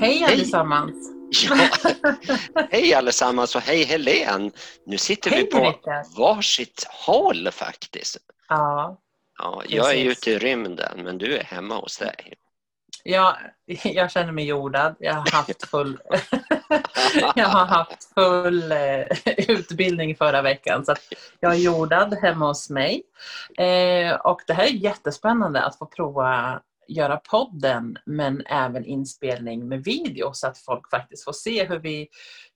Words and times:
Hej 0.00 0.24
allesammans! 0.24 1.10
Ja. 1.48 1.56
Hej 2.70 2.94
allesammans 2.94 3.54
och 3.56 3.60
hej 3.62 3.84
Helen! 3.84 4.52
Nu 4.86 4.98
sitter 4.98 5.30
Hej, 5.30 5.40
vi 5.44 5.50
på 5.50 5.58
Erika. 5.58 6.04
varsitt 6.18 6.86
håll 6.90 7.48
faktiskt. 7.52 8.16
Ja, 8.48 9.00
Ja, 9.38 9.62
jag 9.68 9.86
är 9.90 10.04
Precis. 10.04 10.18
ute 10.18 10.30
i 10.30 10.38
rymden 10.38 11.02
men 11.04 11.18
du 11.18 11.36
är 11.36 11.44
hemma 11.44 11.76
hos 11.76 11.98
dig. 11.98 12.34
jag, 13.04 13.36
jag 13.84 14.10
känner 14.10 14.32
mig 14.32 14.44
jordad. 14.44 14.96
Jag 14.98 15.14
har 15.14 15.30
haft 15.32 15.66
full, 15.66 15.98
jag 17.34 17.46
har 17.48 17.66
haft 17.66 18.14
full 18.14 18.72
eh, 18.72 19.02
utbildning 19.48 20.16
förra 20.16 20.42
veckan. 20.42 20.84
Så 20.84 20.94
jag 21.40 21.52
är 21.52 21.58
jordad 21.58 22.14
hemma 22.22 22.46
hos 22.46 22.70
mig. 22.70 23.02
Eh, 23.58 24.14
och 24.14 24.40
det 24.46 24.52
här 24.52 24.64
är 24.64 24.70
jättespännande 24.70 25.62
att 25.62 25.78
få 25.78 25.86
prova 25.86 26.60
göra 26.88 27.16
podden 27.16 27.98
men 28.06 28.46
även 28.46 28.84
inspelning 28.84 29.68
med 29.68 29.84
video 29.84 30.30
så 30.32 30.46
att 30.46 30.58
folk 30.58 30.90
faktiskt 30.90 31.24
får 31.24 31.32
se 31.32 31.64
hur 31.64 31.78
vi 31.78 32.08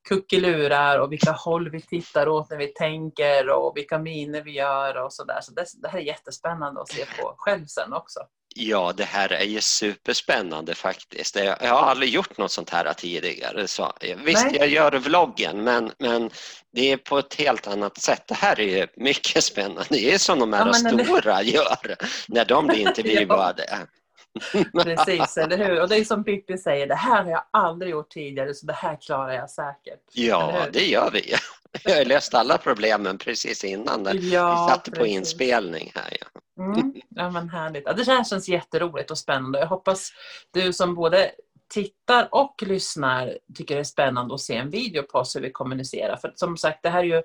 kuckelurar 0.09 0.99
och 0.99 1.13
vilka 1.13 1.33
håll 1.33 1.71
vi 1.71 1.81
tittar 1.81 2.29
åt 2.29 2.51
när 2.51 2.57
vi 2.57 2.67
tänker 2.67 3.51
och 3.51 3.77
vilka 3.77 3.99
miner 3.99 4.43
vi 4.43 4.51
gör 4.51 5.05
och 5.05 5.13
sådär. 5.13 5.39
Så 5.43 5.53
det, 5.53 5.65
det 5.83 5.89
här 5.89 5.99
är 5.99 6.03
jättespännande 6.03 6.81
att 6.81 6.89
se 6.89 7.05
på 7.05 7.35
själv 7.37 7.67
sen 7.67 7.93
också. 7.93 8.21
Ja, 8.55 8.93
det 8.97 9.05
här 9.05 9.33
är 9.33 9.45
ju 9.45 9.61
superspännande 9.61 10.75
faktiskt. 10.75 11.37
Jag 11.37 11.75
har 11.75 11.91
aldrig 11.91 12.11
gjort 12.11 12.39
något 12.39 12.51
sånt 12.51 12.71
här 12.71 12.93
tidigare. 12.93 13.69
Så, 13.69 13.93
visst, 14.01 14.45
Nej. 14.45 14.57
jag 14.57 14.69
gör 14.69 14.93
vloggen 14.93 15.65
men, 15.65 15.93
men 15.99 16.31
det 16.73 16.93
är 16.93 16.97
på 16.97 17.19
ett 17.19 17.35
helt 17.35 17.67
annat 17.67 17.99
sätt. 17.99 18.23
Det 18.27 18.35
här 18.35 18.61
är 18.61 18.79
ju 18.79 18.87
mycket 18.97 19.45
spännande. 19.45 19.85
Det 19.89 20.15
är 20.15 20.19
som 20.19 20.39
de 20.39 20.53
här 20.53 20.67
Ja, 20.67 20.73
stora 20.73 21.43
gör 21.43 21.97
när 22.29 22.45
de 22.45 22.67
blir 22.67 22.79
intervjuade. 22.89 23.87
Precis, 24.85 25.37
eller 25.37 25.59
hur? 25.59 25.83
Och 25.83 25.89
det 25.89 25.97
är 25.97 26.05
som 26.05 26.25
Pippi 26.25 26.59
säger, 26.59 26.87
det 26.87 26.95
här 26.95 27.25
har 27.25 27.31
jag 27.31 27.45
aldrig 27.51 27.91
gjort 27.91 28.11
tidigare 28.11 28.55
så 28.55 28.67
det 28.67 28.73
här 28.73 28.97
klarar 29.01 29.33
jag 29.33 29.51
säkert. 29.51 30.01
Ja, 30.13 30.67
det 30.73 30.87
gör 30.87 31.11
vi. 31.11 31.35
Jag 31.85 31.97
har 31.97 32.05
löst 32.05 32.35
alla 32.35 32.59
problemen 32.59 33.19
precis 33.19 33.65
innan 33.65 34.05
Ja, 34.05 34.67
vi 34.67 34.75
satte 34.75 34.91
på 34.91 35.07
inspelning 35.07 35.93
här. 35.95 36.17
Ja. 36.21 36.41
Mm. 36.65 36.95
Ja, 37.09 37.31
men 37.31 37.49
härligt. 37.49 37.83
Ja, 37.87 37.93
det 37.93 38.07
här 38.07 38.25
känns 38.25 38.49
jätteroligt 38.49 39.11
och 39.11 39.19
spännande. 39.19 39.59
Jag 39.59 39.67
hoppas 39.67 40.13
du 40.51 40.73
som 40.73 40.95
både 40.95 41.31
tittar 41.69 42.29
och 42.35 42.63
lyssnar 42.63 43.39
tycker 43.55 43.75
det 43.75 43.81
är 43.81 43.85
spännande 43.85 44.35
att 44.35 44.41
se 44.41 44.57
en 44.57 44.71
video 44.71 45.03
på 45.03 45.19
oss 45.19 45.37
hur 45.37 45.41
vi 45.41 45.51
kommunicerar. 45.51 46.17
För 46.17 46.33
som 46.35 46.57
sagt, 46.57 46.83
det 46.83 46.89
här 46.89 47.01
är 47.01 47.05
ju 47.05 47.23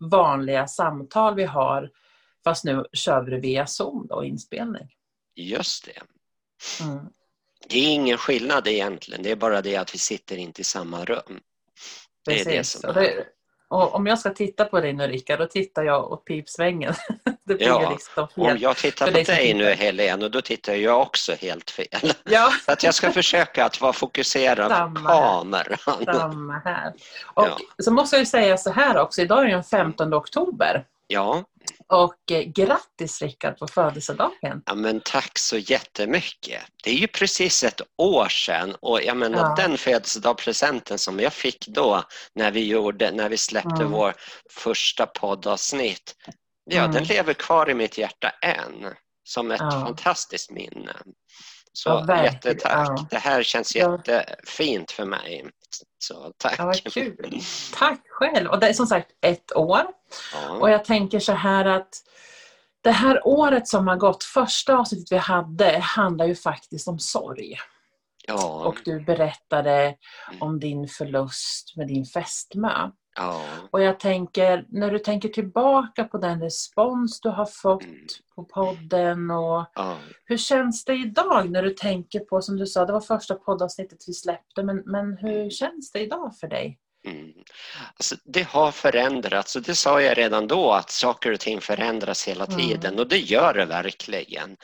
vanliga 0.00 0.66
samtal 0.66 1.34
vi 1.34 1.44
har 1.44 1.90
fast 2.44 2.64
nu 2.64 2.84
kör 2.92 3.22
vi 3.22 3.30
det 3.30 3.40
via 3.40 3.66
Zoom 3.66 4.06
då, 4.06 4.24
inspelning. 4.24 4.94
Just 5.34 5.84
det. 5.84 6.02
Mm. 6.80 6.98
Det 7.68 7.78
är 7.78 7.88
ingen 7.92 8.18
skillnad 8.18 8.68
egentligen, 8.68 9.22
det 9.22 9.30
är 9.30 9.36
bara 9.36 9.62
det 9.62 9.76
att 9.76 9.94
vi 9.94 9.98
sitter 9.98 10.36
inte 10.36 10.60
i 10.60 10.64
samma 10.64 11.04
rum. 11.04 11.40
Det 12.24 12.40
är 12.40 12.44
det 12.44 12.64
som 12.64 12.94
det, 12.94 13.24
och 13.70 13.94
om 13.94 14.06
jag 14.06 14.18
ska 14.18 14.30
titta 14.30 14.64
på 14.64 14.80
dig 14.80 14.92
nu 14.92 15.06
Rickard, 15.06 15.38
då 15.38 15.46
tittar 15.46 15.82
jag 15.82 16.12
åt 16.12 16.24
pipsvängen. 16.24 16.94
det 17.44 17.54
blir 17.54 17.66
Ja, 17.66 17.90
liksom 17.90 18.28
Om 18.34 18.46
helt... 18.46 18.60
jag 18.60 18.76
tittar 18.76 19.06
på 19.06 19.12
dig 19.12 19.54
nu. 19.54 19.64
Helene, 19.64 20.24
och 20.24 20.30
då 20.30 20.40
tittar 20.40 20.74
jag 20.74 21.00
också 21.02 21.32
helt 21.34 21.70
fel. 21.70 22.12
Ja, 22.24 22.52
Så 22.66 22.72
att 22.72 22.82
jag 22.82 22.94
ska 22.94 23.12
försöka 23.12 23.64
att 23.64 23.80
vara 23.80 23.92
fokuserad 23.92 24.68
på 24.68 24.74
Samma 24.74 25.00
här. 25.00 25.18
kameran. 25.20 26.04
samma 26.14 26.58
här. 26.58 26.92
Och 27.24 27.46
Ja. 27.46 27.58
så 27.84 27.90
måste 27.90 28.16
jag 28.16 28.20
ju 28.20 28.26
säga 28.26 28.56
så 28.56 28.70
här 28.70 28.98
också, 28.98 29.22
idag 29.22 29.44
är 29.44 29.48
den 29.48 29.64
15 29.64 30.14
oktober. 30.14 30.84
Ja, 31.10 31.44
Och 31.86 32.30
eh, 32.32 32.42
grattis 32.42 33.22
Rickard 33.22 33.58
på 33.58 33.66
födelsedagen. 33.68 34.62
ja, 34.66 34.74
men 34.74 35.00
tack 35.04 35.38
så 35.38 35.58
jättemycket. 35.58 36.62
Det 36.84 36.90
är 36.90 36.94
ju 36.94 37.06
precis 37.06 37.64
ett 37.64 37.80
år 37.98 38.28
sedan 38.28 38.76
och 38.80 39.02
jag 39.02 39.16
menar 39.16 39.38
Ja. 39.38 39.54
den 39.56 39.78
födelsedagspresenten 39.78 40.98
som 40.98 41.20
jag 41.20 41.32
fick 41.32 41.66
då 41.68 42.02
när 42.34 42.50
vi, 42.50 42.66
gjorde, 42.66 43.10
när 43.10 43.28
vi 43.28 43.36
släppte 43.36 43.74
Mm. 43.82 43.90
vår 43.90 44.14
första 44.50 45.06
poddavsnitt, 45.06 46.14
ja 46.64 46.78
Mm. 46.80 46.92
den 46.92 47.04
lever 47.04 47.34
kvar 47.34 47.70
i 47.70 47.74
mitt 47.74 47.98
hjärta 47.98 48.30
än 48.42 48.94
som 49.28 49.50
ett 49.50 49.60
Ja. 49.60 49.70
fantastiskt 49.70 50.50
minne. 50.50 50.96
Så 51.72 52.04
Ja, 52.08 52.24
jättetack. 52.24 52.88
Ja. 52.88 53.06
Det 53.10 53.18
här 53.18 53.42
känns 53.42 53.76
jättefint 53.76 54.90
för 54.90 55.04
mig. 55.04 55.46
Så 55.98 56.32
tack. 56.36 56.54
Ja, 56.58 56.64
vad 56.64 56.84
kul. 56.92 57.40
Tack 57.74 58.00
själv. 58.08 58.50
Och 58.50 58.60
det 58.60 58.68
är 58.68 58.72
som 58.72 58.86
sagt 58.86 59.10
ett 59.20 59.56
år. 59.56 59.82
Ja. 60.34 60.50
Och 60.50 60.70
jag 60.70 60.84
tänker 60.84 61.20
så 61.20 61.32
här 61.32 61.64
att 61.64 61.88
det 62.82 62.90
här 62.90 63.26
året 63.26 63.68
som 63.68 63.88
har 63.88 63.96
gått, 63.96 64.24
första 64.24 64.76
avsnittet 64.76 65.12
vi 65.12 65.16
hade, 65.16 65.78
handlar 65.78 66.26
ju 66.26 66.34
faktiskt 66.34 66.88
om 66.88 66.98
sorg. 66.98 67.56
Ja. 68.26 68.64
Och 68.66 68.80
du 68.84 69.00
berättade 69.00 69.94
om 70.40 70.60
din 70.60 70.88
förlust 70.88 71.76
med 71.76 71.88
din 71.88 72.04
fästmö. 72.04 72.90
Ja. 73.18 73.42
Och 73.70 73.82
jag 73.82 74.00
tänker, 74.00 74.66
när 74.68 74.90
du 74.90 74.98
tänker 74.98 75.28
tillbaka 75.28 76.04
på 76.04 76.18
den 76.18 76.40
respons 76.40 77.20
du 77.20 77.28
har 77.28 77.46
fått 77.46 77.82
Mm. 77.82 77.96
på 78.34 78.44
podden 78.44 79.30
och 79.30 79.66
ja. 79.74 79.96
hur 80.24 80.36
känns 80.36 80.84
det 80.84 80.94
idag 80.94 81.50
när 81.50 81.62
du 81.62 81.70
tänker 81.70 82.20
på, 82.20 82.42
som 82.42 82.56
du 82.56 82.66
sa, 82.66 82.84
det 82.86 82.92
var 82.92 83.00
första 83.00 83.34
poddavsnittet 83.34 83.98
vi 84.06 84.12
släppte, 84.12 84.62
men, 84.62 84.82
men 84.86 85.16
hur 85.16 85.50
känns 85.50 85.92
det 85.92 86.00
idag 86.00 86.36
för 86.40 86.48
dig? 86.48 86.78
Mm. 87.10 87.32
Alltså, 87.96 88.16
det 88.24 88.48
har 88.48 88.72
förändrats 88.72 89.56
och 89.56 89.62
det 89.62 89.74
sa 89.74 90.02
jag 90.02 90.18
redan 90.18 90.48
då 90.48 90.72
att 90.72 90.90
saker 90.90 91.32
och 91.32 91.40
ting 91.40 91.60
förändras 91.60 92.28
hela 92.28 92.44
Mm. 92.44 92.58
tiden 92.58 92.98
och 92.98 93.08
det 93.08 93.18
gör 93.18 93.54
det 93.54 93.64
verkligen. 93.64 94.56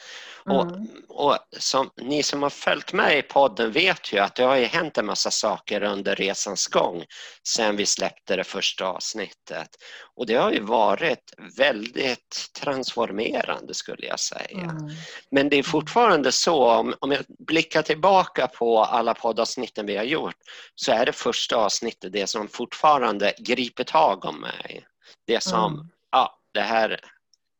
Och, 0.46 0.62
Mm. 0.62 0.86
och 1.08 1.38
som, 1.58 1.90
ni 1.96 2.22
som 2.22 2.42
har 2.42 2.50
följt 2.50 2.92
med 2.92 3.18
i 3.18 3.22
podden 3.22 3.72
vet 3.72 4.12
ju 4.12 4.18
att 4.18 4.34
det 4.34 4.42
har 4.42 4.56
ju 4.56 4.64
hänt 4.64 4.98
en 4.98 5.06
massa 5.06 5.30
saker 5.30 5.82
under 5.82 6.16
resans 6.16 6.66
gång 6.66 7.04
sedan 7.48 7.76
vi 7.76 7.86
släppte 7.86 8.36
det 8.36 8.44
första 8.44 8.86
avsnittet. 8.86 9.68
Och 10.16 10.26
det 10.26 10.34
har 10.34 10.52
ju 10.52 10.60
varit 10.60 11.32
väldigt 11.56 12.50
transformerande 12.60 13.74
skulle 13.74 14.06
jag 14.06 14.20
säga. 14.20 14.60
Mm. 14.60 14.90
Men 15.30 15.48
det 15.48 15.56
är 15.58 15.62
fortfarande 15.62 16.32
så, 16.32 16.70
om, 16.70 16.94
om 17.00 17.12
jag 17.12 17.24
blickar 17.46 17.82
tillbaka 17.82 18.46
på 18.46 18.84
alla 18.84 19.14
poddavsnitten 19.14 19.86
vi 19.86 19.96
har 19.96 20.04
gjort, 20.04 20.36
så 20.74 20.92
är 20.92 21.06
det 21.06 21.12
första 21.12 21.56
avsnittet 21.56 22.12
det 22.12 22.26
som 22.34 22.48
fortfarande 22.48 23.34
griper 23.38 23.84
tag 23.84 24.24
om 24.24 24.40
mig. 24.40 24.86
Det 25.26 25.40
som, 25.42 25.74
Mm. 25.74 25.88
ja, 26.10 26.38
det 26.54 26.60
här, 26.60 27.00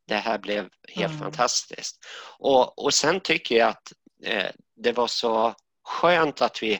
det 0.08 0.14
här 0.16 0.38
blev 0.38 0.68
helt 0.88 1.12
Mm. 1.14 1.18
fantastiskt. 1.22 1.98
Och, 2.38 2.84
och 2.84 2.94
sen 2.94 3.20
tycker 3.20 3.56
jag 3.56 3.68
att 3.68 3.92
eh, 4.24 4.50
det 4.76 4.92
var 4.92 5.06
så 5.06 5.54
skönt 5.84 6.42
att 6.42 6.62
vi 6.62 6.78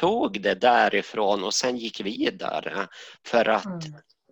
tog 0.00 0.42
det 0.42 0.54
därifrån 0.54 1.44
och 1.44 1.54
sen 1.54 1.76
gick 1.76 2.00
vidare. 2.00 2.88
För 3.26 3.48
att 3.48 3.64
Mm. 3.66 3.80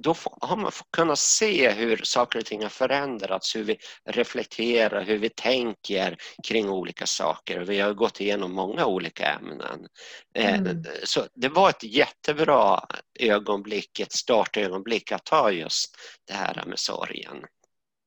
Då 0.03 0.15
får- 0.15 0.39
har 0.41 0.57
man 0.57 0.73
fått 0.73 0.91
kunna 0.91 1.17
se 1.17 1.71
hur 1.71 1.97
saker 2.05 2.39
och 2.39 2.45
ting 2.45 2.63
har 2.63 2.69
förändrats, 2.69 3.57
hur 3.57 3.63
vi 3.65 3.77
reflekterar, 4.05 5.05
hur 5.05 5.19
vi 5.19 5.29
tänker 5.29 6.17
kring 6.49 6.69
olika 6.69 7.07
saker. 7.07 7.61
Vi 7.61 7.81
har 7.81 7.93
gått 7.95 8.21
igenom 8.21 8.53
många 8.53 8.87
olika 8.87 9.27
ämnen. 9.27 9.87
Eh, 10.35 10.55
Mm. 10.61 10.85
Så 11.05 11.27
det 11.35 11.49
var 11.49 11.71
ett 11.71 11.83
jättebra 11.83 12.85
ögonblick, 13.21 14.01
ett 14.01 14.13
startögonblick 14.13 15.13
att 15.13 15.25
ta 15.25 15.51
just 15.51 15.97
det 16.27 16.33
här 16.35 16.65
med 16.67 16.79
sorgen. 16.79 17.45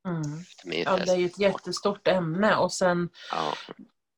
Mm. 0.08 0.44
Ja, 0.84 0.98
det 0.98 1.12
är 1.12 1.16
ju 1.16 1.26
ett 1.26 1.40
jättestort 1.40 2.08
ämne 2.08 2.56
och 2.56 2.74
sen 2.74 3.10
Ja, 3.32 3.54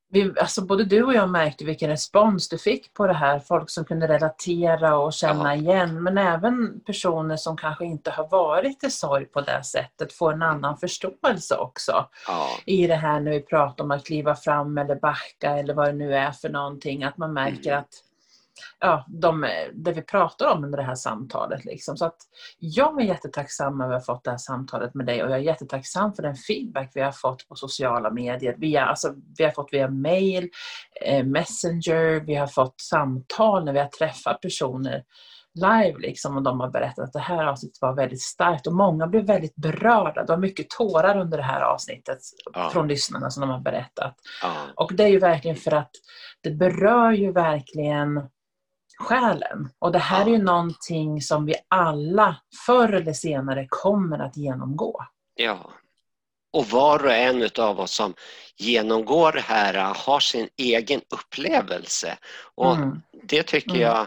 vi, 0.08 0.32
alltså 0.40 0.64
både 0.66 0.84
du 0.84 1.02
och 1.02 1.14
jag 1.14 1.30
märkte 1.30 1.64
vilken 1.64 1.90
respons 1.90 2.48
du 2.48 2.58
fick 2.58 2.94
på 2.94 3.06
det 3.06 3.12
här. 3.14 3.38
Folk 3.38 3.70
som 3.70 3.84
kunde 3.84 4.08
relatera 4.08 4.96
och 4.98 5.12
känna 5.12 5.56
Ja. 5.56 5.60
igen. 5.62 6.02
Men 6.02 6.18
även 6.18 6.80
personer 6.80 7.36
som 7.36 7.56
kanske 7.56 7.84
inte 7.84 8.10
har 8.10 8.28
varit 8.28 8.84
i 8.84 8.90
sorg 8.90 9.24
på 9.26 9.40
det 9.40 9.62
sättet 9.64 10.12
får 10.12 10.32
en 10.32 10.42
annan 10.42 10.76
förståelse 10.76 11.56
också. 11.56 12.06
ja, 12.26 12.48
I 12.64 12.86
det 12.86 12.94
här 12.94 13.20
när 13.20 13.30
vi 13.30 13.40
pratar 13.40 13.84
om 13.84 13.90
att 13.90 14.06
kliva 14.06 14.34
fram 14.34 14.78
eller 14.78 14.94
backa 14.96 15.50
eller 15.58 15.74
vad 15.74 15.86
det 15.88 15.92
nu 15.92 16.14
är 16.14 16.30
för 16.32 16.48
någonting. 16.48 17.04
Att 17.04 17.16
man 17.16 17.32
märker 17.32 17.70
Mm. 17.70 17.80
att 17.80 17.88
ja, 18.80 19.04
de, 19.08 19.46
det 19.74 19.92
vi 19.92 20.02
pratar 20.02 20.46
om 20.52 20.64
under 20.64 20.78
det 20.78 20.84
här 20.84 20.94
samtalet. 20.94 21.64
Liksom. 21.64 21.96
Så 21.96 22.04
att 22.06 22.16
jag 22.58 23.00
är 23.00 23.04
jättetacksam 23.04 23.80
över 23.80 23.94
att 23.94 24.06
ha 24.06 24.14
fått 24.14 24.24
det 24.24 24.30
här 24.30 24.38
samtalet 24.38 24.94
med 24.94 25.06
dig 25.06 25.22
och 25.24 25.30
jag 25.30 25.38
är 25.38 25.42
jättetacksam 25.42 26.12
för 26.14 26.22
den 26.22 26.34
feedback 26.36 26.90
vi 26.94 27.00
har 27.00 27.12
fått 27.12 27.48
på 27.48 27.54
sociala 27.54 28.10
medier. 28.10 28.54
Via, 28.58 28.84
alltså, 28.86 29.14
vi 29.38 29.44
har 29.44 29.50
fått 29.50 29.72
via 29.72 29.88
mail, 29.90 30.48
eh, 31.04 31.24
messenger, 31.24 32.20
vi 32.20 32.34
har 32.34 32.46
fått 32.46 32.80
samtal 32.80 33.64
när 33.64 33.72
vi 33.72 33.78
har 33.78 33.88
träffat 33.88 34.40
personer 34.40 35.02
live 35.54 35.98
liksom, 35.98 36.36
och 36.36 36.42
de 36.42 36.60
har 36.60 36.70
berättat 36.70 37.04
att 37.04 37.12
det 37.12 37.18
här 37.20 37.44
avsnittet 37.46 37.78
var 37.80 37.94
väldigt 37.94 38.22
starkt 38.22 38.66
och 38.66 38.74
många 38.74 39.06
blev 39.06 39.26
väldigt 39.26 39.56
berörda. 39.56 40.24
Det 40.24 40.32
var 40.32 40.38
mycket 40.38 40.70
tårar 40.70 41.20
under 41.20 41.36
det 41.38 41.44
här 41.44 41.60
avsnittet 41.60 42.18
Ja. 42.54 42.70
från 42.72 42.88
lyssnarna 42.88 43.30
som 43.30 43.40
de 43.40 43.50
har 43.50 43.60
berättat. 43.60 44.14
ja, 44.42 44.52
Och 44.74 44.94
det 44.94 45.04
är 45.04 45.08
ju 45.08 45.18
verkligen 45.18 45.56
för 45.56 45.74
att 45.74 45.90
det 46.42 46.50
berör 46.50 47.12
ju 47.12 47.32
verkligen 47.32 48.28
själen. 48.98 49.68
Och 49.78 49.92
det 49.92 49.98
här 49.98 50.26
är 50.26 50.30
ju 50.30 50.42
någonting 50.42 51.22
som 51.22 51.46
vi 51.46 51.54
alla 51.68 52.36
förr 52.66 52.92
eller 52.92 53.12
senare 53.12 53.66
kommer 53.68 54.18
att 54.18 54.36
genomgå. 54.36 55.04
ja. 55.34 55.70
och 56.52 56.66
var 56.66 57.04
och 57.04 57.12
en 57.12 57.48
av 57.58 57.80
oss 57.80 57.94
som 57.94 58.14
genomgår 58.56 59.32
det 59.32 59.40
här 59.40 59.94
har 59.94 60.20
sin 60.20 60.48
egen 60.56 61.00
upplevelse. 61.10 62.18
Och 62.54 62.76
mm. 62.76 63.02
Det 63.22 63.42
tycker 63.42 63.70
mm. 63.70 63.82
jag 63.82 64.06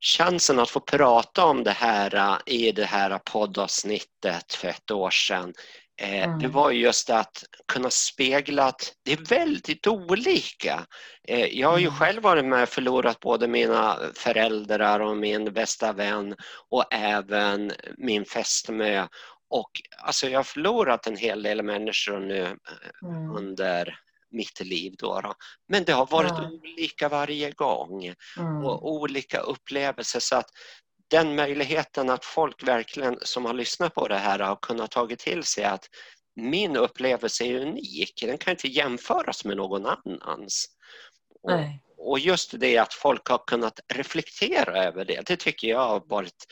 chansen 0.00 0.58
att 0.58 0.70
få 0.70 0.80
prata 0.80 1.44
om 1.44 1.64
det 1.64 1.70
här 1.70 2.38
i 2.46 2.72
det 2.72 2.84
här 2.84 3.18
poddavsnittet 3.18 4.54
för 4.54 4.68
ett 4.68 4.90
år 4.90 5.10
sedan 5.10 5.54
mm. 6.00 6.38
Det 6.38 6.48
var 6.48 6.70
just 6.70 7.10
att 7.10 7.44
kunna 7.72 7.90
spegla 7.90 8.64
att 8.64 8.92
det 9.04 9.12
är 9.12 9.28
väldigt 9.28 9.86
olika. 9.86 10.86
Eh, 11.28 11.46
jag 11.46 11.70
har 11.70 11.78
ju 11.78 11.86
mm. 11.86 11.98
själv 11.98 12.22
varit 12.22 12.44
med 12.44 12.62
och 12.62 12.68
förlorat 12.68 13.20
både 13.20 13.48
mina 13.48 13.98
föräldrar 14.14 15.00
och 15.00 15.16
min 15.16 15.52
bästa 15.52 15.92
vän 15.92 16.34
och 16.70 16.84
även 16.94 17.72
min 17.96 18.24
fästmö. 18.24 19.06
Och 19.50 19.70
alltså 19.98 20.28
jag 20.28 20.38
har 20.38 20.44
förlorat 20.44 21.06
en 21.06 21.16
hel 21.16 21.42
del 21.42 21.62
människor 21.62 22.20
nu 22.20 22.42
eh, 22.42 23.08
mm. 23.08 23.36
under 23.36 23.98
mitt 24.30 24.60
liv. 24.60 24.94
Då, 24.98 25.20
då. 25.20 25.34
Men 25.68 25.84
det 25.84 25.92
har 25.92 26.06
varit 26.06 26.30
ja. 26.30 26.50
olika 26.50 27.08
varje 27.08 27.50
gång 27.50 28.14
mm. 28.38 28.64
och 28.64 28.92
olika 28.92 29.38
upplevelser. 29.38 30.20
Så 30.20 30.36
att 30.36 30.50
den 31.10 31.36
möjligheten 31.36 32.10
att 32.10 32.24
folk 32.24 32.68
verkligen 32.68 33.18
som 33.22 33.44
har 33.44 33.54
lyssnat 33.54 33.94
på 33.94 34.08
det 34.08 34.18
här 34.18 34.38
har 34.38 34.56
kunnat 34.56 34.90
tagit 34.90 35.18
till 35.18 35.44
sig 35.44 35.64
att 35.64 35.84
min 36.36 36.76
upplevelse 36.76 37.44
är 37.44 37.60
unik. 37.60 38.22
Den 38.26 38.38
kan 38.38 38.50
inte 38.50 38.68
jämföras 38.68 39.44
med 39.44 39.56
någon 39.56 39.86
annans. 39.86 40.66
Och, 41.42 41.52
och 41.96 42.18
just 42.18 42.60
det 42.60 42.78
att 42.78 42.94
folk 42.94 43.26
har 43.28 43.42
kunnat 43.46 43.80
reflektera 43.94 44.84
över 44.84 45.04
det, 45.04 45.26
det 45.26 45.36
tycker 45.36 45.68
jag 45.68 45.88
har 45.88 46.02
varit 46.06 46.46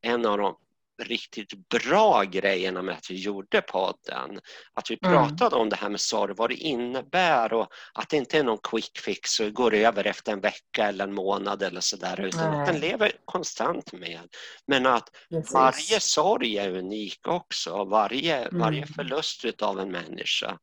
en 0.00 0.26
av 0.26 0.38
de 0.38 0.56
riktigt 1.02 1.68
bra 1.68 2.22
grejerna 2.22 2.82
med 2.82 2.94
att 2.94 3.10
vi 3.10 3.14
gjorde 3.14 3.60
podden. 3.60 4.40
Att 4.74 4.90
vi 4.90 4.98
mm. 5.02 5.14
pratade 5.14 5.56
mm. 5.56 5.62
om 5.62 5.68
det 5.68 5.76
här 5.76 5.88
med 5.88 6.00
sorg, 6.00 6.34
vad 6.36 6.50
det 6.50 6.54
innebär 6.54 7.52
och 7.52 7.68
att 7.94 8.08
det 8.08 8.16
inte 8.16 8.38
är 8.38 8.44
någon 8.44 8.58
quick 8.62 8.98
fix 8.98 9.40
och 9.40 9.52
går 9.52 9.74
över 9.74 10.06
efter 10.06 10.32
en 10.32 10.40
vecka 10.40 10.88
eller 10.88 11.04
en 11.04 11.14
månad 11.14 11.62
eller 11.62 11.80
sådär 11.80 12.20
utan 12.20 12.50
Nej. 12.50 12.60
att 12.60 12.66
den 12.66 12.80
lever 12.80 13.12
konstant 13.24 13.92
med. 13.92 14.28
Men 14.66 14.86
att 14.86 15.10
Precis. 15.30 15.54
varje 15.54 16.00
sorg 16.00 16.58
är 16.58 16.70
unik 16.76 17.28
också. 17.28 17.84
Varje, 17.84 18.36
mm. 18.36 18.60
varje 18.60 18.86
förlust 18.86 19.62
av 19.62 19.80
en 19.80 19.92
människa 19.92 20.58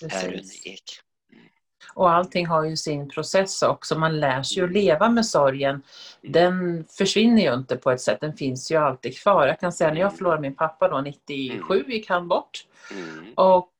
Precis. 0.00 0.22
är 0.22 0.28
unik. 0.28 1.00
Och 1.94 2.10
allting 2.10 2.46
har 2.46 2.64
ju 2.64 2.76
sin 2.76 3.08
process 3.08 3.62
också. 3.62 3.98
Man 3.98 4.20
lär 4.20 4.42
sig 4.42 4.62
att 4.62 4.72
leva 4.72 5.08
med 5.08 5.26
sorgen. 5.26 5.82
Den 6.22 6.84
försvinner 6.98 7.42
ju 7.42 7.54
inte 7.54 7.76
på 7.76 7.90
ett 7.90 8.00
sätt, 8.00 8.20
den 8.20 8.36
finns 8.36 8.70
ju 8.70 8.76
alltid 8.76 9.18
kvar. 9.18 9.46
Jag 9.46 9.60
kan 9.60 9.72
säga 9.72 9.92
när 9.92 10.00
jag 10.00 10.16
förlorade 10.16 10.42
min 10.42 10.56
pappa 10.56 10.88
då, 10.88 11.00
97 11.00 11.84
gick 11.88 12.08
han 12.10 12.28
bort. 12.28 12.64
Och 13.34 13.72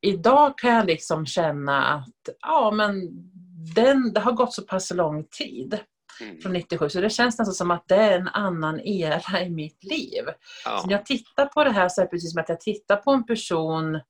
idag 0.00 0.58
kan 0.58 0.74
jag 0.74 0.86
liksom 0.86 1.26
känna 1.26 1.84
att 1.84 2.28
ja, 2.40 2.70
men 2.70 3.10
den, 3.74 4.12
det 4.12 4.20
har 4.20 4.32
gått 4.32 4.54
så 4.54 4.62
pass 4.62 4.94
lång 4.94 5.24
tid 5.24 5.80
från 6.42 6.52
97 6.52 6.88
så 6.88 7.00
det 7.00 7.10
känns 7.10 7.38
nästan 7.38 7.54
som 7.54 7.70
att 7.70 7.88
det 7.88 7.96
är 7.96 8.18
en 8.18 8.28
annan 8.28 8.80
era 8.80 9.42
i 9.42 9.50
mitt 9.50 9.84
liv. 9.84 10.24
Ja. 10.64 10.78
Så 10.78 10.86
när 10.86 10.94
jag 10.94 11.06
tittar 11.06 11.46
på 11.46 11.64
det 11.64 11.70
här 11.70 11.88
så 11.88 12.00
är 12.00 12.04
det 12.04 12.10
precis 12.10 12.32
som 12.32 12.40
att 12.40 12.48
jag 12.48 12.60
tittar 12.60 12.96
på 12.96 13.10
en 13.10 13.26
person 13.26 14.00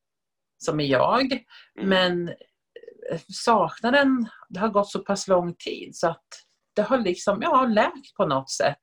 som 0.59 0.81
är 0.81 0.85
jag 0.85 1.33
mm. 1.33 1.89
men 1.89 2.35
saknaden, 3.19 4.29
det 4.49 4.61
har 4.61 4.69
gått 4.69 4.91
så 4.91 4.99
pass 4.99 5.29
lång 5.29 5.55
tid 5.55 5.97
så 5.97 6.09
att 6.09 6.27
det 6.77 6.83
har 6.83 6.99
liksom, 6.99 7.43
ja, 7.43 7.67
läkt 7.67 8.15
på 8.17 8.27
något 8.27 8.51
sätt. 8.51 8.83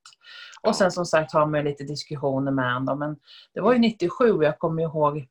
Och 0.61 0.75
sen 0.75 0.91
som 0.91 1.05
sagt 1.05 1.33
har 1.33 1.45
man 1.45 1.63
lite 1.63 1.83
diskussioner 1.83 2.51
med 2.51 2.73
honom. 2.73 2.99
Men 2.99 3.15
det 3.53 3.61
var 3.61 3.73
ju 3.73 3.79
97 3.79 4.31
och 4.31 4.43
jag 4.43 4.59
kommer 4.59 4.83
ihåg 4.83 5.27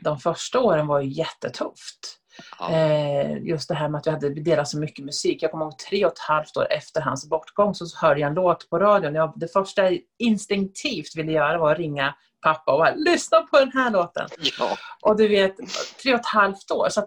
de 0.00 0.18
första 0.18 0.60
åren 0.60 0.86
var 0.86 1.00
ju 1.00 1.08
jättetufft. 1.10 2.20
Ja. 2.58 2.70
Eh, 2.70 3.38
just 3.42 3.68
det 3.68 3.74
här 3.74 3.88
med 3.88 3.98
att 3.98 4.06
vi 4.06 4.10
hade 4.10 4.34
delat 4.34 4.68
så 4.68 4.78
mycket 4.78 5.04
musik. 5.04 5.42
Jag 5.42 5.50
kommer 5.50 5.64
ihåg 5.64 5.78
tre 5.78 6.04
och 6.04 6.12
ett 6.12 6.18
halvt 6.18 6.56
år 6.56 6.72
efter 6.72 7.00
hans 7.00 7.28
bortgång 7.28 7.74
så 7.74 7.98
hörde 8.06 8.20
jag 8.20 8.28
en 8.28 8.34
låt 8.34 8.70
på 8.70 8.78
radion. 8.78 9.14
Jag, 9.14 9.32
det 9.36 9.52
första 9.52 9.82
jag 9.82 10.00
instinktivt 10.18 11.16
ville 11.16 11.32
göra 11.32 11.58
var 11.58 11.72
att 11.72 11.78
ringa 11.78 12.14
pappa 12.42 12.72
och 12.72 12.78
bara, 12.78 12.94
lyssna 12.94 13.40
på 13.40 13.58
den 13.58 13.72
här 13.72 13.90
låten. 13.90 14.28
Ja. 14.58 14.76
Och 15.02 15.16
du 15.16 15.28
vet, 15.28 15.56
tre 16.02 16.14
och 16.14 16.20
ett 16.20 16.26
halvt 16.26 16.70
år. 16.70 16.88
Så 16.88 17.00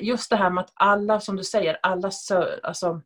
just 0.00 0.30
det 0.30 0.36
här 0.36 0.50
med 0.50 0.64
att 0.64 0.72
alla, 0.74 1.20
som 1.20 1.36
du 1.36 1.44
säger, 1.44 1.78
alla 1.82 2.10
alltså, 2.62 3.02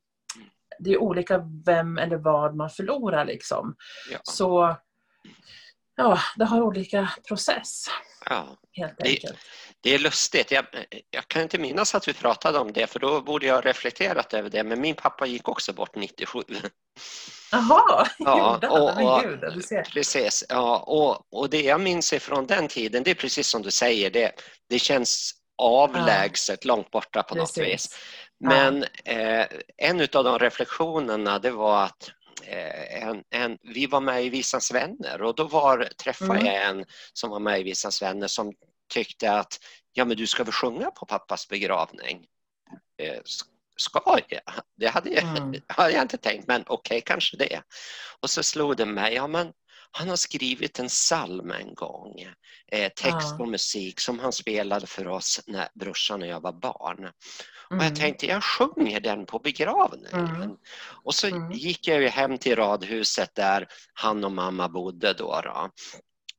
det 0.78 0.92
är 0.92 0.98
olika 0.98 1.42
vem 1.66 1.98
eller 1.98 2.16
vad 2.16 2.56
man 2.56 2.70
förlorar 2.70 3.24
liksom. 3.24 3.76
Ja. 4.12 4.18
Så 4.22 4.76
ja, 5.96 6.20
det 6.36 6.44
har 6.44 6.62
olika 6.62 7.10
process. 7.28 7.86
Ja. 8.24 8.56
Helt 8.72 9.02
enkelt. 9.02 9.32
Det, 9.32 9.38
det 9.80 9.94
är 9.94 9.98
lustigt. 9.98 10.50
Jag, 10.50 10.66
jag, 11.10 11.28
kan 11.28 11.42
inte 11.42 11.58
minnas 11.58 11.94
att 11.94 12.08
vi 12.08 12.12
pratade 12.12 12.58
om 12.58 12.72
det 12.72 12.86
för 12.86 12.98
då 12.98 13.20
borde 13.20 13.46
jag 13.46 13.54
ha 13.54 13.60
reflekterat 13.60 14.34
över 14.34 14.50
det. 14.50 14.64
Men 14.64 14.80
min 14.80 14.94
pappa 14.94 15.26
gick 15.26 15.48
också 15.48 15.72
bort 15.72 15.94
97. 15.94 16.38
Jaha, 17.52 18.08
ja, 18.18 18.60
och, 18.70 19.02
och, 19.02 19.22
Gud, 19.22 19.40
du 19.54 19.62
ser. 19.62 19.82
Precis. 19.82 20.44
Ja, 20.48 20.78
och, 20.78 21.40
och 21.40 21.50
det 21.50 21.62
jag 21.62 21.80
minns 21.80 22.12
ifrån 22.12 22.46
den 22.46 22.68
tiden, 22.68 23.02
det 23.02 23.10
är 23.10 23.14
precis 23.14 23.48
som 23.48 23.62
du 23.62 23.70
säger, 23.70 24.10
det, 24.10 24.32
det 24.68 24.78
känns 24.78 25.32
avlägset, 25.58 26.64
ja. 26.64 26.68
långt 26.68 26.90
borta 26.90 27.22
på 27.22 27.34
Precis. 27.34 27.56
något 27.56 27.66
vis. 27.66 27.98
Men 28.40 28.84
ja. 29.04 29.12
eh, 29.12 29.46
en 29.76 30.00
av 30.00 30.24
de 30.24 30.38
reflektionerna 30.38 31.38
det 31.38 31.50
var 31.50 31.84
att 31.84 32.10
eh, 32.46 33.02
en, 33.02 33.22
en, 33.30 33.58
vi 33.62 33.86
var 33.86 34.00
med 34.00 34.24
i 34.24 34.28
Visans 34.28 34.74
vänner 34.74 35.22
och 35.22 35.34
då 35.34 35.44
var, 35.44 35.88
träffade 36.02 36.40
mm. 36.40 36.46
jag 36.46 36.64
en 36.64 36.84
som 37.12 37.30
var 37.30 37.40
med 37.40 37.60
i 37.60 37.62
Visans 37.62 38.02
vänner 38.02 38.26
som 38.26 38.52
tyckte 38.92 39.32
att 39.32 39.58
ja 39.92 40.04
men 40.04 40.16
du 40.16 40.26
ska 40.26 40.44
väl 40.44 40.52
sjunga 40.52 40.90
på 40.90 41.06
pappas 41.06 41.48
begravning. 41.48 42.26
Eh, 43.02 43.20
ska 43.76 44.18
jag? 44.28 44.40
Det 44.76 44.86
hade 44.86 45.10
jag, 45.10 45.22
mm. 45.22 45.60
hade 45.68 45.90
jag 45.90 46.02
inte 46.02 46.16
tänkt 46.16 46.46
men 46.48 46.62
okej 46.66 46.76
okay, 46.76 47.00
kanske 47.00 47.36
det. 47.36 47.62
Och 48.20 48.30
så 48.30 48.42
slog 48.42 48.76
det 48.76 48.86
mig, 48.86 49.14
ja 49.14 49.26
men 49.26 49.52
han 49.96 50.08
har 50.08 50.16
skrivit 50.16 50.78
en 50.78 50.88
psalm 50.88 51.50
en 51.50 51.74
gång, 51.74 52.26
eh, 52.72 52.92
text 52.96 53.40
och 53.40 53.48
musik 53.48 54.00
som 54.00 54.18
han 54.18 54.32
spelade 54.32 54.86
för 54.86 55.08
oss 55.08 55.40
när 55.46 55.68
brorsan 55.74 56.22
och 56.22 56.28
jag 56.28 56.40
var 56.40 56.52
barn. 56.52 56.98
Mm. 56.98 57.12
Och 57.70 57.76
jag 57.76 57.82
mm. 57.82 57.94
tänkte, 57.94 58.26
jag 58.26 58.44
sjunger 58.44 59.00
den 59.00 59.26
på 59.26 59.38
begravningen. 59.38 60.26
Mm. 60.26 60.56
Och 61.04 61.14
så 61.14 61.26
mm. 61.26 61.52
gick 61.52 61.88
jag 61.88 62.10
hem 62.10 62.38
till 62.38 62.56
radhuset 62.56 63.34
där 63.34 63.68
han 63.94 64.24
och 64.24 64.32
mamma 64.32 64.68
bodde 64.68 65.12
då. 65.12 65.40
då 65.44 65.70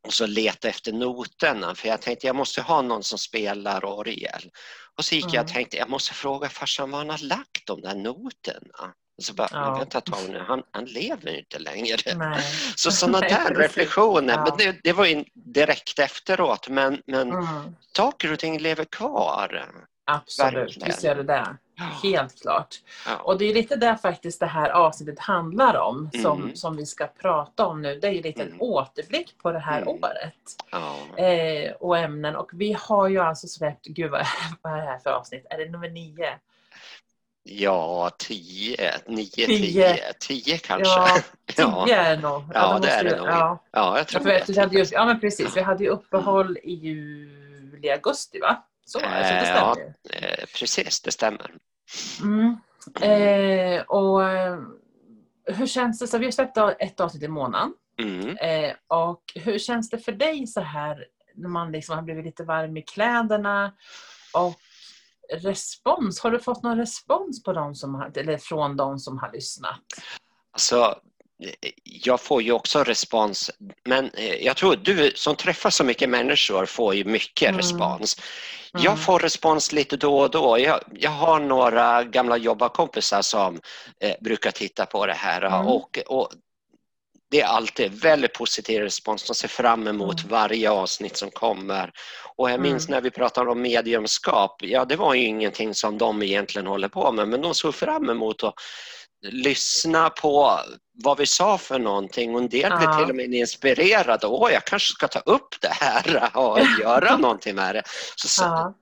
och 0.08 0.14
så 0.14 0.28
letade 0.28 0.70
efter 0.70 0.94
noterna 0.94 1.76
för 1.76 1.88
jag 1.88 2.02
tänkte 2.02 2.28
jag 2.28 2.36
måste 2.36 2.62
ha 2.62 2.82
någon 2.82 3.04
som 3.04 3.18
spelar 3.18 3.86
orgel. 3.86 4.52
Och 4.98 5.06
så 5.06 5.16
gick 5.16 5.26
jag 5.26 5.44
och 5.44 5.50
mm. 5.50 5.54
tänkte 5.54 5.78
jag 5.78 5.90
måste 5.90 6.14
fråga 6.14 6.50
farsan 6.50 6.92
var 6.92 7.00
han 7.00 7.10
har 7.10 7.18
lagt 7.18 7.66
de 7.68 7.82
där 7.82 7.96
noterna. 7.96 8.94
Så 9.20 9.34
bara, 9.34 9.48
ja. 9.52 9.78
vänta 9.78 9.98
ett 9.98 10.06
tag 10.06 10.20
nu, 10.30 10.40
han, 10.40 10.64
han 10.72 10.86
lever 10.86 11.38
inte 11.38 11.60
längre. 11.60 11.98
Nej. 12.16 12.44
Så 12.76 12.92
sådana 12.92 13.20
där 13.28 13.56
reflektioner, 13.56 14.34
ja. 14.34 14.44
men 14.44 14.58
det, 14.58 14.80
det 14.84 14.94
var 14.94 15.06
ju 15.06 15.26
direkt 15.34 16.00
efteråt, 16.00 16.70
men, 16.70 17.02
men 17.06 17.32
mm. 17.32 17.76
saker 17.96 18.34
och 18.34 18.40
ting 18.40 18.60
lever 18.60 18.86
kvar. 18.86 19.70
Absolut, 20.06 20.78
visst 20.86 21.04
gör 21.04 21.16
det 21.16 21.24
det. 21.24 21.58
Helt 22.04 22.42
klart. 22.42 22.76
Ja. 23.06 23.16
Och 23.16 23.38
det 23.38 23.46
är 23.46 23.54
lite 23.54 23.76
det 23.76 23.98
faktiskt 24.02 24.40
det 24.40 24.46
här 24.46 24.70
avsnittet 24.70 25.20
handlar 25.20 25.78
om 25.78 26.10
som, 26.22 26.42
mm. 26.42 26.56
som 26.56 26.76
vi 26.76 26.86
ska 26.86 27.08
prata 27.08 27.66
om 27.66 27.82
nu. 27.82 28.00
Det 28.00 28.08
är 28.08 28.12
ju 28.12 28.22
lite 28.22 28.42
en 28.42 28.48
mm. 28.48 28.62
återblick 28.62 29.38
på 29.38 29.52
det 29.52 29.60
här 29.60 29.82
mm. 29.82 29.88
året. 29.88 30.34
Ja. 30.72 31.24
Eh, 31.24 31.72
och 31.72 31.98
ämnen. 31.98 32.36
Och 32.36 32.50
vi 32.54 32.78
har 32.80 33.08
ju 33.08 33.20
alltså 33.20 33.48
släppt, 33.48 33.86
gud 33.86 34.12
vad, 34.12 34.26
vad 34.62 34.74
är 34.74 34.78
det 34.78 34.88
här 34.88 35.00
för 35.00 35.10
avsnitt? 35.10 35.46
Är 35.50 35.58
det 35.58 35.70
nummer 35.70 35.90
nio? 35.90 36.40
Ja, 37.50 38.10
tio, 38.18 38.92
nio, 39.08 39.28
tio, 39.28 40.14
tio 40.20 40.58
kanske. 40.58 41.24
Ja, 41.58 41.86
tio 41.86 41.96
är 41.96 42.16
det 42.16 42.22
nog. 42.22 42.44
Ja, 42.54 42.74
ja 42.74 42.80
det 42.80 42.90
är 42.90 43.04
det 43.04 43.18
nog. 43.18 43.28
Ja. 43.28 43.64
ja, 43.72 43.98
jag 43.98 44.08
tror 44.08 44.24
det. 44.24 44.50
Vi 44.50 44.60
hade 44.60 44.78
just, 44.78 44.92
ja, 44.92 45.06
men 45.06 45.20
precis. 45.20 45.58
Vi 45.58 45.62
hade 45.62 45.84
ju 45.84 45.90
uppehåll 45.90 46.58
i 46.58 46.74
juli, 46.74 47.90
augusti, 47.90 48.40
va? 48.40 48.64
Så, 48.86 49.00
eh, 49.00 49.04
så 49.04 49.34
det 49.34 49.46
stämmer 49.46 49.60
ja, 49.60 49.76
eh, 50.14 50.46
Precis, 50.60 51.02
det 51.02 51.12
stämmer. 51.12 51.52
Mm. 52.22 52.58
Eh, 53.02 53.82
och 53.82 54.24
eh, 54.24 54.60
hur 55.46 55.68
känns 55.68 56.00
det? 56.00 56.08
Så 56.08 56.18
vi 56.18 56.26
har 56.26 56.32
släppt 56.32 56.58
ett 56.80 57.00
avsnitt 57.00 57.24
i 57.24 57.28
månaden. 57.28 57.74
Mm. 58.02 58.38
Eh, 58.38 58.76
och 58.88 59.24
hur 59.36 59.60
känns 59.60 59.90
det 59.90 60.00
för 60.00 60.12
dig 60.12 60.48
så 60.48 60.62
här 60.62 61.06
när 61.36 61.50
man 61.50 61.72
liksom 61.72 61.96
har 61.96 62.04
blivit 62.04 62.26
lite 62.26 62.44
varm 62.44 62.78
i 62.78 62.82
kläderna 62.82 63.74
och 64.34 64.60
respons? 65.30 66.20
Har 66.20 66.32
du 66.32 66.40
fått 66.40 66.64
någon 66.64 66.78
respons 66.78 67.44
på 67.44 67.54
dem 67.54 67.76
som 67.76 67.96
har, 67.96 68.18
eller 68.18 68.38
från 68.38 68.78
de 68.78 69.00
som 69.00 69.18
har 69.18 69.32
lyssnat? 69.32 69.80
Alltså, 70.52 70.96
jag 71.84 72.22
får 72.22 72.42
ju 72.42 72.52
också 72.52 72.84
respons, 72.84 73.52
men 73.86 74.10
eh, 74.14 74.46
jag 74.46 74.58
tror 74.58 74.76
du 74.76 75.12
som 75.16 75.36
träffar 75.36 75.70
så 75.70 75.84
mycket 75.84 76.10
människor 76.10 76.66
får 76.66 76.96
ju 76.96 77.06
mycket 77.06 77.50
mm. 77.50 77.58
respons. 77.58 78.18
Mm. 78.74 78.86
Jag 78.86 79.00
får 79.00 79.20
respons 79.20 79.72
lite 79.72 79.98
då 79.98 80.20
och 80.20 80.32
då. 80.32 80.60
Jag, 80.60 80.80
jag 80.94 81.12
har 81.12 81.40
några 81.40 82.04
gamla 82.04 82.38
jobbarkompisar 82.38 83.22
som 83.22 83.60
eh, 84.00 84.16
brukar 84.22 84.52
titta 84.52 84.86
på 84.86 85.06
det 85.06 85.14
här 85.14 85.42
mm. 85.42 85.68
och, 85.68 86.00
och 86.08 86.30
det 87.32 87.42
är 87.42 87.46
alltid 87.46 87.92
väldigt 88.02 88.34
positiv 88.34 88.82
respons. 88.82 89.24
De 89.28 89.36
ser 89.36 89.48
fram 89.48 89.88
emot 89.88 90.20
Mm. 90.20 90.32
varje 90.32 90.72
avsnitt 90.72 91.18
som 91.18 91.32
kommer. 91.32 91.92
Och 92.36 92.52
jag 92.52 92.60
minns 92.60 92.88
Mm. 92.88 92.96
när 92.96 93.02
vi 93.02 93.12
pratade 93.12 93.52
om 93.52 93.62
mediumskap, 93.62 94.56
ja 94.64 94.86
det 94.86 94.96
var 94.96 95.14
ju 95.14 95.24
ingenting 95.26 95.74
som 95.76 95.98
de 95.98 96.24
egentligen 96.24 96.68
håller 96.68 96.88
på 96.88 97.12
med, 97.12 97.28
men 97.28 97.42
de 97.42 97.54
såg 97.56 97.76
fram 97.76 98.10
emot 98.10 98.44
att 98.44 98.54
lyssna 99.32 100.10
på 100.10 100.60
vad 101.04 101.18
vi 101.18 101.26
sa 101.26 101.58
för 101.58 101.80
någonting 101.80 102.36
och 102.36 102.42
en 102.42 102.50
del 102.50 102.78
blev 102.78 102.98
till 103.00 103.10
och 103.10 103.16
med 103.16 103.34
inspirerade. 103.34 104.28
Åh, 104.28 104.52
jag 104.54 104.66
kanske 104.66 104.94
ska 104.94 105.08
ta 105.08 105.20
upp 105.20 105.56
det 105.62 105.74
här 105.74 106.32
och 106.38 106.60
göra 106.82 107.18
någonting 107.18 107.56
med 107.56 107.76
det. 107.76 107.84
Så, 108.16 108.28
så, 108.28 108.44
Ja. 108.44 108.74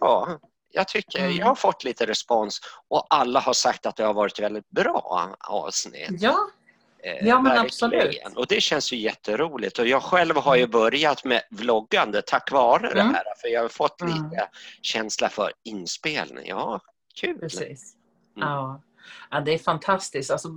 ja, 0.00 0.38
jag 0.72 0.88
tycker 0.88 1.18
Mm. 1.18 1.36
jag 1.36 1.46
har 1.46 1.54
fått 1.54 1.84
lite 1.84 2.06
respons 2.06 2.60
och 2.90 3.06
alla 3.10 3.40
har 3.40 3.52
sagt 3.52 3.86
att 3.86 3.96
det 3.96 4.04
har 4.04 4.14
varit 4.14 4.38
väldigt 4.38 4.70
bra 4.70 5.34
avsnitt. 5.48 6.08
Ja, 6.10 6.38
Eh, 7.02 7.26
Ja, 7.28 7.34
men 7.40 7.44
verkligen. 7.44 7.64
absolut. 7.66 8.36
Och 8.36 8.46
det 8.46 8.60
känns 8.60 8.92
ju 8.92 8.96
jätteroligt 8.96 9.78
och 9.78 9.86
jag 9.86 10.02
själv 10.02 10.36
har 10.36 10.56
ju 10.56 10.66
börjat 10.66 11.24
med 11.24 11.42
vloggande 11.50 12.22
tack 12.22 12.52
vare 12.52 12.94
det 12.94 13.00
Mm. 13.00 13.14
här 13.14 13.24
för 13.42 13.48
jag 13.48 13.62
har 13.62 13.68
fått 13.68 14.00
Mm. 14.00 14.12
lite 14.14 14.48
känsla 14.82 15.28
för 15.28 15.52
inspelning. 15.64 16.46
Ja, 16.48 16.80
kul. 17.14 17.38
precis. 17.38 17.94
Mm. 18.36 18.48
Ja. 18.48 18.82
Ja, 19.30 19.40
det 19.40 19.54
är 19.54 19.58
fantastiskt. 19.58 20.30
Alltså, 20.30 20.48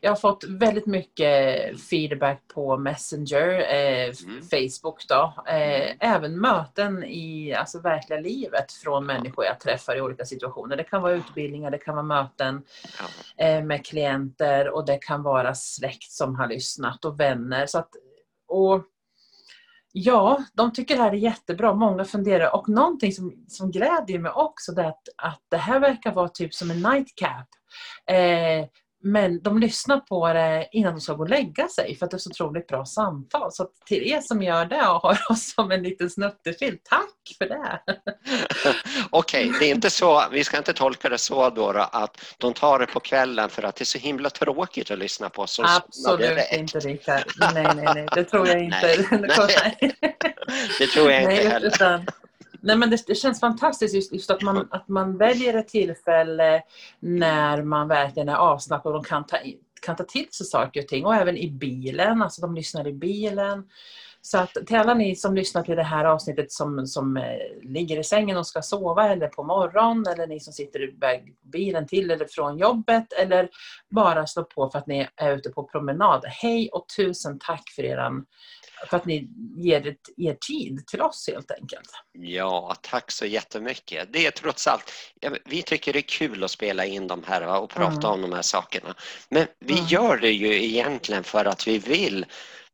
jag 0.00 0.10
har 0.10 0.16
fått 0.16 0.44
väldigt 0.44 0.86
mycket 0.86 1.80
feedback 1.80 2.42
på 2.54 2.76
Messenger, 2.76 3.74
eh, 3.74 4.10
Mm. 4.26 4.42
Facebook 4.42 5.08
då. 5.08 5.34
Eh, 5.46 5.96
även 6.00 6.40
möten 6.40 7.04
i 7.04 7.54
alltså, 7.54 7.80
verkliga 7.80 8.20
livet 8.20 8.72
från 8.72 9.06
människor 9.06 9.44
jag 9.44 9.60
träffar 9.60 9.96
i 9.96 10.00
olika 10.00 10.24
situationer. 10.24 10.76
Det 10.76 10.84
kan 10.84 11.02
vara 11.02 11.12
utbildningar, 11.12 11.70
det 11.70 11.78
kan 11.78 11.94
vara 11.94 12.06
möten 12.06 12.62
eh, 13.36 13.62
med 13.62 13.86
klienter 13.86 14.68
och 14.68 14.86
det 14.86 14.98
kan 14.98 15.22
vara 15.22 15.54
släkt 15.54 16.12
som 16.12 16.34
har 16.34 16.46
lyssnat 16.46 17.04
och 17.04 17.20
vänner. 17.20 17.66
Så 17.66 17.78
att, 17.78 17.90
och 18.48 18.84
Ja, 19.92 20.44
de 20.54 20.72
tycker 20.72 20.96
det 20.96 21.02
här 21.02 21.12
är 21.12 21.16
jättebra. 21.16 21.74
Många 21.74 22.04
funderar. 22.04 22.54
Och 22.56 22.68
någonting 22.68 23.12
som, 23.12 23.44
som 23.48 23.70
glädjer 23.70 24.18
mig 24.18 24.32
också 24.32 24.72
det 24.72 24.82
är 24.82 24.88
att, 24.88 25.08
att 25.16 25.42
det 25.48 25.56
här 25.56 25.80
verkar 25.80 26.12
vara 26.12 26.28
typ 26.28 26.54
som 26.54 26.70
en 26.70 26.82
nightcap. 26.82 27.46
Eh, 28.10 28.66
men 29.02 29.42
de 29.42 29.58
lyssnar 29.58 30.00
på 30.00 30.32
det 30.32 30.68
innan 30.72 30.94
de 30.94 31.00
ska 31.00 31.14
gå 31.14 31.22
och 31.22 31.28
lägga 31.28 31.68
sig 31.68 31.96
för 31.96 32.04
att 32.04 32.10
det 32.10 32.16
är 32.16 32.18
så 32.18 32.30
otroligt 32.30 32.66
bra 32.66 32.84
samtal. 32.86 33.52
Så 33.52 33.68
till 33.86 34.02
er 34.12 34.20
som 34.20 34.42
gör 34.42 34.64
det 34.64 34.88
och 34.88 35.00
har 35.02 35.18
oss 35.30 35.54
som 35.54 35.70
en 35.72 35.82
liten 35.82 36.10
snuttefilt, 36.10 36.80
tack 36.84 37.36
för 37.38 37.46
det! 37.46 37.80
Okej, 39.10 39.52
det 39.60 39.66
är 39.66 39.74
inte 39.74 39.90
så, 39.90 40.24
vi 40.32 40.44
ska 40.44 40.58
inte 40.58 40.72
tolka 40.72 41.08
det 41.08 41.18
så 41.18 41.50
då, 41.50 41.72
då 41.72 41.88
att 41.92 42.34
de 42.38 42.52
tar 42.52 42.78
det 42.78 42.86
på 42.86 43.00
kvällen 43.00 43.48
för 43.48 43.62
att 43.62 43.76
det 43.76 43.82
är 43.82 43.86
så 43.86 43.98
himla 43.98 44.30
tråkigt 44.30 44.90
att 44.90 44.98
lyssna 44.98 45.28
på. 45.28 45.46
Så 45.46 45.64
Absolut 45.66 46.38
inte 46.52 46.78
Rickard. 46.78 47.24
Nej, 47.54 47.74
nej, 47.74 47.84
nej. 47.94 48.08
Det 48.14 48.24
tror 48.24 48.48
jag 48.48 48.62
inte. 48.64 49.06
Nej, 49.10 49.96
Det 50.78 50.86
tror 50.86 51.10
jag 51.10 51.22
inte 51.22 51.34
Nej, 51.34 51.48
heller. 51.48 51.66
utan, 51.66 52.06
nej 52.62 52.76
men 52.76 52.90
det, 52.90 53.06
det 53.06 53.14
känns 53.14 53.40
fantastiskt 53.40 53.94
just, 53.94 54.12
just 54.12 54.30
att, 54.30 54.42
man, 54.42 54.68
att 54.70 54.88
man 54.88 55.18
väljer 55.18 55.54
ett 55.54 55.68
tillfälle 55.68 56.62
när 57.00 57.62
man 57.62 57.88
verkligen 57.88 58.28
är 58.28 58.36
avslappnad 58.36 58.96
och 58.96 59.06
kan 59.06 59.26
ta, 59.26 59.36
kan 59.82 59.96
ta 59.96 60.04
till 60.04 60.28
sig 60.30 60.46
saker 60.46 60.82
och 60.82 60.88
ting. 60.88 61.06
Och 61.06 61.14
även 61.14 61.36
i 61.36 61.50
bilen, 61.50 62.22
alltså 62.22 62.40
de 62.40 62.54
lyssnar 62.54 62.88
i 62.88 62.92
bilen. 62.92 63.64
Så 64.22 64.38
att 64.38 64.54
till 64.66 64.76
alla 64.76 64.94
ni 64.94 65.16
som 65.16 65.34
lyssnar 65.34 65.62
till 65.62 65.76
det 65.76 65.82
här 65.82 66.04
avsnittet 66.04 66.52
som, 66.52 66.86
som 66.86 67.16
eh, 67.16 67.22
ligger 67.62 67.98
i 67.98 68.04
sängen 68.04 68.36
och 68.36 68.46
ska 68.46 68.62
sova 68.62 69.08
eller 69.08 69.28
på 69.28 69.42
morgon 69.42 70.06
eller 70.06 70.26
ni 70.26 70.40
som 70.40 70.52
sitter 70.52 70.82
i 70.82 70.94
bilen 71.42 71.86
till 71.86 72.10
eller 72.10 72.26
från 72.26 72.58
jobbet 72.58 73.12
eller 73.12 73.48
bara 73.90 74.26
slår 74.26 74.44
på 74.44 74.70
för 74.70 74.78
att 74.78 74.86
ni 74.86 75.08
är 75.16 75.36
ute 75.36 75.50
på 75.50 75.64
promenad. 75.64 76.24
Hej 76.26 76.68
och 76.72 76.86
tusen 76.96 77.38
tack 77.38 77.70
för 77.76 77.82
eran 77.82 78.26
för 78.88 78.96
att 78.96 79.04
ni 79.06 79.28
ger 79.56 79.86
ett, 79.86 79.96
er 80.16 80.36
tid 80.48 80.86
till 80.86 81.00
oss 81.00 81.28
helt 81.32 81.50
enkelt. 81.50 81.90
Ja, 82.12 82.76
tack 82.82 83.10
så 83.10 83.26
jättemycket. 83.26 84.12
Det 84.12 84.26
är 84.26 84.30
trots 84.30 84.66
allt, 84.66 84.92
vi 85.44 85.62
tycker 85.62 85.92
det 85.92 85.98
är 85.98 86.08
kul 86.08 86.44
att 86.44 86.50
spela 86.50 86.84
in 86.84 87.06
de 87.06 87.22
här 87.26 87.42
va, 87.42 87.58
och 87.58 87.70
prata 87.70 88.06
Mm. 88.06 88.10
om 88.10 88.22
de 88.22 88.32
här 88.32 88.42
sakerna. 88.42 88.94
Men 89.28 89.46
vi 89.60 89.72
Mm. 89.72 89.86
gör 89.86 90.16
det 90.16 90.30
ju 90.30 90.64
egentligen 90.64 91.24
för 91.24 91.44
att 91.44 91.68
vi 91.68 91.78
vill 91.78 92.26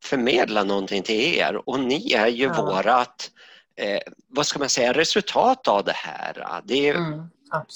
förmedla 0.05 0.65
någonting 0.65 1.03
till 1.03 1.21
er 1.21 1.69
och 1.69 1.81
ni 1.81 2.13
är 2.13 2.29
ju 2.29 2.45
Ja. 2.45 2.63
vårat, 2.63 3.31
eh, 3.77 4.01
vad 4.29 4.47
ska 4.47 4.59
man 4.59 4.69
säga, 4.69 4.93
resultat 4.93 5.69
av 5.69 5.85
det 5.85 5.93
här. 5.97 6.61
Det 6.65 6.89
är 6.89 6.95
Mm, 6.95 7.31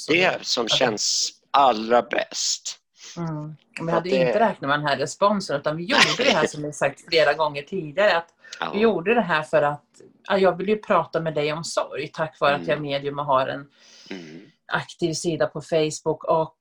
det 0.08 0.38
som 0.46 0.68
känns 0.68 1.30
allra 1.50 2.02
bäst. 2.02 2.76
Mm. 3.16 3.56
Vi 3.86 3.90
hade 3.92 4.10
det- 4.10 4.16
inte 4.16 4.40
räknat 4.40 4.60
med 4.60 4.70
den 4.78 4.86
här 4.86 4.96
responsen 4.96 5.56
utan 5.60 5.76
vi 5.76 5.82
gjorde 5.84 6.24
det 6.24 6.30
här 6.36 6.46
som 6.46 6.62
vi 6.62 6.72
sagt 6.72 7.00
flera 7.08 7.32
gånger 7.34 7.62
tidigare. 7.62 8.16
Att 8.16 8.34
Ja. 8.60 8.70
vi 8.74 8.80
gjorde 8.80 9.14
det 9.14 9.20
här 9.20 9.42
för 9.42 9.62
att 9.62 9.84
ja, 10.28 10.38
jag 10.38 10.56
vill 10.56 10.68
ju 10.68 10.76
prata 10.76 11.20
med 11.20 11.34
dig 11.34 11.52
om 11.52 11.64
sorg 11.64 12.08
tack 12.08 12.40
vare 12.40 12.54
att 12.54 12.60
jag 12.60 12.68
är 12.68 12.72
Mm. 12.76 12.82
medium 12.90 13.18
och 13.18 13.24
har 13.26 13.46
en 13.46 13.66
Mm. 14.10 14.40
aktiv 14.72 15.12
sida 15.12 15.46
på 15.46 15.60
Facebook. 15.60 16.24
Och 16.24 16.56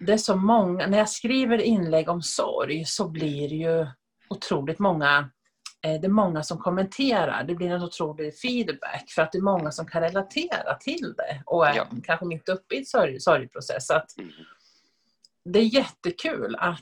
det 0.00 0.12
är 0.12 0.16
så 0.16 0.36
många, 0.36 0.86
när 0.86 0.98
jag 0.98 1.08
skriver 1.08 1.58
inlägg 1.58 2.08
om 2.08 2.22
sorg 2.22 2.84
så 2.84 3.08
blir 3.08 3.48
det 3.48 3.54
ju 3.54 3.86
otroligt 4.28 4.78
många 4.78 5.30
eh, 5.82 6.00
det 6.00 6.06
är 6.06 6.10
många 6.10 6.42
som 6.42 6.58
kommenterar. 6.58 7.44
Det 7.44 7.54
blir 7.54 7.70
en 7.70 7.82
otrolig 7.82 8.38
feedback 8.38 9.04
för 9.14 9.22
att 9.22 9.32
det 9.32 9.38
är 9.38 9.42
många 9.42 9.70
som 9.70 9.86
kan 9.86 10.02
relatera 10.02 10.74
till 10.74 11.14
det 11.16 11.42
och 11.46 11.66
är 11.66 11.74
Ja. 11.76 11.86
kanske 12.04 12.26
mitt 12.26 12.48
uppe 12.48 12.74
i 12.74 12.78
ett 12.80 12.88
sorg, 12.88 13.20
sorgprocess. 13.20 13.90
Att 13.90 14.18
Mm. 14.18 14.30
Det 15.44 15.58
är 15.58 15.64
jättekul 15.64 16.56
att 16.58 16.80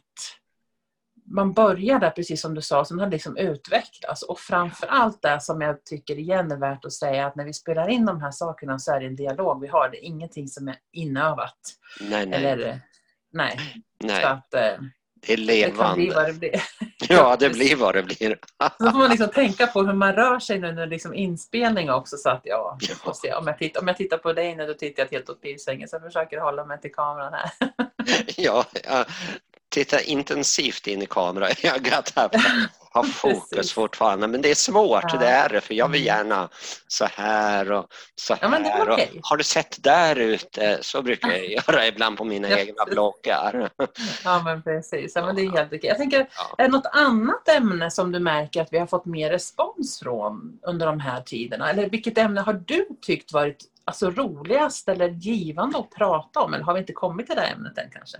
man 1.26 1.52
börjar 1.52 1.99
där, 1.99 2.11
precis 2.11 2.40
som 2.40 2.54
du 2.54 2.62
sa, 2.62 2.85
som 2.85 2.99
har 2.99 3.11
liksom 3.11 3.37
utvecklats. 3.37 4.23
Och 4.23 4.38
framför 4.38 4.87
allt 4.87 5.23
det 5.23 5.40
som 5.40 5.61
jag 5.61 5.85
tycker 5.85 6.19
igen 6.19 6.52
är 6.52 6.57
värt 6.57 6.85
att 6.85 6.92
säga, 6.92 7.26
att 7.26 7.37
när 7.37 7.45
vi 7.45 7.52
spelar 7.52 7.88
in 7.88 8.07
de 8.07 8.21
här 8.21 8.31
sakerna 8.31 8.78
så 8.78 8.92
är 8.92 9.00
det 9.00 9.07
en 9.07 9.16
dialog 9.16 9.61
vi 9.61 9.69
har. 9.69 9.88
Det 9.88 10.04
är 10.04 10.07
ingenting 10.07 10.49
som 10.49 10.69
är 10.69 10.76
inövat. 10.92 11.59
Nej, 12.00 12.26
nej, 12.26 12.45
Eller, 12.45 12.81
nej. 13.33 13.59
Så 14.00 14.07
nej. 14.07 14.25
att 14.25 14.54
eh, 14.54 14.78
Det 15.26 15.33
är 15.33 15.37
det 15.37 15.76
kan 15.76 15.95
bli 15.95 16.07
levande. 16.07 16.14
vad 16.14 16.26
det 16.26 16.33
blir. 16.33 16.62
Ja, 17.09 17.37
det 17.41 17.50
blir 17.50 17.76
vad 17.76 17.95
det 17.95 18.02
blir. 18.02 18.38
Så 18.79 18.91
får 18.91 18.99
man 18.99 19.11
liksom 19.11 19.29
tänka 19.29 19.67
på 19.67 19.83
hur 19.83 19.93
man 19.93 20.12
rör 20.12 20.38
sig 20.38 20.59
nu 20.59 20.69
under 20.69 20.87
liksom 20.87 21.14
inspelning 21.14 21.91
också. 21.91 22.17
Så 22.17 22.31
att 22.31 22.41
ja, 22.45 22.79
får 23.05 23.12
se. 23.12 23.35
Om, 23.35 23.47
jag 23.47 23.59
tittar, 23.59 23.81
om 23.81 23.88
jag 23.88 23.97
tittar 23.97 24.19
på 24.19 24.33
dig 24.33 24.57
nu, 24.57 24.67
då 24.67 24.75
tittar 24.75 25.02
jag 25.02 25.11
helt 25.11 25.31
åt 25.31 25.43
pilsängen. 25.43 25.88
Så 25.88 25.97
jag 25.97 26.02
försöker 26.02 26.41
hålla 26.41 26.64
mig 26.64 26.81
till 26.81 26.93
kameran 26.93 27.33
här. 27.33 27.50
Ja, 28.37 28.64
jag 28.85 29.07
tittar 29.69 30.09
intensivt 30.09 30.87
in 30.87 31.02
i 31.02 31.07
här 32.17 32.31
för 32.31 32.61
att 32.61 32.82
ha 32.94 33.02
fokus 33.12 33.50
Precis. 33.50 33.72
fortfarande. 33.72 34.26
Men 34.28 34.42
det 34.42 34.50
är 34.50 34.54
svårt, 34.54 35.04
Ja. 35.12 35.18
det 35.18 35.26
är 35.26 35.49
det, 35.49 35.61
för 35.61 35.75
jag 35.75 35.88
vill 35.88 36.08
Mm. 36.08 36.16
gärna 36.16 36.49
så 36.88 37.04
här 37.04 37.72
och 37.72 37.87
så 38.14 38.37
Ja, 38.40 38.49
men 38.49 38.62
det 38.62 38.68
är 38.68 38.72
här. 38.72 38.90
okej. 38.90 39.11
Och, 39.14 39.20
har 39.22 39.37
du 39.37 39.44
sett 39.44 39.82
där 39.82 40.16
ute? 40.16 40.78
Så 40.82 41.02
brukar 41.02 41.28
jag 41.28 41.46
göra 41.68 41.87
ibland 41.87 42.18
på 42.18 42.25
mina 42.25 42.49
Ja. 42.50 42.58
egna 42.58 42.84
bloggar. 42.84 43.70
Ja, 44.25 44.42
men 44.44 44.62
precis. 44.62 45.12
Ja, 45.16 45.26
men 45.26 45.37
det 45.37 45.42
är 45.42 45.50
helt 45.50 45.66
okej. 45.72 45.80
Jag 45.88 45.96
tänker, 45.99 46.26
Ja. 46.37 46.54
är 46.58 46.62
det 46.62 46.68
något 46.72 46.87
annat 46.92 47.49
ämne 47.49 47.90
som 47.90 48.12
du 48.12 48.18
märker 48.18 48.62
att 48.62 48.72
vi 48.72 48.78
har 48.78 48.87
fått 48.87 49.06
mer 49.06 49.30
respons 49.30 49.99
från 50.02 50.58
under 50.62 50.87
de 50.87 51.00
här 51.00 51.20
tiderna? 51.20 51.70
Eller 51.70 51.88
vilket 51.90 52.18
ämne 52.18 52.40
har 52.40 52.52
du 52.52 52.87
tyckt 53.06 53.32
varit 53.32 53.64
alltså, 53.84 54.11
roligast 54.11 54.88
eller 54.88 55.08
givande 55.08 55.78
att 55.78 55.90
prata 55.90 56.40
om? 56.40 56.54
Eller 56.54 56.64
har 56.64 56.75
vi 56.75 56.80
inte 56.80 56.92
kommit 56.92 57.26
till 57.26 57.37
det 57.37 57.42
ämnet 57.42 57.78
än 57.78 57.90
kanske? 57.92 58.18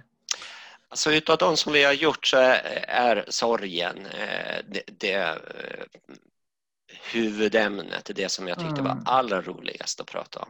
Alltså 0.93 1.13
utav 1.13 1.39
de 1.39 1.57
som 1.57 1.73
vi 1.73 1.85
har 1.85 1.93
gjort 1.93 2.27
så 2.27 2.37
är, 2.37 3.25
sorgen 3.29 4.07
eh, 4.07 4.57
det, 4.69 4.83
det 4.87 5.13
eh, 5.13 5.85
huvudämnet, 7.13 8.11
det 8.15 8.29
som 8.29 8.49
jag 8.49 8.59
tyckte 8.59 8.83
var 8.83 8.91
Mm. 8.91 9.03
allra 9.07 9.43
roligast 9.43 10.01
att 10.01 10.07
prata 10.07 10.41
om. 10.41 10.49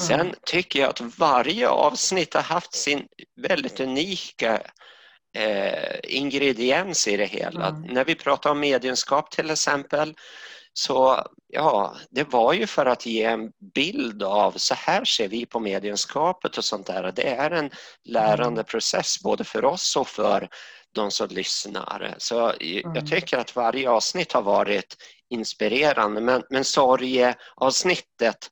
Sen 0.00 0.34
tycker 0.44 0.80
jag 0.80 0.90
att 0.90 1.18
varje 1.18 1.68
avsnitt 1.68 2.34
har 2.34 2.42
haft 2.42 2.74
sin 2.74 3.08
väldigt 3.40 3.80
unika 3.80 4.62
eh, 5.36 5.98
ingrediens 6.02 7.08
i 7.08 7.16
det 7.16 7.26
hela. 7.26 7.68
Mm. 7.68 7.82
När 7.82 8.04
vi 8.04 8.14
pratar 8.14 8.50
om 8.50 8.60
mediumskap 8.60 9.30
till 9.30 9.50
exempel 9.50 10.14
så 10.72 11.26
ja, 11.54 11.96
det 12.10 12.24
var 12.32 12.52
ju 12.52 12.66
för 12.66 12.86
att 12.86 13.06
ge 13.06 13.24
en 13.24 13.50
bild 13.74 14.22
av 14.22 14.52
så 14.52 14.74
här 14.74 15.04
ser 15.04 15.28
vi 15.28 15.46
på 15.46 15.60
mediumskapet 15.60 16.58
och 16.58 16.64
sånt 16.64 16.86
där. 16.86 17.12
Det 17.12 17.28
är 17.28 17.50
en 17.50 17.70
lärande 18.04 18.64
process 18.64 19.22
både 19.22 19.44
för 19.44 19.64
oss 19.64 19.96
och 19.96 20.08
för 20.08 20.48
de 20.94 21.10
som 21.10 21.28
lyssnar. 21.28 22.14
Så 22.18 22.34
jag 22.60 22.84
Mm. 22.84 23.06
tycker 23.06 23.38
att 23.38 23.56
varje 23.56 23.90
avsnitt 23.90 24.32
har 24.32 24.42
varit 24.42 24.96
inspirerande 25.30 26.20
men, 26.20 26.42
men 26.50 26.64
sorgeavsnittet 26.64 28.50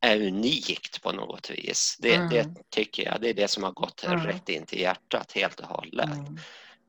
är 0.00 0.16
unikt 0.26 1.02
på 1.02 1.12
något 1.12 1.50
vis. 1.50 1.96
Det, 2.00 2.14
Mm. 2.14 2.28
det 2.28 2.46
tycker 2.70 3.04
jag, 3.04 3.20
det 3.20 3.28
är 3.28 3.34
det 3.34 3.48
som 3.48 3.62
har 3.62 3.72
gått 3.72 4.04
Mm. 4.04 4.20
rätt 4.26 4.48
in 4.48 4.66
till 4.66 4.80
hjärtat 4.80 5.32
helt 5.32 5.60
och 5.60 5.66
hållet. 5.66 6.04
Mm. 6.10 6.38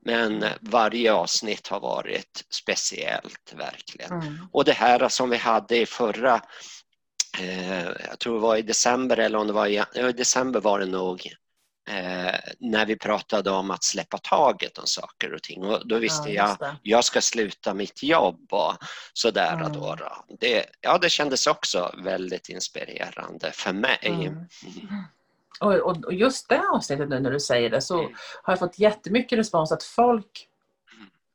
Men 0.06 0.44
varje 0.60 1.12
avsnitt 1.12 1.68
har 1.68 1.80
varit 1.80 2.44
speciellt 2.50 3.54
verkligen. 3.56 4.12
Mm. 4.12 4.48
Och 4.52 4.64
det 4.64 4.72
här 4.72 5.08
som 5.08 5.30
vi 5.30 5.36
hade 5.36 5.76
i 5.76 5.86
förra, 5.86 6.40
eh, 7.38 7.84
jag 7.84 8.18
tror 8.20 8.34
det 8.34 8.40
var 8.40 8.56
i 8.56 8.62
december 8.62 9.16
eller 9.16 9.38
om 9.38 9.46
det 9.46 9.52
var 9.52 9.66
i, 9.66 9.74
ja, 9.74 10.08
i 10.08 10.12
december 10.12 10.60
var 10.60 10.78
det 10.78 10.86
nog, 10.86 11.30
eh, 11.88 12.34
när 12.60 12.86
vi 12.86 12.96
pratade 12.96 13.50
om 13.50 13.70
att 13.70 13.84
släppa 13.84 14.18
taget 14.18 14.78
om 14.78 14.86
saker 14.86 15.34
och 15.34 15.42
ting. 15.42 15.64
Och 15.64 15.88
då 15.88 15.98
visste 15.98 16.32
Ja, 16.32 16.56
jag 16.60 16.76
jag 16.82 17.04
ska 17.04 17.20
sluta 17.20 17.74
mitt 17.74 18.02
jobb 18.02 18.52
och 18.52 18.74
sådär. 19.12 19.52
Mm. 19.52 19.72
Då, 19.72 19.94
då. 19.94 20.24
Det, 20.40 20.66
ja, 20.80 20.98
det 20.98 21.10
kändes 21.10 21.46
också 21.46 21.94
väldigt 22.04 22.48
inspirerande 22.48 23.52
för 23.52 23.72
mig. 23.72 23.98
Mm. 24.02 24.48
Och, 25.60 25.72
och, 25.74 26.04
och 26.04 26.12
just 26.14 26.48
det 26.48 26.62
avsnittet 26.74 27.08
nu 27.08 27.20
när 27.20 27.30
du 27.30 27.40
säger 27.40 27.70
det 27.70 27.80
så 27.80 27.98
Mm. 28.00 28.12
har 28.42 28.52
jag 28.52 28.58
fått 28.58 28.78
jättemycket 28.78 29.38
respons 29.38 29.72
att 29.72 29.82
folk 29.82 30.48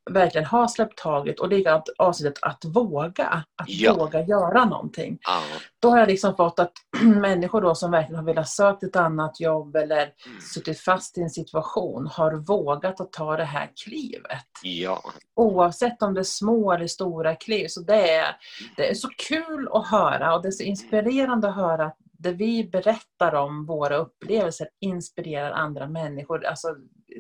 verkligen 0.10 0.46
har 0.46 0.68
släppt 0.68 0.98
taget 0.98 1.40
och 1.40 1.48
likadant 1.50 1.90
avsnittet 1.98 2.40
att 2.42 2.66
våga. 2.66 3.28
Att 3.56 3.70
Ja. 3.70 3.94
våga 3.94 4.22
göra 4.22 4.66
någonting. 4.66 5.18
Ja, 5.22 5.42
Då 5.80 5.90
har 5.90 6.00
jag 6.00 6.08
liksom 6.08 6.36
fått 6.36 6.60
att 6.60 6.72
människor 7.02 7.62
då 7.62 7.76
som 7.76 7.92
verkligen 7.92 8.16
har 8.16 8.24
velat 8.26 8.50
söka 8.50 8.86
ett 8.86 8.96
annat 8.96 9.40
jobb 9.40 9.76
eller 9.76 10.02
Mm. 10.26 10.42
suttit 10.54 10.80
fast 10.80 11.18
i 11.18 11.22
en 11.22 11.30
situation 11.30 12.08
har 12.08 12.34
vågat 12.34 13.02
att 13.02 13.12
ta 13.12 13.38
det 13.38 13.44
här 13.44 13.70
klivet. 13.84 14.46
ja, 14.64 15.04
Oavsett 15.36 16.02
om 16.04 16.14
det 16.14 16.20
är 16.22 16.24
små 16.24 16.72
eller 16.74 16.88
stora 16.88 17.36
kliv. 17.36 17.68
Så 17.68 17.82
det 17.82 18.12
är, 18.16 18.36
det 18.76 18.90
är 18.90 18.94
så 18.94 19.10
kul 19.30 19.68
att 19.72 19.88
höra 19.88 20.36
och 20.36 20.42
det 20.42 20.48
är 20.48 20.52
så 20.52 20.64
inspirerande 20.64 21.50
att 21.50 21.56
höra 21.56 21.86
att 21.86 21.98
det 22.22 22.32
vi 22.32 22.64
berättar 22.64 23.36
om 23.36 23.66
våra 23.66 23.96
upplevelser 23.96 24.68
inspirerar 24.82 25.52
andra 25.52 25.88
människor. 25.88 26.46
Alltså, 26.46 26.68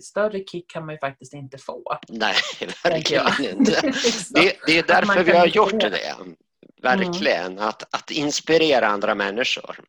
större 0.02 0.40
kick 0.44 0.72
kan 0.72 0.86
man 0.86 0.96
ju 0.96 1.00
faktiskt 1.00 1.34
inte 1.34 1.58
få. 1.58 1.84
nej, 2.10 2.36
verkligen 2.84 3.60
inte. 3.60 3.82
Det 4.34 4.40
är 4.40 4.44
Det, 4.44 4.58
det 4.66 4.78
är 4.78 4.84
därför 4.88 5.24
vi 5.24 5.38
har 5.38 5.48
gjort 5.48 5.74
inspirera. 5.74 5.90
det. 5.90 6.36
Verkligen, 6.82 7.60
att, 7.60 7.96
att 7.96 8.12
inspirera 8.12 8.88
andra 8.88 9.16
människor. 9.16 9.80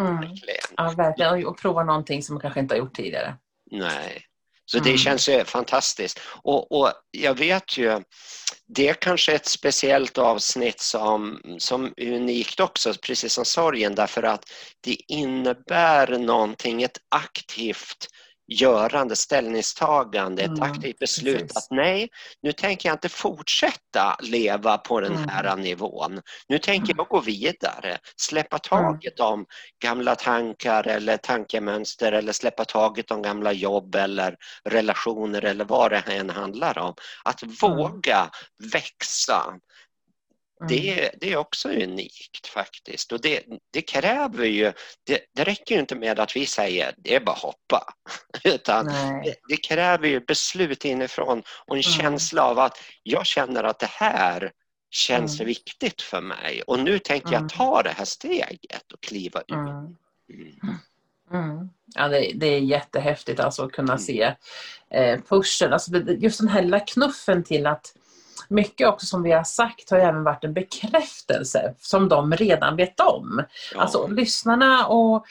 Mm. 0.00 0.16
Verkligen. 0.16 0.74
Ja, 0.76 0.94
verkligen. 0.96 1.32
Och, 1.44 1.50
och 1.50 1.58
prova 1.58 1.84
någonting 1.84 2.22
som 2.22 2.34
man 2.34 2.40
kanske 2.40 2.60
inte 2.60 2.74
har 2.74 2.78
gjort 2.78 2.94
tidigare. 2.94 3.36
Nej. 3.70 4.22
Så 4.66 4.78
det 4.78 4.88
Mm. 4.90 4.98
känns 4.98 5.28
ju 5.28 5.44
fantastiskt. 5.44 6.20
Och, 6.42 6.72
och 6.72 6.92
jag 7.10 7.38
vet 7.38 7.78
ju, 7.78 8.02
det 8.66 8.88
är 8.88 8.94
kanske 8.94 9.32
ett 9.32 9.46
speciellt 9.46 10.18
avsnitt 10.18 10.80
som, 10.80 11.40
som 11.58 11.92
är 11.96 12.12
unikt 12.12 12.60
också, 12.60 12.94
precis 13.02 13.32
som 13.32 13.44
sorgen, 13.44 13.94
därför 13.94 14.22
att 14.22 14.44
det 14.80 14.96
innebär 15.08 16.18
någonting, 16.18 16.82
ett 16.82 16.98
aktivt 17.08 18.06
görande, 18.46 19.16
ställningstagande, 19.16 20.42
ett 20.42 20.48
Mm, 20.48 20.62
aktivt 20.62 20.98
beslut 20.98 21.38
precis. 21.40 21.56
att 21.56 21.66
nej, 21.70 22.08
nu 22.42 22.52
tänker 22.52 22.88
jag 22.88 22.94
inte 22.94 23.08
fortsätta 23.08 24.16
leva 24.22 24.78
på 24.78 25.00
den 25.00 25.12
Mm. 25.12 25.28
här 25.28 25.56
nivån. 25.56 26.20
Nu 26.48 26.58
tänker 26.58 26.92
Mm. 26.92 26.96
jag 26.98 27.08
gå 27.08 27.20
vidare, 27.20 27.98
släppa 28.16 28.58
taget 28.58 29.20
om 29.20 29.46
gamla 29.82 30.14
tankar 30.14 30.86
eller 30.88 31.16
tankemönster 31.16 32.12
eller 32.12 32.32
släppa 32.32 32.64
taget 32.64 33.10
om 33.10 33.22
gamla 33.22 33.52
jobb 33.52 33.94
eller 33.94 34.36
relationer 34.68 35.44
eller 35.44 35.64
vad 35.64 35.90
det 35.90 35.98
än 35.98 36.30
handlar 36.30 36.78
om. 36.78 36.94
Att 37.24 37.42
våga 37.62 38.30
växa, 38.72 39.44
Mm. 39.48 39.60
Det, 40.68 41.10
det 41.20 41.32
är 41.32 41.36
också 41.36 41.68
unikt 41.68 42.46
faktiskt. 42.46 43.12
Och 43.12 43.20
det, 43.20 43.42
det 43.70 43.82
kräver 43.82 44.44
ju, 44.44 44.72
det, 45.06 45.20
det 45.34 45.44
räcker 45.44 45.74
ju 45.74 45.80
inte 45.80 45.94
med 45.94 46.20
att 46.20 46.36
vi 46.36 46.46
säger 46.46 46.94
det 46.98 47.14
är 47.14 47.20
bara 47.20 47.36
hoppa. 47.36 47.94
Utan 48.44 48.86
det, 49.24 49.34
det 49.48 49.56
kräver 49.56 50.08
ju 50.08 50.20
beslut 50.20 50.84
inifrån 50.84 51.42
och 51.66 51.76
en 51.76 51.82
Mm. 51.82 52.02
känsla 52.02 52.42
av 52.42 52.58
att 52.58 52.78
jag 53.02 53.26
känner 53.26 53.64
att 53.64 53.78
det 53.78 53.90
här 53.90 54.52
känns 54.90 55.40
Mm. 55.40 55.46
viktigt 55.46 56.02
för 56.02 56.20
mig 56.20 56.62
och 56.62 56.78
nu 56.78 56.98
tänker 56.98 57.28
jag 57.32 57.38
Mm. 57.38 57.48
ta 57.48 57.82
det 57.82 57.90
här 57.90 58.04
steget 58.04 58.92
och 58.94 59.00
kliva 59.02 59.40
ut. 59.40 59.50
Mm. 59.50 59.96
Mm. 60.30 60.78
Mm. 61.32 61.70
Ja, 61.94 62.08
det, 62.08 62.32
det 62.34 62.46
är 62.46 62.58
jättehäftigt 62.58 63.40
alltså 63.40 63.64
att 63.64 63.72
kunna 63.72 63.92
Mm. 63.92 63.98
se 64.04 64.34
eh, 64.90 65.20
pushen. 65.28 65.72
Alltså, 65.72 65.96
just 66.18 66.38
den 66.40 66.48
här 66.48 66.62
lilla 66.62 66.80
knuffen 66.80 67.44
till 67.44 67.66
att 67.66 67.94
mycket 68.48 68.88
också 68.88 69.06
som 69.06 69.22
vi 69.22 69.32
har 69.32 69.44
sagt 69.44 69.90
har 69.90 69.98
även 69.98 70.24
varit 70.24 70.44
en 70.44 70.54
bekräftelse 70.54 71.74
som 71.78 72.08
de 72.08 72.32
redan 72.32 72.76
vet 72.76 73.00
om. 73.00 73.42
Ja. 73.74 73.80
Alltså 73.80 74.06
lyssnarna 74.06 74.86
och 74.86 75.24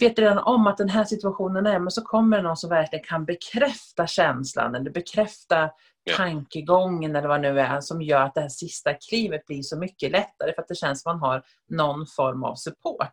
vet 0.00 0.18
redan 0.18 0.38
om 0.38 0.66
att 0.66 0.76
den 0.76 0.88
här 0.88 1.04
situationen 1.04 1.66
är 1.66 1.78
men 1.78 1.90
så 1.90 2.02
kommer 2.02 2.36
det 2.36 2.42
någon 2.42 2.56
som 2.56 2.70
verkligen 2.70 3.04
kan 3.04 3.24
bekräfta 3.24 4.06
känslan 4.06 4.74
eller 4.74 4.90
bekräfta 4.90 5.70
Ja. 6.04 6.16
tankegången 6.16 7.16
eller 7.16 7.28
vad 7.28 7.42
det 7.42 7.52
nu 7.52 7.60
är 7.60 7.80
som 7.80 8.02
gör 8.02 8.20
att 8.20 8.34
det 8.34 8.40
här 8.40 8.48
sista 8.48 8.94
klivet 8.94 9.46
blir 9.46 9.62
så 9.62 9.78
mycket 9.78 10.12
lättare 10.12 10.54
för 10.54 10.62
att 10.62 10.68
det 10.68 10.74
känns 10.74 11.02
som 11.02 11.12
man 11.12 11.20
har 11.20 11.42
någon 11.68 12.06
form 12.06 12.44
av 12.44 12.54
support. 12.54 13.12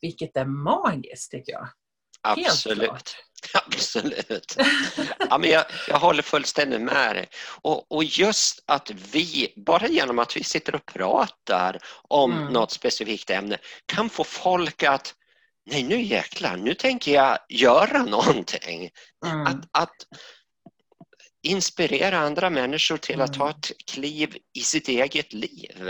Vilket 0.00 0.36
är 0.36 0.44
magiskt 0.44 1.30
tycker 1.30 1.52
jag. 1.52 1.68
Absolut. 2.22 3.16
Absolut. 3.66 4.56
Ja, 5.30 5.38
men 5.38 5.50
jag, 5.50 5.64
jag 5.88 5.98
håller 5.98 6.22
fullständigt 6.22 6.80
med 6.80 7.16
dig. 7.16 7.28
Och, 7.62 7.92
och 7.92 8.04
just 8.04 8.64
att 8.66 8.90
vi, 8.90 9.52
bara 9.56 9.86
genom 9.86 10.18
att 10.18 10.36
vi 10.36 10.44
sitter 10.44 10.74
och 10.74 10.86
pratar 10.86 11.78
om 12.08 12.32
Mm. 12.32 12.52
något 12.52 12.70
specifikt 12.72 13.30
ämne, 13.30 13.58
kan 13.86 14.10
få 14.10 14.24
folk 14.24 14.82
att 14.82 15.14
Nej, 15.70 15.82
nu 15.82 16.02
jäklar, 16.02 16.56
nu 16.56 16.74
tänker 16.74 17.12
jag 17.14 17.38
göra 17.48 18.02
någonting. 18.04 18.90
Mm. 19.26 19.46
Att, 19.46 19.68
att 19.72 19.96
inspirera 21.42 22.18
andra 22.18 22.50
människor 22.50 22.96
till 22.96 23.20
att 23.20 23.36
Mm. 23.36 23.38
ta 23.38 23.50
ett 23.50 23.70
kliv 23.86 24.36
i 24.58 24.60
sitt 24.60 24.88
eget 24.88 25.32
liv. 25.32 25.88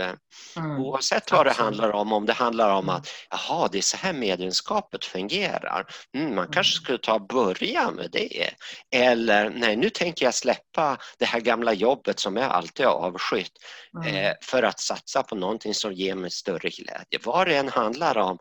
Mm. 0.55 0.79
Oavsett 0.81 1.31
vad 1.31 1.45
det 1.45 1.49
Absolut. 1.51 1.65
handlar 1.65 1.91
om, 1.91 2.13
om 2.13 2.25
det 2.25 2.33
handlar 2.33 2.69
om 2.69 2.83
Mm. 2.85 2.95
att 2.95 3.07
jaha, 3.29 3.69
det 3.71 3.77
är 3.77 3.81
så 3.81 3.97
här 3.97 4.13
medlemskapet 4.13 5.05
fungerar. 5.05 5.85
Mm, 6.17 6.35
man 6.35 6.47
kanske 6.51 6.73
skulle 6.75 6.97
ta 6.97 7.13
och 7.13 7.27
börja 7.27 7.91
med 7.91 8.09
det. 8.11 8.49
Eller 8.95 9.49
nej, 9.49 9.75
nu 9.75 9.89
tänker 9.89 10.25
jag 10.25 10.33
släppa 10.33 10.97
det 11.19 11.25
här 11.25 11.39
gamla 11.39 11.73
jobbet 11.73 12.19
som 12.19 12.35
jag 12.37 12.51
alltid 12.51 12.85
har 12.85 12.93
avskytt 12.93 13.51
Mm. 13.97 14.15
eh, 14.15 14.33
för 14.41 14.63
att 14.63 14.79
satsa 14.79 15.23
på 15.23 15.35
någonting 15.35 15.73
som 15.73 15.93
ger 15.93 16.15
mig 16.15 16.31
större 16.31 16.69
glädje. 16.69 17.19
Vad 17.23 17.47
det 17.47 17.55
än 17.57 17.69
handlar 17.69 18.17
om, 18.17 18.37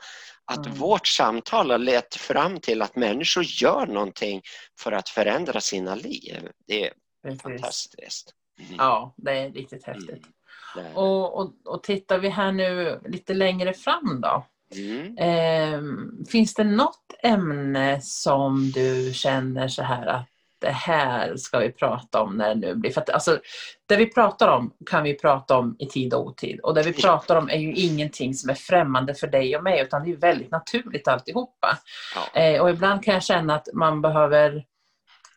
att 0.53 0.67
Mm. 0.67 0.79
vårt 0.79 1.07
samtal 1.07 1.71
har 1.71 1.79
lett 1.79 2.15
fram 2.15 2.61
till 2.61 2.83
att 2.83 2.97
människor 2.97 3.45
gör 3.45 3.87
någonting 3.87 4.43
för 4.81 4.93
att 4.93 5.09
förändra 5.09 5.61
sina 5.61 5.95
liv. 5.95 6.49
Det 6.67 6.91
Precis. 7.23 7.43
fantastiskt. 7.43 8.35
Mm. 8.59 8.75
Ja, 8.79 9.15
det 9.17 9.39
är 9.39 9.51
riktigt 9.51 9.85
häftigt. 9.85 10.11
Mm. 10.11 10.87
Är 10.87 10.91
det. 10.91 10.95
Och, 10.95 11.39
och, 11.39 11.53
och 11.65 11.83
tittar 11.83 12.19
vi 12.19 12.29
här 12.29 12.53
nu 12.53 13.01
lite 13.05 13.35
längre 13.35 13.75
fram 13.75 14.21
då. 14.21 14.47
Mm. 14.77 15.17
Ehm, 15.19 16.25
finns 16.31 16.55
det 16.55 16.65
något 16.65 17.15
ämne 17.23 18.01
som 18.03 18.71
du 18.71 19.13
känner 19.15 19.69
så 19.69 19.83
här 19.83 20.07
att 20.07 20.27
det 20.61 20.71
här 20.71 21.37
ska 21.37 21.59
vi 21.59 21.73
prata 21.73 22.23
om 22.23 22.37
när 22.37 22.55
det 22.55 22.61
nu 22.61 22.75
blir... 22.75 22.91
För 22.91 23.01
att, 23.01 23.11
alltså, 23.11 23.39
det 23.87 23.97
vi 23.97 24.07
pratar 24.07 24.49
om 24.49 24.73
kan 24.91 25.03
vi 25.03 25.15
prata 25.15 25.59
om 25.59 25.77
i 25.79 25.87
tid 25.87 26.15
och 26.15 26.27
otid. 26.27 26.61
Och 26.61 26.75
det 26.75 26.83
vi 26.83 26.93
pratar 26.93 27.37
om 27.37 27.49
är 27.49 27.59
ju 27.59 27.75
ingenting 27.75 28.35
som 28.35 28.51
är 28.51 28.55
främmande 28.55 29.15
för 29.15 29.27
dig 29.27 29.57
och 29.57 29.63
mig 29.63 29.81
utan 29.81 30.05
det 30.05 30.13
är 30.13 30.17
väldigt 30.17 30.51
naturligt 30.51 31.09
alltihopa. 31.09 31.79
Ja. 32.15 32.41
Eh, 32.41 32.63
och 32.63 32.71
ibland 32.71 33.05
kan 33.05 33.15
jag 33.15 33.23
känna 33.23 33.55
att 33.55 33.69
man 33.75 34.03
behöver 34.03 34.65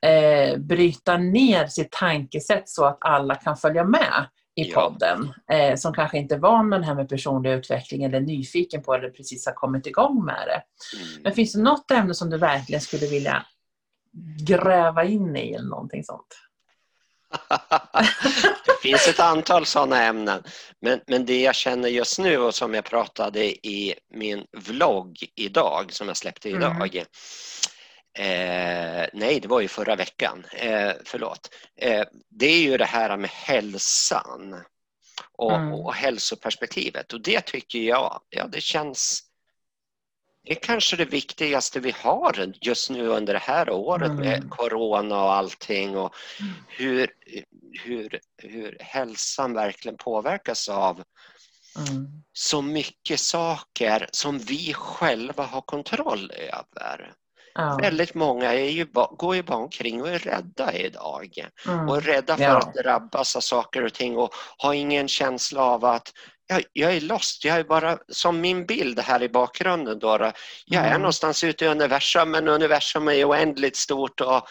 eh, 0.04 0.58
bryta 0.58 1.18
ner 1.18 1.68
sitt 1.68 1.92
tankesätt 1.92 2.70
så 2.70 2.86
att 2.86 2.98
alla 3.02 3.36
kan 3.36 3.58
följa 3.58 3.84
med 3.84 4.28
i 4.56 4.72
Ja. 4.72 4.82
podden. 4.82 5.34
Eh, 5.52 5.76
som 5.76 5.94
kanske 5.94 6.18
inte 6.18 6.36
är 6.36 6.40
van 6.40 6.70
med 6.70 6.82
det 6.82 6.86
här 6.86 6.96
med 6.96 7.10
personlig 7.10 7.52
utveckling 7.52 8.04
eller 8.04 8.20
nyfiken 8.20 8.84
på 8.84 8.94
eller 8.94 9.10
precis 9.10 9.46
har 9.46 9.54
kommit 9.54 9.88
igång 9.88 10.26
med 10.26 10.44
det. 10.48 10.64
Mm. 10.98 11.24
Men 11.24 11.34
finns 11.34 11.54
det 11.54 11.62
något 11.62 11.92
ämne 11.92 12.14
som 12.14 12.30
du 12.30 12.38
verkligen 12.38 12.82
skulle 12.82 13.08
vilja 13.08 13.46
gräva 14.48 15.04
in 15.04 15.36
i 15.36 15.54
eller 15.54 15.70
någonting 15.70 16.04
sånt? 16.04 16.28
det 18.66 18.82
finns 18.82 19.08
ett 19.08 19.20
antal 19.20 19.66
sådana 19.66 20.04
ämnen. 20.04 20.44
Men, 20.82 21.00
men 21.08 21.26
det 21.26 21.42
jag 21.42 21.56
känner 21.56 21.90
just 21.90 22.20
nu 22.20 22.38
och 22.38 22.56
som 22.56 22.74
jag 22.74 22.86
pratade 22.86 23.46
i 23.68 23.94
min 24.14 24.46
vlogg 24.58 25.18
idag, 25.36 25.94
som 25.94 26.08
jag 26.08 26.18
släppte 26.18 26.50
Mm. 26.50 26.62
Eh, 28.16 29.06
nej, 29.14 29.40
det 29.42 29.48
var 29.48 29.62
ju 29.62 29.68
förra 29.68 29.96
veckan. 29.96 30.46
Eh, 30.54 30.92
förlåt. 31.06 31.50
Eh, 31.76 32.06
det 32.30 32.46
är 32.46 32.60
ju 32.62 32.78
det 32.78 32.86
här 32.86 33.18
med 33.18 33.30
hälsan 33.30 34.64
och, 35.32 35.56
Mm. 35.56 35.74
och 35.74 35.94
hälsoperspektivet. 35.94 37.14
Och 37.14 37.22
det 37.22 37.42
tycker 37.42 37.80
jag, 37.80 38.22
ja 38.30 38.48
det 38.48 38.62
känns 38.62 39.24
det 40.46 40.52
är 40.52 40.56
kanske 40.56 40.96
det 40.96 41.06
viktigaste 41.06 41.80
vi 41.80 41.92
har 41.92 42.54
just 42.62 42.90
nu 42.90 43.08
under 43.08 43.34
det 43.34 43.40
här 43.40 43.70
året 43.70 44.12
med 44.12 44.38
Mm. 44.38 44.50
corona 44.50 45.24
och 45.24 45.34
allting 45.34 45.98
och 45.98 46.16
Mm. 46.40 46.54
hur, 46.68 47.14
hur, 47.84 48.20
hur 48.38 48.78
hälsan 48.80 49.54
verkligen 49.54 49.98
påverkas 49.98 50.70
av 50.70 51.04
Mm. 51.90 52.08
så 52.34 52.62
mycket 52.62 53.20
saker 53.20 54.10
som 54.12 54.38
vi 54.40 54.74
själva 54.74 55.44
har 55.44 55.62
kontroll 55.62 56.32
över. 56.32 57.14
Ja. 57.56 57.78
Väldigt 57.82 58.14
många 58.14 58.54
är 58.54 58.70
ju, 58.70 58.88
går 59.18 59.36
ju 59.36 59.44
bara 59.44 59.58
omkring 59.58 60.02
och 60.02 60.10
är 60.10 60.20
rädda 60.20 60.74
idag 60.74 61.48
Mm. 61.68 61.90
och 61.90 61.98
är 61.98 62.02
rädda 62.02 62.38
för 62.38 62.44
Ja. 62.44 62.58
att 62.58 62.74
drabbas 62.74 63.36
av 63.36 63.40
saker 63.42 63.86
och 63.86 63.94
ting 63.94 64.18
och 64.18 64.30
har 64.58 64.74
ingen 64.74 65.08
känsla 65.08 65.62
av 65.64 65.86
att 65.86 66.12
jag, 66.54 66.64
jag 66.74 66.96
är 66.96 67.02
lost, 67.02 67.46
jag 67.46 67.58
är 67.58 67.64
bara 67.64 67.98
som 68.10 68.42
min 68.42 68.66
bild 68.66 69.00
här 69.00 69.24
i 69.24 69.30
bakgrunden. 69.30 70.00
Då, 70.00 70.32
jag 70.66 70.84
är 70.84 70.88
Mm. 70.90 71.02
någonstans 71.02 71.44
ute 71.44 71.66
i 71.66 71.68
universum 71.68 72.32
men 72.32 72.48
universum 72.48 73.08
är 73.08 73.30
oändligt 73.30 73.76
stort 73.76 74.22
och, 74.22 74.48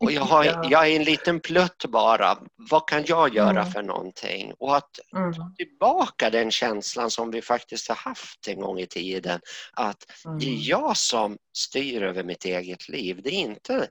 och 0.00 0.12
jag, 0.12 0.22
har, 0.22 0.44
Ja. 0.44 0.68
jag 0.70 0.88
är 0.88 0.96
en 0.96 1.04
liten 1.04 1.40
plutt 1.40 1.84
bara. 1.88 2.38
Vad 2.70 2.88
kan 2.88 3.04
jag 3.06 3.34
göra 3.34 3.50
Mm. 3.60 3.70
för 3.72 3.82
någonting? 3.82 4.52
Och 4.58 4.76
att 4.76 4.98
Mm. 5.16 5.32
tillbaka 5.56 6.30
den 6.30 6.50
känslan 6.50 7.10
som 7.10 7.30
vi 7.30 7.42
faktiskt 7.42 7.88
har 7.88 7.96
haft 7.96 8.48
en 8.48 8.60
gång 8.60 8.78
i 8.80 8.86
tiden. 8.86 9.40
Att 9.72 10.04
Mm. 10.24 10.38
det 10.38 10.46
är 10.46 10.68
jag 10.70 10.96
som 10.96 11.38
styr 11.56 12.02
över 12.02 12.22
mitt 12.24 12.44
eget 12.44 12.88
liv. 12.88 13.20
Det 13.24 13.30
är 13.30 13.40
inte 13.40 13.88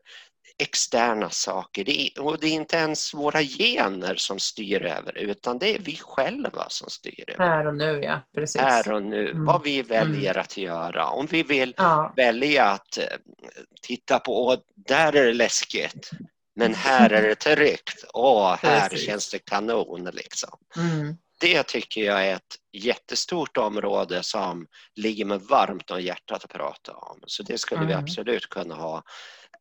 externa 0.58 1.30
saker 1.30 1.84
det 1.84 2.02
är, 2.02 2.22
och 2.22 2.39
det 2.39 2.48
är 2.48 2.52
inte 2.52 2.76
ens 2.78 3.13
våra 3.13 3.41
gener 3.41 4.15
som 4.15 4.39
styr 4.39 4.82
över 4.86 5.18
utan 5.18 5.60
det 5.60 5.76
är 5.76 5.80
vi 5.80 5.96
själva 6.02 6.65
som 6.70 6.89
styr 6.89 7.24
över. 7.28 7.46
Här 7.46 7.68
och 7.68 7.76
nu, 7.76 8.02
ja. 8.04 8.22
Precis. 8.36 8.62
Här 8.62 8.91
och 8.91 9.04
nu, 9.04 9.30
Mm. 9.30 9.46
vad 9.46 9.63
vi 9.63 9.82
väljer 9.82 10.38
att 10.38 10.58
göra. 10.58 11.08
Om 11.10 11.26
vi 11.26 11.44
vill 11.44 11.74
Ja. 11.78 12.13
välja 12.15 12.65
att 12.65 12.98
eh, 12.98 13.04
titta 13.82 14.20
på, 14.20 14.48
åh, 14.48 14.58
där 14.76 15.13
är 15.15 15.26
det 15.26 15.34
läskigt, 15.34 16.10
men 16.56 16.74
här 16.74 17.10
är 17.10 17.22
det 17.22 17.36
tryggt. 17.36 18.06
Åh, 18.13 18.56
här 18.62 18.89
Precis. 18.89 19.06
känns 19.06 19.32
det 19.32 19.39
kanon 19.39 20.10
liksom. 20.13 20.60
Mm. 20.78 21.18
Det 21.39 21.63
tycker 21.63 22.02
jag 22.02 22.26
är 22.28 22.36
ett 22.36 22.56
jättestort 22.74 23.58
område 23.58 24.24
som 24.24 24.68
ligger 24.96 25.26
mig 25.26 25.38
varmt 25.38 25.91
om 25.91 26.02
hjärtat 26.02 26.44
att 26.44 26.52
prata 26.54 26.94
om. 26.94 27.20
Så 27.28 27.44
det 27.44 27.58
skulle 27.58 27.86
vi 27.86 27.91
Mm. 27.94 28.04
absolut 28.04 28.50
kunna 28.50 28.76
ha 28.76 29.04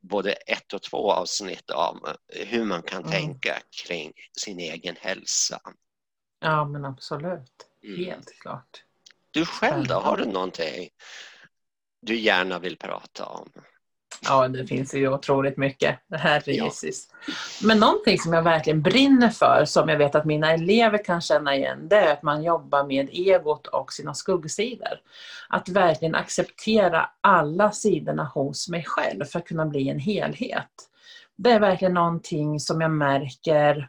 både 0.09 0.33
ett 0.33 0.73
och 0.73 0.83
två 0.83 1.13
avsnitt 1.13 1.71
av 1.71 2.17
eh, 2.33 2.47
hur 2.47 2.65
man 2.65 2.83
kan 2.83 2.99
Mm. 3.01 3.11
tänka 3.11 3.59
kring 3.87 4.13
sin 4.41 4.59
egen 4.59 4.97
hälsa. 5.01 5.61
ja, 6.41 6.65
men 6.65 6.85
absolut. 6.85 7.67
Mm. 7.85 8.05
Helt 8.05 8.41
klart. 8.41 8.85
Du 9.31 9.47
själv 9.47 9.87
då, 9.87 9.95
har 9.95 10.17
du 10.17 10.25
någonting 10.25 10.89
du 12.01 12.19
gärna 12.19 12.59
vill 12.59 12.77
prata 12.77 13.27
om? 13.27 13.53
Ja, 14.25 14.49
det 14.49 14.67
finns 14.67 14.95
ju 14.95 15.09
otroligt 15.09 15.57
mycket. 15.57 15.99
Herre 16.11 16.53
Ja. 16.53 16.71
Men 17.63 17.79
någonting 17.79 18.19
som 18.19 18.33
jag 18.33 18.43
verkligen 18.43 18.83
brinner 18.83 19.29
för, 19.29 19.65
som 19.65 19.89
jag 19.89 19.99
vet 19.99 20.15
att 20.15 20.25
mina 20.25 20.53
elever 20.53 21.05
kan 21.05 21.21
känna 21.21 21.57
igen, 21.57 21.89
det 21.89 21.97
är 21.97 22.13
att 22.13 22.23
man 22.23 22.43
jobbar 22.43 22.85
med 22.85 23.09
egot 23.13 23.67
och 23.67 23.93
sina 23.93 24.15
skuggsidor. 24.15 25.01
Att 25.49 25.69
verkligen 25.69 26.15
acceptera 26.15 27.11
alla 27.21 27.73
sidorna 27.73 28.25
hos 28.25 28.69
mig 28.69 28.85
själv 28.87 29.25
för 29.25 29.39
att 29.39 29.47
kunna 29.47 29.67
bli 29.67 29.89
en 29.89 29.99
helhet. 29.99 30.71
Det 31.37 31.51
är 31.51 31.61
verkligen 31.61 31.95
någonting 31.95 32.61
som 32.61 32.81
jag 32.81 32.91
märker 32.91 33.89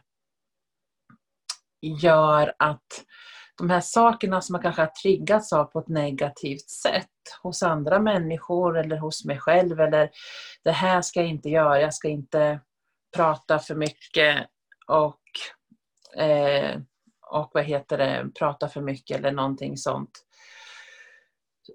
gör 1.82 2.52
att 2.58 3.04
de 3.58 3.70
här 3.70 3.80
sakerna 3.80 4.40
som 4.40 4.52
man 4.52 4.62
kanske 4.62 4.82
har 4.82 4.86
triggats 5.02 5.52
av 5.52 5.64
på 5.64 5.78
ett 5.78 5.88
negativt 5.88 6.70
sätt 6.70 7.08
hos 7.42 7.62
andra 7.62 7.98
människor 7.98 8.78
eller 8.78 8.96
hos 8.96 9.24
mig 9.24 9.38
själv 9.38 9.80
eller 9.80 10.10
det 10.64 10.70
här 10.70 11.02
ska 11.02 11.20
jag 11.20 11.28
inte 11.28 11.48
göra, 11.48 11.80
jag 11.80 11.94
ska 11.94 12.08
inte 12.08 12.60
prata 13.16 13.58
för 13.58 13.74
mycket 13.74 14.46
och, 14.86 15.22
eh, 16.22 16.80
och 17.30 17.50
vad 17.54 17.64
heter 17.64 17.98
det, 17.98 18.28
prata 18.38 18.68
för 18.68 18.80
mycket 18.80 19.18
eller 19.18 19.32
någonting 19.32 19.76
sånt. 19.76 20.10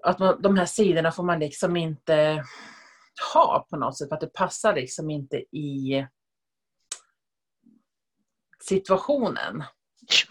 Att 0.02 0.18
man, 0.18 0.42
de 0.42 0.56
här 0.56 0.66
sidorna 0.66 1.12
får 1.12 1.22
man 1.22 1.38
liksom 1.38 1.76
inte 1.76 2.44
ha 3.34 3.66
på 3.70 3.76
något 3.76 3.98
sätt 3.98 4.08
för 4.08 4.14
att 4.14 4.20
det 4.20 4.32
passar 4.32 4.74
liksom 4.74 5.10
inte 5.10 5.36
i 5.56 6.06
situationen. 8.60 9.64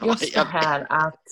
Just 0.05 0.33
det 0.33 0.43
här 0.43 0.87
att, 0.89 1.23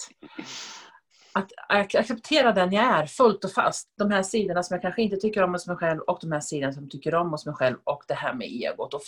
att 1.40 1.52
acceptera 1.96 2.52
den 2.52 2.72
jag 2.72 2.84
är 2.84 3.06
fullt 3.06 3.46
och 3.46 3.52
fast. 3.52 3.94
De 3.98 4.12
här 4.12 4.24
sidorna 4.24 4.64
som 4.64 4.76
jag 4.76 4.82
kanske 4.82 5.02
inte 5.02 5.18
tycker 5.18 5.44
om 5.44 5.52
hos 5.52 5.68
mig 5.68 5.76
själv 5.76 6.00
och 6.00 6.18
de 6.22 6.32
här 6.32 6.40
sidorna 6.40 6.74
som 6.74 6.84
jag 6.84 6.92
tycker 6.92 7.16
om 7.16 7.30
hos 7.32 7.46
mig 7.46 7.56
själv 7.56 7.78
och 7.84 8.04
det 8.08 8.14
här 8.14 8.34
med 8.34 8.48
egot 8.48 8.94
och 8.94 9.02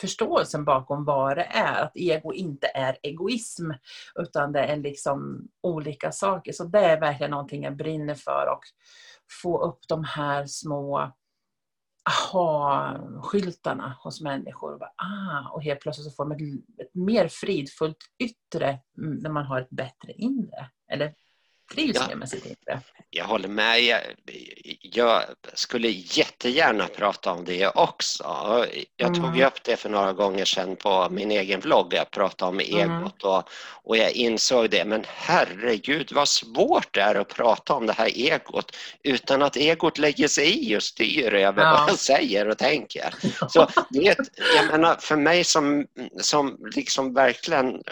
förståelsen 0.00 0.64
bakom 0.64 1.04
vad 1.04 1.36
det 1.36 1.44
är. 1.44 1.82
Att 1.82 1.96
ego 1.96 2.32
inte 2.32 2.66
är 2.66 2.96
egoism 3.02 3.70
utan 4.14 4.52
det 4.52 4.60
är 4.60 4.76
liksom 4.76 5.48
olika 5.62 6.12
saker. 6.12 6.52
Så 6.52 6.64
det 6.64 6.80
är 6.80 7.00
verkligen 7.00 7.30
någonting 7.30 7.62
jag 7.62 7.76
brinner 7.76 8.14
för 8.14 8.46
och 8.52 8.62
få 9.42 9.64
upp 9.64 9.80
de 9.88 10.04
här 10.04 10.46
små 10.46 11.12
aha-skyltarna 12.10 13.96
hos 14.02 14.20
människor. 14.20 14.72
Och, 14.72 14.78
bara, 14.78 14.92
ah, 14.96 15.50
och 15.52 15.62
helt 15.62 15.80
plötsligt 15.80 16.06
så 16.06 16.10
får 16.10 16.24
man 16.24 16.36
ett, 16.36 16.86
ett 16.86 16.94
mer 16.94 17.28
fridfullt 17.28 17.96
yttre 18.18 18.78
mm, 18.98 19.18
när 19.18 19.30
man 19.30 19.44
har 19.44 19.60
ett 19.60 19.70
bättre 19.70 20.12
inre. 20.12 20.70
Eller 20.92 21.14
trivs 21.74 21.96
Ja. 22.00 22.06
mer 22.08 22.14
med 22.14 22.28
sitt 22.28 22.46
inre. 22.46 22.80
Jag 23.12 23.24
håller 23.24 23.48
med. 23.48 23.80
Jag, 23.82 24.00
jag 24.82 25.22
skulle 25.54 25.88
jättegärna 25.88 26.86
prata 26.86 27.32
om 27.32 27.44
det 27.44 27.66
också. 27.68 28.24
Jag 28.96 29.14
tog 29.14 29.24
Mm. 29.24 29.46
upp 29.46 29.62
det 29.62 29.76
för 29.76 29.88
några 29.88 30.12
gånger 30.12 30.44
sedan 30.44 30.76
på 30.76 31.08
min 31.10 31.30
egen 31.30 31.60
blogg. 31.60 31.94
Jag 31.94 32.10
pratade 32.10 32.48
om 32.48 32.60
Mm. 32.60 32.90
egot 33.02 33.22
och, 33.22 33.42
och 33.84 33.96
jag 33.96 34.10
insåg 34.12 34.70
det. 34.70 34.84
Men 34.84 35.04
herregud 35.08 36.12
vad 36.12 36.28
svårt 36.28 36.94
det 36.94 37.00
är 37.00 37.14
att 37.14 37.28
prata 37.28 37.74
om 37.74 37.86
det 37.86 37.92
här 37.92 38.10
egot 38.14 38.76
utan 39.02 39.42
att 39.42 39.56
egot 39.56 39.98
lägger 39.98 40.28
sig 40.28 40.70
i 40.72 40.76
och 40.76 40.82
styr 40.82 41.34
över 41.34 41.62
Ja. 41.62 41.70
vad 41.80 41.88
jag 41.90 41.98
säger 41.98 42.48
och 42.48 42.58
tänker. 42.58 43.14
Så 43.48 43.68
det 43.90 44.16
jag 44.56 44.66
menar, 44.70 44.96
för 45.00 45.16
mig 45.16 45.44
som, 45.44 45.86
som 46.20 46.58
liksom 46.74 47.14
verkligen 47.14 47.82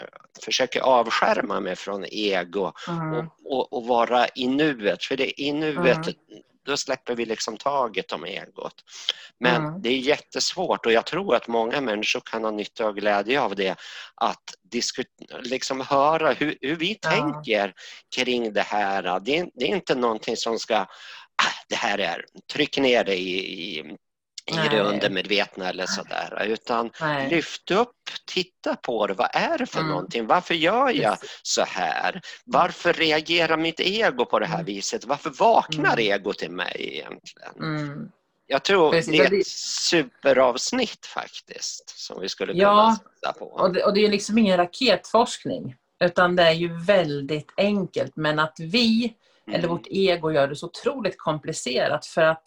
försöker 0.45 0.79
avskärma 0.81 1.59
mig 1.59 1.75
från 1.75 2.05
ego 2.11 2.71
Mm. 2.87 3.13
och, 3.17 3.25
och, 3.45 3.68
och 3.71 3.87
vara 3.87 4.27
i 4.35 4.47
nuet. 4.47 5.03
För 5.03 5.17
det 5.17 5.41
är 5.41 5.43
i 5.47 5.51
nuet, 5.51 5.97
Mm. 5.97 6.13
då 6.65 6.77
släpper 6.77 7.15
vi 7.15 7.25
liksom 7.25 7.57
taget 7.57 8.11
om 8.11 8.25
egot. 8.25 8.75
Men 9.39 9.65
Mm. 9.65 9.81
det 9.81 9.89
är 9.89 9.97
jättesvårt 9.97 10.85
och 10.85 10.91
jag 10.91 11.05
tror 11.05 11.35
att 11.35 11.47
många 11.47 11.81
människor 11.81 12.21
kan 12.25 12.43
ha 12.43 12.51
nytta 12.51 12.87
och 12.87 12.95
glädje 12.95 13.41
av 13.41 13.55
det. 13.55 13.75
Att 14.15 14.43
liksom 15.43 15.81
höra 15.81 16.31
hur, 16.33 16.57
hur 16.61 16.75
vi 16.75 16.95
tänker 16.95 17.73
kring 18.15 18.53
det 18.53 18.61
här. 18.61 19.19
Det 19.19 19.37
är, 19.37 19.49
det 19.53 19.65
är 19.65 19.75
inte 19.75 19.95
någonting 19.95 20.37
som 20.37 20.59
ska, 20.59 20.75
ah, 20.75 20.87
det 21.69 21.75
här 21.75 21.97
är, 21.97 22.25
tryck 22.53 22.77
ner 22.77 23.03
det 23.03 23.15
i, 23.15 23.77
i, 23.77 23.83
i 24.53 24.69
det 24.69 24.83
Nej. 24.83 24.93
undermedvetna 24.93 25.69
eller 25.69 25.85
sådär. 25.85 26.43
Utan 26.47 26.91
Nej. 27.01 27.29
lyft 27.29 27.71
upp, 27.71 27.95
titta 28.25 28.75
på 28.75 29.07
det. 29.07 29.13
Vad 29.13 29.29
är 29.33 29.57
det 29.57 29.65
för 29.65 29.79
Mm. 29.79 29.89
någonting? 29.91 30.27
Varför 30.27 30.53
gör 30.53 30.89
jag 30.89 31.17
så 31.43 31.63
här? 31.67 32.21
Varför 32.45 32.93
reagerar 32.93 33.57
mitt 33.57 33.79
ego 33.79 34.25
på 34.25 34.39
det 34.39 34.45
här 34.45 34.53
Mm. 34.59 34.65
viset? 34.65 35.05
Varför 35.05 35.29
vaknar 35.29 35.93
Mm. 35.93 36.11
egot 36.13 36.43
i 36.43 36.49
mig 36.49 36.75
egentligen? 36.79 37.53
Mm. 37.59 38.11
Jag 38.51 38.63
tror 38.63 38.91
Precis, 38.91 39.11
det 39.11 39.25
är 39.25 39.29
det- 39.29 39.37
ett 39.37 39.47
superavsnitt 39.47 41.05
faktiskt 41.05 41.99
som 41.99 42.21
vi 42.21 42.29
skulle 42.29 42.53
kunna 42.53 42.97
Ja, 43.21 43.33
på. 43.39 43.45
Och 43.45 43.73
det, 43.73 43.83
och 43.83 43.93
det 43.93 44.05
är 44.05 44.09
liksom 44.09 44.37
ingen 44.37 44.57
raketforskning. 44.57 45.75
Utan 46.03 46.35
det 46.35 46.43
är 46.43 46.51
ju 46.53 46.77
väldigt 46.83 47.51
enkelt. 47.57 48.15
Men 48.15 48.39
att 48.39 48.55
vi, 48.59 49.13
eller 49.49 49.63
Mm. 49.63 49.69
vårt 49.69 49.87
ego, 49.89 50.31
gör 50.31 50.47
det 50.47 50.55
så 50.55 50.65
otroligt 50.65 51.17
komplicerat. 51.17 52.05
För 52.05 52.21
att 52.21 52.43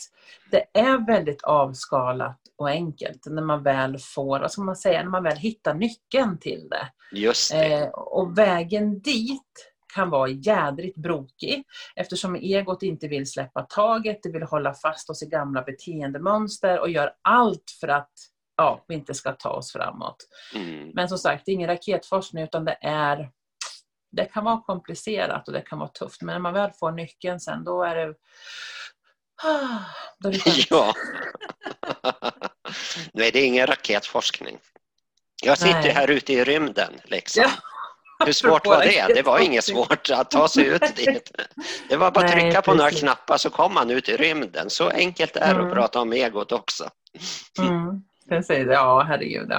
det 0.51 0.65
är 0.73 1.07
väldigt 1.07 1.43
avskalat 1.43 2.39
och 2.57 2.69
enkelt 2.69 3.27
när 3.27 3.43
man 3.43 3.63
väl 3.63 3.99
får, 3.99 4.41
vad 4.41 4.53
ska 4.53 4.63
man 4.63 4.77
säga, 4.77 5.03
när 5.03 5.11
man 5.11 5.23
väl 5.23 5.37
hittar 5.37 5.75
nyckeln 5.75 6.39
till 6.39 6.69
det. 6.69 6.89
Just 7.19 7.53
det. 7.53 7.75
Eh, 7.75 7.89
och 7.89 8.39
vägen 8.39 9.01
dit 9.01 9.73
kan 9.95 10.11
vara 10.11 10.29
jädrigt 10.29 10.97
brokig 10.97 11.65
eftersom 11.97 12.35
egot 12.37 12.83
inte 12.83 13.09
vill 13.09 13.31
släppa 13.31 13.63
taget, 13.63 14.23
det 14.23 14.33
vill 14.33 14.43
hålla 14.43 14.75
fast 14.75 15.11
oss 15.11 15.23
i 15.23 15.27
gamla 15.27 15.63
beteendemönster 15.63 16.81
och 16.81 16.91
gör 16.91 17.13
allt 17.23 17.77
för 17.81 17.89
att 17.89 18.13
ja, 18.57 18.85
vi 18.89 18.95
inte 18.95 19.15
ska 19.15 19.33
ta 19.33 19.51
oss 19.51 19.73
framåt. 19.73 20.17
Mm. 20.55 20.91
Men 20.95 21.09
som 21.09 21.19
sagt, 21.19 21.43
det 21.47 21.53
är 21.53 21.55
ingen 21.55 21.71
raketforskning 21.71 22.45
utan 22.45 22.65
det 22.65 22.79
är 22.81 23.31
det 24.13 24.25
kan 24.25 24.45
vara 24.45 24.61
komplicerat 24.61 25.47
och 25.49 25.53
det 25.55 25.61
kan 25.61 25.79
vara 25.79 25.89
tufft. 25.89 26.23
Men 26.23 26.33
när 26.35 26.41
man 26.41 26.53
väl 26.55 26.71
får 26.81 26.93
nyckeln 26.93 27.41
sen 27.41 27.65
då 27.65 27.83
är 27.83 27.97
det 27.97 28.07
då 30.19 30.29
är 30.29 30.33
det. 30.33 30.67
Ja. 30.71 30.95
Nej, 33.13 33.31
det 33.33 33.39
är 33.39 33.47
ingen 33.47 33.67
raketforskning. 33.67 34.59
Jag 35.45 35.59
sitter 35.59 35.83
Nej. 35.83 35.91
här 35.93 36.11
ute 36.11 36.33
i 36.33 36.45
rymden. 36.45 36.93
Liksom. 37.05 37.43
Ja. 37.43 37.51
Hur 38.27 38.33
svårt 38.33 38.67
var 38.67 38.81
det? 38.85 39.15
Det 39.15 39.23
var 39.23 39.39
inget 39.39 39.65
svårt 39.65 40.11
att 40.11 40.31
ta 40.31 40.49
sig 40.49 40.67
ut 40.67 40.97
dit. 40.97 41.31
Det 41.89 41.97
var 41.97 42.11
bara 42.11 42.25
att 42.25 42.33
trycka 42.33 42.63
på 42.63 42.75
några 42.75 42.91
knappar 42.91 43.37
så 43.37 43.51
kom 43.51 43.75
man 43.75 43.91
ut 43.91 44.09
i 44.09 44.17
rymden. 44.17 44.71
Så 44.71 44.89
enkelt 44.89 45.37
är 45.37 45.41
det 45.41 45.61
Mm. 45.61 45.67
att 45.67 45.73
prata 45.73 46.01
om 46.01 46.13
egot 46.13 46.53
också. 46.53 46.89
Mm, 47.59 48.03
precis. 48.29 48.67
Ja, 48.71 49.03
herregud. 49.09 49.53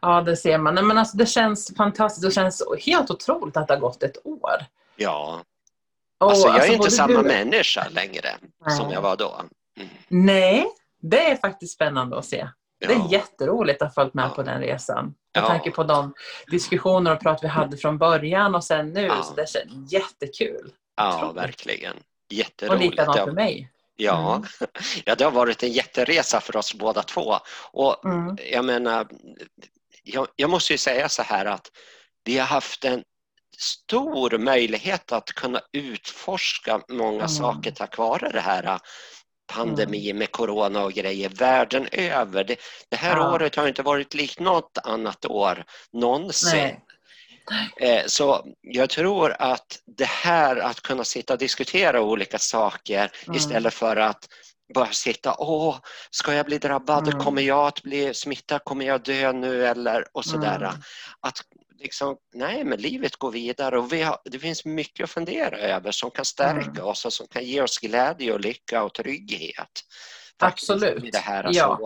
Ja. 0.00 0.22
det 0.22 0.36
ser 0.36 0.58
man. 0.58 0.74
Nej, 0.74 0.84
Men 0.84 0.98
alltså, 0.98 1.16
det 1.16 1.26
känns 1.26 1.74
fantastiskt. 1.76 2.26
Det 2.26 2.30
känns 2.30 2.62
helt 2.86 3.10
otroligt 3.10 3.56
att 3.56 3.68
det 3.68 3.74
har 3.74 3.80
gått 3.80 4.02
ett 4.02 4.26
år. 4.26 4.64
Ja, 4.96 5.42
Och, 6.20 6.30
alltså, 6.30 6.48
jag 6.48 6.58
är 6.60 6.66
inte 6.66 6.78
både 6.78 6.90
samma 6.90 7.22
du- 7.22 7.28
människa 7.28 7.86
längre 7.90 8.28
som 8.78 8.86
Nej. 8.86 8.94
jag 8.94 9.02
var 9.02 9.16
då. 9.16 9.40
Mm. 9.76 9.88
Nej, 10.08 10.66
det 11.02 11.30
är 11.30 11.36
faktiskt 11.36 11.74
spännande 11.74 12.18
att 12.18 12.24
se. 12.24 12.48
Det 12.78 12.92
är 12.92 13.12
jätteroligt 13.12 13.82
att 13.82 13.88
ha 13.88 13.94
följt 14.02 14.14
med 14.14 14.24
ja. 14.24 14.28
på 14.28 14.42
den 14.42 14.60
resan. 14.60 15.04
Med 15.04 15.44
ja. 15.44 15.46
tanke 15.46 15.70
på 15.70 15.84
de 15.84 16.14
diskussioner 16.46 17.12
och 17.12 17.20
prat 17.20 17.38
vi 17.42 17.48
hade 17.48 17.76
från 17.76 17.98
början 17.98 18.54
och 18.54 18.64
sen 18.64 18.92
nu. 18.92 19.02
Ja. 19.06 19.22
Så 19.22 19.34
det 19.34 19.48
känns 19.48 19.92
jättekul. 19.92 20.72
Ja, 20.96 21.32
verkligen. 21.34 21.96
Jätteroligt. 22.30 22.84
Och 22.84 22.90
likadant 22.90 23.18
för 23.18 23.32
mig. 23.32 23.70
Ja. 24.00 24.36
Mm. 24.36 24.48
ja, 25.04 25.14
det 25.14 25.24
har 25.24 25.30
varit 25.30 25.62
en 25.62 25.72
jätteresa 25.72 26.40
för 26.40 26.56
oss 26.56 26.74
båda 26.74 27.02
två. 27.02 27.36
Och 27.72 28.04
mm. 28.04 28.36
jag 28.52 28.64
menar, 28.64 29.08
jag, 30.02 30.28
jag, 30.36 30.50
måste 30.50 30.72
ju 30.72 30.78
säga 30.78 31.08
så 31.08 31.22
här 31.22 31.46
att 31.46 31.70
vi 32.24 32.38
har 32.38 32.46
haft 32.46 32.84
en 32.84 33.02
stor 33.58 34.38
möjlighet 34.38 35.12
att 35.12 35.32
kunna 35.32 35.60
utforska 35.72 36.80
många 36.88 37.14
mm. 37.14 37.28
saker 37.28 37.70
tack 37.70 37.98
vare 37.98 38.30
det 38.32 38.40
här 38.40 38.78
pandemi 39.52 40.10
mm. 40.10 40.18
med 40.18 40.30
corona 40.30 40.84
och 40.84 40.92
grejer 40.92 41.28
världen 41.28 41.88
över. 41.92 42.44
Det, 42.44 42.56
det 42.88 42.96
här 42.96 43.16
ja. 43.16 43.34
året 43.34 43.56
har 43.56 43.68
inte 43.68 43.82
varit 43.82 44.14
likt 44.14 44.40
något 44.40 44.78
annat 44.84 45.24
år 45.24 45.64
någonsin. 45.92 46.58
Nej. 46.58 46.80
Eh, 47.80 48.02
så 48.06 48.46
jag 48.60 48.90
tror 48.90 49.36
att 49.38 49.78
det 49.96 50.08
här 50.08 50.56
att 50.56 50.80
kunna 50.80 51.04
sitta 51.04 51.32
och 51.32 51.38
diskutera 51.38 52.02
olika 52.02 52.38
saker 52.38 53.10
mm. 53.26 53.36
istället 53.36 53.74
för 53.74 53.96
att 53.96 54.28
bara 54.74 54.92
sitta, 54.92 55.34
åh, 55.38 55.78
ska 56.10 56.34
jag 56.34 56.46
bli 56.46 56.58
drabbad? 56.58 57.08
Mm. 57.08 57.20
Kommer 57.20 57.42
jag 57.42 57.66
att 57.66 57.82
bli 57.82 58.14
smittad? 58.14 58.64
Kommer 58.64 58.86
jag 58.86 59.02
dö 59.02 59.32
nu? 59.32 59.66
Eller, 59.66 60.04
och 60.12 60.24
sådär. 60.24 60.56
Mm. 60.56 60.74
Att 61.20 61.40
liksom, 61.80 62.16
nej, 62.34 62.64
men 62.64 62.80
livet 62.80 63.16
går 63.16 63.30
vidare 63.30 63.78
och 63.78 63.92
vi 63.92 64.02
har, 64.02 64.18
det 64.24 64.38
finns 64.38 64.64
mycket 64.64 65.04
att 65.04 65.10
fundera 65.10 65.58
över 65.58 65.90
som 65.90 66.10
kan 66.10 66.24
stärka 66.24 66.70
mm. 66.70 66.84
oss 66.84 67.04
och 67.04 67.12
som 67.12 67.26
kan 67.26 67.44
ge 67.44 67.62
oss 67.62 67.78
glädje 67.78 68.32
och 68.32 68.40
lycka 68.40 68.82
och 68.82 68.94
trygghet. 68.94 69.84
Absolut. 70.38 71.04
I 71.04 71.10
det 71.10 71.18
här 71.18 71.50
ja. 71.52 71.78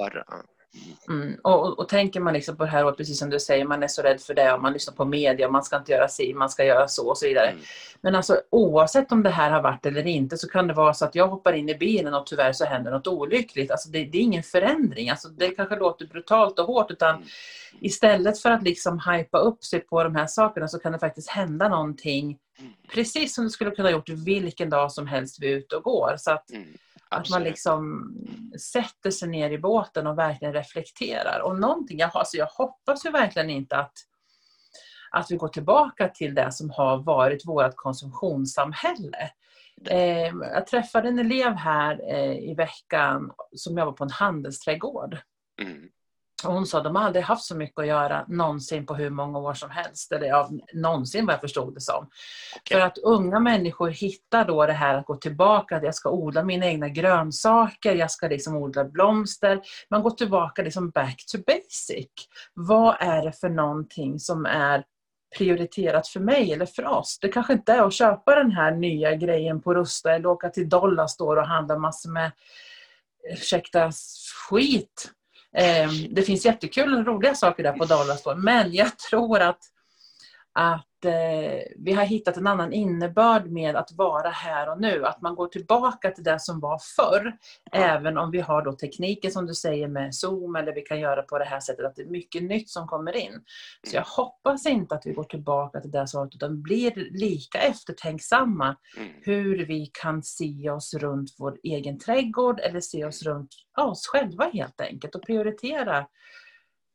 Mm. 1.08 1.36
Och, 1.42 1.78
och, 1.78 1.88
tänker 1.88 2.20
man 2.20 2.34
liksom 2.34 2.56
på 2.56 2.64
det 2.64 2.70
här, 2.70 2.84
och 2.84 2.96
precis 2.96 3.18
som 3.18 3.30
du 3.30 3.40
säger, 3.40 3.64
man 3.64 3.82
är 3.82 3.88
så 3.88 4.02
rädd 4.02 4.20
för 4.20 4.34
det 4.34 4.52
och 4.52 4.62
man 4.62 4.72
lyssnar 4.72 4.94
på 4.94 5.04
media 5.04 5.46
och 5.46 5.52
man 5.52 5.62
ska 5.62 5.76
inte 5.76 5.92
göra 5.92 6.08
si, 6.08 6.34
man 6.34 6.50
ska 6.50 6.64
göra 6.64 6.88
så 6.88 7.08
och 7.08 7.18
så 7.18 7.26
vidare. 7.26 7.46
Mm. 7.46 7.62
Men 8.00 8.14
alltså 8.14 8.40
oavsett 8.50 9.12
om 9.12 9.22
det 9.22 9.30
här 9.30 9.50
har 9.50 9.62
varit 9.62 9.86
eller 9.86 10.06
inte 10.06 10.38
så 10.38 10.48
kan 10.48 10.66
det 10.66 10.74
vara 10.74 10.94
så 10.94 11.04
att 11.04 11.14
jag 11.14 11.28
hoppar 11.28 11.52
in 11.52 11.68
i 11.68 11.74
bilen 11.74 12.14
och 12.14 12.26
tyvärr 12.26 12.52
så 12.52 12.64
händer 12.64 12.90
något 12.90 13.06
olyckligt. 13.06 13.70
Alltså 13.70 13.88
det, 13.88 14.04
det 14.04 14.18
är 14.18 14.22
ingen 14.22 14.42
förändring. 14.42 15.10
Alltså 15.10 15.28
det 15.28 15.50
kanske 15.50 15.76
låter 15.76 16.06
brutalt 16.06 16.58
och 16.58 16.66
hårt 16.66 16.90
utan 16.90 17.14
mm. 17.14 17.28
istället 17.80 18.38
för 18.38 18.50
att 18.50 18.62
liksom 18.62 19.00
hypa 19.10 19.38
upp 19.38 19.64
sig 19.64 19.80
på 19.80 20.04
de 20.04 20.14
här 20.14 20.26
sakerna 20.26 20.68
så 20.68 20.78
kan 20.78 20.92
det 20.92 20.98
faktiskt 20.98 21.28
hända 21.28 21.68
någonting 21.68 22.38
mm. 22.58 22.72
precis 22.94 23.34
som 23.34 23.44
det 23.44 23.50
skulle 23.50 23.70
kunna 23.70 23.90
gjort 23.90 24.08
vilken 24.08 24.70
dag 24.70 24.92
som 24.92 25.06
helst 25.06 25.38
vi 25.40 25.52
är 25.52 25.56
ute 25.56 25.76
och 25.76 25.82
går. 25.82 26.14
Så 26.18 26.30
att 26.30 26.50
mm. 26.50 26.68
Att 27.14 27.30
man 27.30 27.42
liksom 27.42 28.12
sätter 28.72 29.10
sig 29.10 29.28
ner 29.28 29.50
i 29.50 29.58
båten 29.58 30.06
och 30.06 30.18
verkligen 30.18 30.54
reflekterar. 30.54 31.40
Och 31.40 31.60
någonting, 31.60 31.98
jag, 31.98 32.10
alltså 32.14 32.36
jag 32.36 32.46
hoppas 32.46 33.06
ju 33.06 33.10
verkligen 33.10 33.50
inte 33.50 33.76
att, 33.76 33.92
att 35.10 35.30
vi 35.30 35.36
går 35.36 35.48
tillbaka 35.48 36.08
till 36.08 36.34
det 36.34 36.52
som 36.52 36.70
har 36.70 36.96
varit 37.02 37.46
vårt 37.46 37.76
konsumtionssamhälle. 37.76 39.30
Eh, 39.86 40.32
jag 40.40 40.66
träffade 40.66 41.08
en 41.08 41.18
elev 41.18 41.54
här 41.54 42.00
eh, 42.14 42.50
i 42.50 42.54
veckan 42.54 43.30
som 43.56 43.78
jobbar 43.78 43.92
på 43.92 44.04
en 44.04 44.10
handelsträdgård. 44.10 45.18
Mm. 45.62 45.88
Och 46.44 46.52
hon 46.52 46.66
sa 46.66 46.78
att 46.78 46.84
de 46.84 46.96
aldrig 46.96 47.24
haft 47.24 47.44
så 47.44 47.56
mycket 47.56 47.78
att 47.78 47.86
göra 47.86 48.24
någonsin 48.28 48.86
på 48.86 48.94
hur 48.94 49.10
många 49.10 49.38
år 49.38 49.54
som 49.54 49.70
helst. 49.70 50.12
Eller 50.12 50.26
ja, 50.26 50.50
någonsin 50.72 51.26
vad 51.26 51.32
jag 51.32 51.40
förstod 51.40 51.74
det 51.74 51.80
som. 51.80 52.08
Okay. 52.60 52.78
För 52.78 52.86
att 52.86 52.98
unga 52.98 53.40
människor 53.40 53.88
hittar 53.88 54.44
då 54.44 54.66
det 54.66 54.72
här 54.72 54.94
att 54.94 55.06
gå 55.06 55.16
tillbaka, 55.16 55.76
att 55.76 55.82
jag 55.82 55.94
ska 55.94 56.10
odla 56.10 56.42
mina 56.42 56.66
egna 56.66 56.88
grönsaker, 56.88 57.94
jag 57.94 58.10
ska 58.10 58.28
liksom 58.28 58.56
odla 58.56 58.84
blomster. 58.84 59.60
Man 59.90 60.02
går 60.02 60.10
tillbaka 60.10 60.62
liksom 60.62 60.90
back 60.90 61.24
to 61.32 61.38
basic. 61.46 62.08
Vad 62.54 62.96
är 63.00 63.24
det 63.24 63.32
för 63.32 63.48
någonting 63.48 64.18
som 64.18 64.46
är 64.46 64.84
prioriterat 65.38 66.08
för 66.08 66.20
mig 66.20 66.52
eller 66.52 66.66
för 66.66 66.86
oss. 66.86 67.18
Det 67.20 67.28
kanske 67.28 67.52
inte 67.52 67.72
är 67.72 67.82
att 67.82 67.92
köpa 67.92 68.34
den 68.34 68.50
här 68.50 68.70
nya 68.70 69.14
grejen 69.14 69.62
på 69.62 69.74
Rusta 69.74 70.14
eller 70.14 70.26
åka 70.26 70.48
till 70.48 70.68
Dollarstore 70.68 71.40
och 71.40 71.46
handla 71.46 71.78
massor 71.78 72.10
med 72.10 72.32
ursäkta, 73.32 73.92
skit 74.48 75.10
Ehm, 75.54 75.90
det 76.10 76.22
finns 76.22 76.44
jättekul 76.44 76.94
och 76.94 77.06
roliga 77.06 77.34
saker 77.34 77.62
där 77.62 77.72
på 77.72 77.84
Dollarstore, 77.84 78.36
men 78.36 78.74
jag 78.74 78.98
tror 78.98 79.40
att, 79.40 79.58
att 80.54 81.04
eh, 81.04 81.62
vi 81.76 81.92
har 81.92 82.04
hittat 82.04 82.36
en 82.36 82.46
annan 82.46 82.72
innebörd 82.72 83.46
med 83.46 83.76
att 83.76 83.92
vara 83.92 84.28
här 84.28 84.70
och 84.70 84.80
nu. 84.80 85.04
Att 85.04 85.20
man 85.20 85.34
går 85.34 85.48
tillbaka 85.48 86.10
till 86.10 86.24
det 86.24 86.40
som 86.40 86.60
var 86.60 86.80
förr. 86.96 87.36
Även 87.72 88.18
om 88.18 88.30
vi 88.30 88.40
har 88.40 88.62
då 88.62 88.72
tekniken 88.72 89.30
som 89.30 89.46
du 89.46 89.54
säger 89.54 89.88
med 89.88 90.14
Zoom 90.14 90.56
eller 90.56 90.74
vi 90.74 90.80
kan 90.80 91.00
göra 91.00 91.22
på 91.22 91.38
det 91.38 91.44
här 91.44 91.60
sättet 91.60 91.86
att 91.86 91.96
det 91.96 92.02
är 92.02 92.10
mycket 92.10 92.42
nytt 92.42 92.70
som 92.70 92.88
kommer 92.88 93.16
in. 93.16 93.40
Så 93.86 93.96
jag 93.96 94.04
hoppas 94.04 94.66
inte 94.66 94.94
att 94.94 95.06
vi 95.06 95.12
går 95.12 95.24
tillbaka 95.24 95.80
till 95.80 95.90
det 95.90 96.06
var 96.14 96.26
utan 96.26 96.62
blir 96.62 96.92
lika 97.10 97.58
eftertänksamma 97.58 98.76
mm. 98.96 99.08
hur 99.22 99.66
vi 99.66 99.90
kan 100.02 100.22
se 100.22 100.70
oss 100.70 100.94
runt 100.94 101.34
vår 101.38 101.58
egen 101.62 101.98
trädgård 101.98 102.60
eller 102.60 102.80
se 102.80 103.04
oss 103.04 103.22
runt 103.22 103.50
oss 103.78 104.06
själva 104.06 104.50
helt 104.52 104.80
enkelt 104.80 105.14
och 105.14 105.22
prioritera 105.22 106.06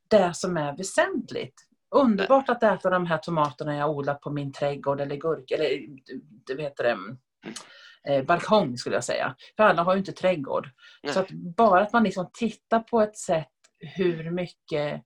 det 0.09 0.33
som 0.33 0.57
är 0.57 0.77
väsentligt. 0.77 1.68
Underbart 1.91 2.49
att 2.49 2.63
äta 2.63 2.89
de 2.89 3.05
här 3.05 3.17
tomaterna 3.17 3.75
jag 3.75 3.89
odlat 3.89 4.21
på 4.21 4.29
min 4.29 4.53
trädgård 4.53 5.01
eller 5.01 5.15
gurka, 5.15 5.55
eller 5.55 5.79
du 6.45 6.55
vet 6.55 6.77
det, 6.77 6.97
eh, 8.07 8.25
balkong 8.25 8.77
skulle 8.77 8.95
jag 8.95 9.03
säga. 9.03 9.35
För 9.57 9.63
alla 9.63 9.83
har 9.83 9.93
ju 9.93 9.99
inte 9.99 10.11
trädgård. 10.11 10.69
Nej. 11.03 11.13
Så 11.13 11.19
att 11.19 11.31
bara 11.31 11.81
att 11.81 11.93
man 11.93 12.03
liksom 12.03 12.29
tittar 12.33 12.79
på 12.79 13.01
ett 13.01 13.17
sätt 13.17 13.47
hur 13.79 14.31
mycket 14.31 15.03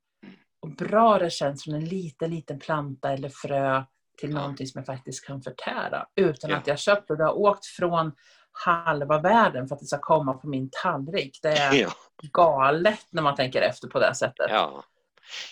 och 0.60 0.76
bra 0.76 1.20
det 1.20 1.30
känns 1.30 1.64
från 1.64 1.76
en 1.76 1.86
liten, 1.86 2.32
liten 2.32 2.60
planta 2.60 3.12
eller 3.12 3.30
frö 3.30 3.84
till 4.18 4.32
ja. 4.32 4.38
någonting 4.38 4.68
som 4.68 4.80
jag 4.80 4.86
faktiskt 4.86 5.28
kan 5.28 5.42
förtära 5.42 6.06
utan 6.16 6.50
ja. 6.50 6.58
att 6.58 6.68
jag 6.68 6.80
köpt 6.80 7.08
det. 7.08 7.16
Det 7.18 7.24
har 7.24 7.38
åkt 7.38 7.66
från 7.66 8.12
halva 8.52 9.20
världen 9.20 9.68
för 9.68 9.76
att 9.76 9.80
det 9.80 9.86
ska 9.86 10.00
komma 10.00 10.34
på 10.34 10.48
min 10.48 10.70
tallrik. 10.84 11.40
Det 11.42 11.50
är 11.50 11.74
ja. 11.82 11.90
galet 12.32 13.08
när 13.10 13.22
man 13.22 13.36
tänker 13.36 13.62
efter 13.62 13.88
på 13.88 14.00
det 14.00 14.16
sättet. 14.16 14.48
Ja. 14.50 14.84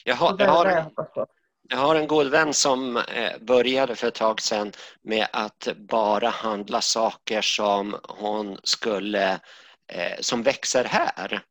Jag 0.04 0.16
har, 0.16 0.36
jag, 0.40 0.48
har, 0.48 0.92
jag 1.70 1.78
har 1.78 1.96
en 1.96 2.08
god 2.08 2.28
vän 2.28 2.54
som 2.54 2.98
eh, 2.98 3.38
började 3.42 3.96
för 3.96 4.08
ett 4.08 4.16
tag 4.16 4.42
sedan 4.42 4.72
med 5.04 5.28
att 5.34 5.68
bara 5.76 6.30
handla 6.30 6.82
saker 6.82 7.42
som 7.42 7.96
hon 8.08 8.58
skulle 8.64 9.40
eh, 9.92 10.20
som 10.20 10.44
växer 10.44 10.84
här. 10.84 11.42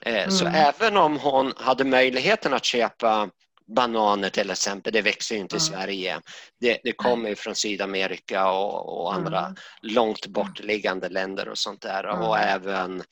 Eh, 0.00 0.14
mm. 0.14 0.30
Så 0.30 0.46
även 0.46 0.96
om 0.96 1.18
hon 1.18 1.52
hade 1.56 1.84
möjligheten 1.84 2.54
att 2.54 2.64
köpa 2.64 3.30
bananer 3.66 4.30
till 4.30 4.50
exempel, 4.50 4.92
det 4.92 5.02
växer 5.02 5.34
ju 5.34 5.40
inte 5.40 5.56
mm. 5.56 5.62
i 5.62 5.66
Sverige. 5.66 6.20
Det, 6.60 6.78
det 6.84 6.92
kommer 6.92 7.28
ju 7.28 7.34
från 7.36 7.54
Sydamerika 7.54 8.50
och, 8.50 9.00
och 9.00 9.14
andra 9.14 9.40
mm. 9.40 9.54
långt 9.82 10.26
bortliggande 10.26 11.08
länder 11.08 11.48
och 11.48 11.58
sånt 11.58 11.82
där 11.82 12.06
och 12.06 12.38
mm. 12.38 12.48
även 12.48 13.02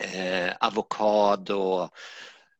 eh, 0.00 0.52
avokado 0.60 1.88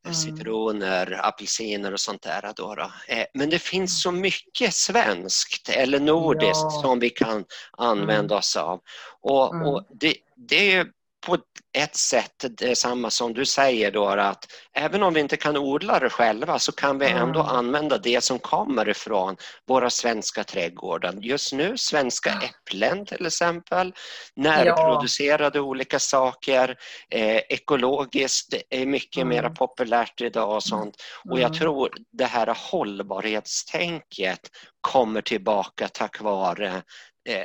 Mm. 0.07 0.15
citroner, 0.15 1.21
apelsiner 1.23 1.93
och 1.93 2.01
sånt 2.01 2.23
där. 2.23 2.53
Då, 2.57 2.75
då. 2.75 2.91
Eh, 3.09 3.25
men 3.35 3.51
det 3.51 3.59
finns 3.59 4.03
så 4.03 4.13
mycket 4.13 4.75
svenskt 4.75 5.69
eller 5.69 6.01
nordiskt 6.01 6.63
ja. 6.63 6.71
som 6.71 6.99
vi 6.99 7.11
kan 7.11 7.45
använda 7.73 8.35
mm. 8.35 8.39
oss 8.39 8.57
av. 8.57 8.81
Och, 9.21 9.55
mm. 9.55 9.67
och 9.67 9.87
det, 9.91 10.15
det 10.37 10.73
är 10.73 10.87
på 11.27 11.39
ett 11.79 11.97
sätt 11.97 12.45
detsamma 12.51 13.11
som 13.11 13.35
du 13.35 13.47
säger 13.47 13.91
då 13.91 14.07
att 14.09 14.45
även 14.75 15.03
om 15.03 15.15
vi 15.15 15.21
inte 15.21 15.37
kan 15.37 15.57
odla 15.57 15.99
det 15.99 16.11
själva 16.11 16.59
så 16.59 16.73
kan 16.73 16.99
vi 16.99 17.07
ändå 17.07 17.41
mm. 17.41 17.57
använda 17.57 17.99
det 17.99 18.25
som 18.25 18.39
kommer 18.39 18.89
ifrån 18.89 19.37
våra 19.67 19.91
svenska 19.91 20.45
trädgårdar. 20.45 21.15
Just 21.21 21.53
nu 21.53 21.77
svenska 21.77 22.31
äpplen 22.31 23.07
till 23.07 23.27
exempel, 23.27 23.95
närproducerade 24.37 25.59
ja. 25.59 25.63
olika 25.63 25.99
saker, 25.99 26.77
eh, 27.11 27.37
ekologiskt 27.37 28.55
är 28.71 28.87
mycket 28.87 29.23
mm. 29.23 29.29
mer 29.29 29.51
populärt 29.51 30.21
idag 30.21 30.55
och 30.55 30.63
sånt. 30.63 30.95
Och 31.31 31.39
jag 31.41 31.49
mm. 31.49 31.59
tror 31.59 31.91
det 32.13 32.25
här 32.25 32.57
hållbarhetstänket 32.71 34.41
kommer 34.81 35.21
tillbaka 35.21 35.89
tack 35.89 36.21
vare 36.21 36.67
Eh, 36.67 36.83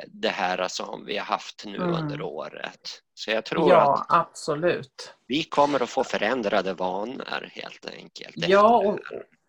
det 0.08 0.30
här 0.30 0.68
som 0.68 1.06
vi 1.06 1.18
har 1.18 1.26
haft 1.26 1.66
nu 1.66 1.76
mm. 1.76 1.94
under 1.94 2.22
året. 2.22 3.02
Så 3.14 3.32
jag 3.32 3.46
tror 3.46 3.70
ja, 3.70 3.94
att 3.94 4.06
absolut. 4.10 5.16
vi 5.28 5.44
kommer 5.44 5.84
att 5.84 5.90
få 5.90 6.04
förändrade 6.04 6.74
vanor 6.74 7.50
helt 7.52 7.86
enkelt. 7.86 8.36
Ja, 8.36 8.78
och, 8.78 9.00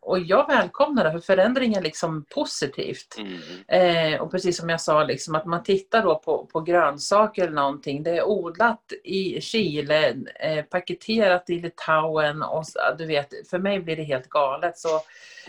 och 0.03 0.19
jag 0.19 0.47
välkomnar 0.47 1.05
det, 1.05 1.12
för 1.12 1.19
förändring 1.19 1.75
är 1.75 1.81
liksom 1.81 2.25
positivt. 2.25 3.17
Mm. 3.19 3.41
Eh, 3.69 4.21
och 4.21 4.31
precis 4.31 4.57
som 4.57 4.69
jag 4.69 4.81
sa, 4.81 5.05
liksom, 5.05 5.35
att 5.35 5.47
man 5.47 5.62
tittar 5.62 6.03
då 6.03 6.19
på, 6.19 6.47
på 6.47 6.61
grönsaker 6.61 7.43
eller 7.43 7.55
någonting. 7.55 8.03
Det 8.03 8.19
är 8.19 8.25
odlat 8.25 8.93
i 9.05 9.41
Chile, 9.41 10.17
eh, 10.41 10.65
paketerat 10.65 11.51
i 11.51 11.61
Litauen 11.61 12.43
och 12.43 12.65
du 12.99 13.07
vet, 13.07 13.49
för 13.51 13.59
mig 13.59 13.81
blir 13.81 13.97
det 13.97 14.03
helt 14.03 14.29
galet. 14.29 14.79
Så 14.79 14.88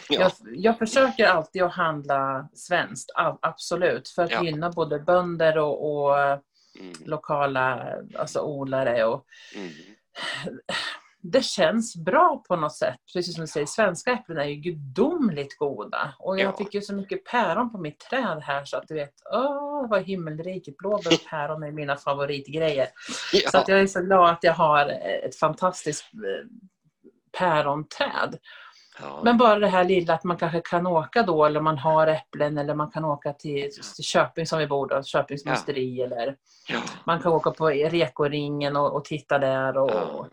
ja. 0.10 0.20
jag, 0.20 0.32
jag, 0.56 0.78
försöker 0.78 1.28
alltid 1.28 1.64
att 1.64 1.74
handla 1.74 2.50
svenskt, 2.54 3.12
absolut, 3.42 4.10
för 4.10 4.24
att 4.24 4.32
ja. 4.32 4.44
gynna 4.44 4.70
både 4.70 5.00
bönder 5.00 5.58
och, 5.58 6.06
och 6.06 6.18
mm. 6.20 6.94
lokala 7.06 7.94
alltså 8.16 8.42
odlare. 8.42 9.06
Och, 9.06 9.26
mm 9.56 9.70
det 11.26 11.44
känns 11.46 11.96
bra 11.96 12.44
på 12.48 12.56
något 12.56 12.76
sätt. 12.76 12.96
Precis 13.14 13.36
som 13.36 13.42
du 13.42 13.48
säger, 13.48 13.66
svenska 13.66 14.12
äpplen 14.12 14.38
är 14.38 14.44
ju 14.46 14.56
gudomligt 14.56 15.58
goda. 15.58 16.14
Och 16.20 16.40
jag 16.40 16.48
Ja. 16.54 16.58
fick 16.58 16.74
ju 16.74 16.82
så 16.82 16.94
mycket 16.96 17.26
päron 17.26 17.72
på 17.72 17.78
mitt 17.78 18.00
träd 18.00 18.42
här 18.42 18.66
så 18.66 18.78
att 18.78 18.88
du 18.88 18.94
vet, 18.94 19.14
åh 19.34 19.90
vad 19.90 20.04
himmelriket. 20.04 20.78
Blåbär 20.78 21.14
och 21.14 21.30
päron 21.30 21.64
är 21.64 21.72
mina 21.72 21.96
favoritgrejer. 21.96 22.88
Så 23.32 23.38
Ja, 23.54 23.60
att 23.60 23.68
jag 23.68 23.80
är 23.80 23.88
så 23.88 24.02
glad 24.02 24.30
att 24.30 24.44
jag 24.44 24.54
har 24.54 24.86
ett 25.26 25.36
fantastiskt 25.36 26.06
eh, 26.14 26.48
päronträd. 27.40 28.38
ja, 29.02 29.22
Men 29.24 29.38
bara 29.38 29.60
det 29.60 29.68
här 29.68 29.84
lilla 29.84 30.14
att 30.14 30.24
man 30.24 30.38
kanske 30.38 30.62
kan 30.62 30.88
åka 30.88 31.24
då 31.24 31.46
eller 31.46 31.60
man 31.62 31.78
har 31.78 32.08
äpplen 32.08 32.58
eller 32.58 32.74
man 32.76 32.92
kan 32.92 33.06
åka 33.06 33.34
till, 33.34 33.70
till 33.96 34.04
Köping 34.04 34.46
som 34.48 34.60
vi 34.60 34.68
bor 34.68 34.88
då, 34.88 35.04
Köpings 35.04 35.42
Ja. 35.46 35.52
musteri 35.52 36.02
eller 36.02 36.36
ja, 36.68 36.80
man 37.06 37.22
kan 37.22 37.32
åka 37.32 37.52
på 37.52 37.68
Rekoringen 37.70 38.76
och, 38.76 38.96
och 38.96 39.06
titta 39.06 39.38
där. 39.40 39.78
Och, 39.78 39.90
Ja. 39.92 40.10
Ja. 40.14 40.28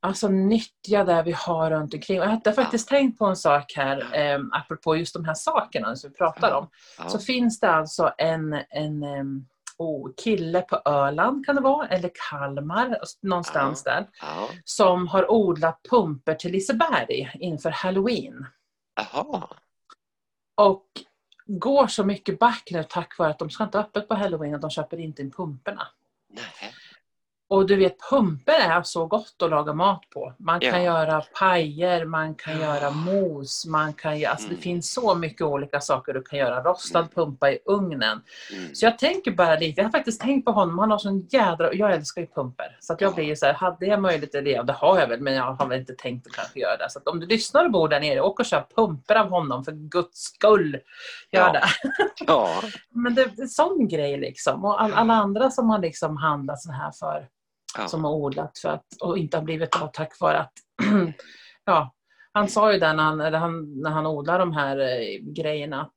Alltså 0.00 0.28
nyttja 0.28 1.04
det 1.04 1.22
vi 1.22 1.32
har 1.32 1.70
runt 1.70 1.94
omkring. 1.94 2.18
Och 2.20 2.24
jag 2.26 2.30
hade 2.30 2.52
faktiskt 2.52 2.88
tänkt 2.88 3.18
på 3.18 3.26
en 3.26 3.36
sak 3.36 3.72
här, 3.76 3.98
eh, 4.12 4.40
apropå 4.52 4.96
just 4.96 5.14
de 5.14 5.24
här 5.24 5.34
sakerna 5.34 5.96
som 5.96 6.10
vi 6.10 6.16
pratar 6.16 6.48
Ja. 6.50 6.56
om. 6.56 6.68
ja. 6.98 7.08
Så 7.08 7.18
finns 7.18 7.60
det 7.60 7.70
alltså 7.70 8.12
en, 8.18 8.52
en 8.70 9.02
em, 9.02 9.46
oh, 9.78 10.10
kille 10.24 10.60
på 10.60 10.82
Öland 10.84 11.46
kan 11.46 11.56
det 11.56 11.62
vara, 11.62 11.88
eller 11.88 12.10
Kalmar, 12.30 12.98
någonstans 13.22 13.82
där, 13.84 14.06
ja. 14.20 14.48
som 14.64 15.08
har 15.08 15.30
odlat 15.30 15.80
pumper 15.90 16.34
till 16.34 16.52
Liseberg 16.52 17.30
inför 17.34 17.70
Halloween. 17.70 18.46
Jaha, 18.96 19.48
Och 20.56 20.86
går 21.46 21.86
så 21.86 22.04
mycket 22.04 22.38
back 22.38 22.68
nu 22.70 22.84
tack 22.88 23.18
vare 23.18 23.30
att 23.30 23.38
de 23.38 23.50
ska 23.50 23.64
inte 23.64 23.78
ha 23.78 23.84
öppet 23.84 24.08
på 24.08 24.14
Halloween 24.14 24.54
och 24.54 24.60
de 24.60 24.70
köper 24.70 25.00
inte 25.00 25.22
in 25.22 25.30
pumperna. 25.30 25.86
nej. 26.28 26.74
Och 27.50 27.66
du 27.66 27.76
vet, 27.76 27.96
pumper 28.10 28.52
är 28.60 28.82
så 28.82 29.06
gott 29.06 29.34
att 29.42 29.50
laga 29.50 29.72
mat 29.74 30.00
på. 30.14 30.34
Man 30.38 30.60
kan 30.60 30.84
Ja. 30.84 31.00
göra 31.00 31.22
pajer, 31.40 32.04
man 32.04 32.34
kan 32.34 32.60
Ja. 32.60 32.74
göra 32.76 32.90
mos, 32.90 33.66
man 33.66 33.92
kan 33.92 34.12
alltså 34.12 34.46
Mm. 34.46 34.56
det 34.56 34.62
finns 34.62 34.92
så 34.92 35.14
mycket 35.14 35.42
olika 35.46 35.80
saker 35.80 36.12
du 36.12 36.22
kan 36.22 36.38
göra. 36.38 36.62
Rostad 36.62 36.98
Mm. 36.98 37.10
pumpa 37.14 37.50
i 37.50 37.58
ugnen. 37.64 38.22
Mm. 38.52 38.74
Så 38.74 38.84
jag 38.86 38.98
tänker 38.98 39.30
bara 39.30 39.56
lite, 39.56 39.80
jag 39.80 39.84
har 39.86 39.92
faktiskt 39.92 40.20
tänkt 40.20 40.44
på 40.44 40.52
honom, 40.52 40.78
han 40.78 40.90
har 40.90 40.98
sån 40.98 41.26
jädra, 41.30 41.74
jag 41.74 41.92
älskar 41.92 42.20
ju 42.20 42.26
pumper. 42.26 42.76
Så 42.80 42.92
att 42.92 43.00
jag 43.00 43.10
Ja. 43.10 43.14
blir 43.14 43.24
ju 43.24 43.36
så 43.36 43.46
här, 43.46 43.52
hade 43.52 43.86
jag 43.86 44.00
möjlighet 44.02 44.32
det, 44.32 44.60
och 44.60 44.66
det 44.66 44.72
har 44.72 45.00
jag 45.00 45.08
väl, 45.08 45.20
men 45.20 45.34
jag 45.34 45.52
har 45.52 45.66
väl 45.66 45.80
inte 45.80 45.92
tänkt 45.94 46.26
att 46.26 46.32
kanske 46.32 46.60
göra 46.60 46.76
det. 46.76 46.90
Så 46.90 46.98
att 46.98 47.06
om 47.08 47.20
du 47.20 47.26
lyssnar 47.26 47.64
och 47.64 47.70
bor 47.70 47.88
där 47.88 48.00
nere, 48.00 48.20
åk 48.20 48.40
och 48.40 48.46
köp 48.46 48.74
pumper 48.74 49.14
av 49.16 49.28
honom, 49.28 49.64
för 49.64 49.72
guds 49.72 50.18
skull. 50.20 50.72
Gör 51.32 51.46
Ja. 51.46 51.52
det. 51.52 51.64
Ja, 52.26 52.48
Men 52.90 53.14
det 53.14 53.22
är 53.22 53.40
en 53.40 53.48
sån 53.48 53.88
grej 53.88 54.16
liksom. 54.18 54.64
Och 54.64 54.82
all, 54.82 54.92
alla 54.94 55.14
andra 55.14 55.50
som 55.50 55.70
har 55.70 55.78
liksom 55.78 56.16
handlat 56.16 56.62
så 56.62 56.72
här 56.72 56.90
för 56.92 57.26
ja. 57.78 57.88
som 57.88 58.04
har 58.04 58.12
odlat 58.12 58.58
för 58.58 58.68
att, 58.68 58.86
och 59.00 59.18
inte 59.18 59.36
har 59.36 59.44
blivit 59.44 59.76
av 59.76 59.90
tack 59.92 60.20
vare 60.20 60.38
att 60.38 60.52
ja, 61.64 61.94
han 62.32 62.48
sa 62.48 62.72
ju 62.72 62.78
där 62.78 62.94
när 62.94 63.02
han, 63.02 63.34
han, 63.34 63.80
när 63.80 63.90
han 63.90 64.06
odlar 64.06 64.38
de 64.38 64.52
här 64.52 64.78
eh, 64.78 65.18
grejerna 65.22 65.82
att. 65.82 65.94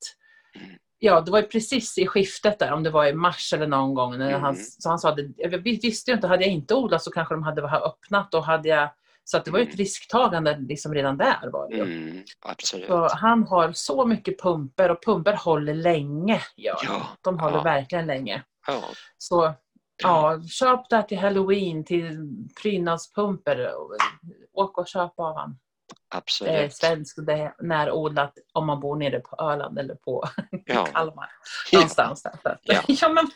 Ja, 1.00 1.22
det 1.22 1.32
var 1.32 1.42
ju 1.42 1.48
precis 1.48 1.98
i 1.98 2.08
skiftet 2.08 2.60
där, 2.60 2.72
om 2.72 2.84
det 2.84 2.90
var 2.90 3.06
i 3.06 3.14
mars 3.14 3.54
eller 3.54 3.68
någon 3.68 3.94
gång. 3.94 4.18
När 4.18 4.32
han, 4.32 4.54
Mm. 4.54 4.66
så 4.80 4.90
han 4.90 5.00
sa 5.00 5.10
att 5.10 5.20
jag 5.38 5.50
visste 5.58 6.12
ju 6.12 6.16
inte, 6.16 6.28
hade 6.28 6.44
jag 6.44 6.54
inte 6.54 6.76
odlat 6.76 7.04
så 7.04 7.12
kanske 7.12 7.34
de 7.34 7.44
hade 7.44 7.62
öppnat 7.62 8.34
och 8.34 8.46
hade 8.46 8.70
jag 8.70 8.90
så 9.24 9.38
att 9.38 9.46
det 9.46 9.52
var 9.52 9.60
ju 9.60 9.64
ett 9.64 9.70
Mm. 9.70 9.78
risktagande 9.78 10.58
liksom 10.60 10.94
redan 10.94 11.18
där. 11.18 11.50
Var 11.52 11.70
det. 11.70 11.82
Mm, 11.82 12.24
han 13.12 13.44
har 13.44 13.72
så 13.74 14.06
mycket 14.06 14.42
pumper 14.42 14.92
och 14.92 15.04
pumper 15.06 15.34
håller 15.34 15.74
länge. 15.74 16.42
De. 16.56 16.62
Ja, 16.86 17.08
de 17.22 17.40
håller 17.40 17.58
ja. 17.58 17.64
verkligen 17.64 18.08
länge. 18.08 18.44
Ja, 18.68 18.84
Så 19.18 19.54
ja, 20.04 20.42
köp 20.48 20.90
där 20.90 21.02
till 21.02 21.18
halloween, 21.20 21.84
till 21.86 22.28
prydnadspumper. 22.62 23.72
Åk 24.54 24.78
och 24.78 24.88
köp 24.88 25.20
av 25.20 25.36
han. 25.38 25.60
Det 26.10 26.16
är 26.16 26.18
absolut. 26.18 26.74
svenskt, 26.76 27.26
det 27.26 27.34
är 27.34 27.54
närodlat 27.60 28.34
om 28.54 28.66
man 28.68 28.80
bor 28.80 28.96
nere 28.96 29.20
på 29.20 29.36
Öland 29.44 29.80
eller 29.80 29.96
på 29.96 30.24
Ja, 30.66 30.86
Kalmar. 30.86 31.30
ja, 31.72 31.78
Någonstans 31.80 32.24
där. 32.24 32.34
Så 32.44 32.50
att- 32.50 32.60
Ja. 32.64 32.82
Ja. 32.88 33.10
men, 33.10 33.28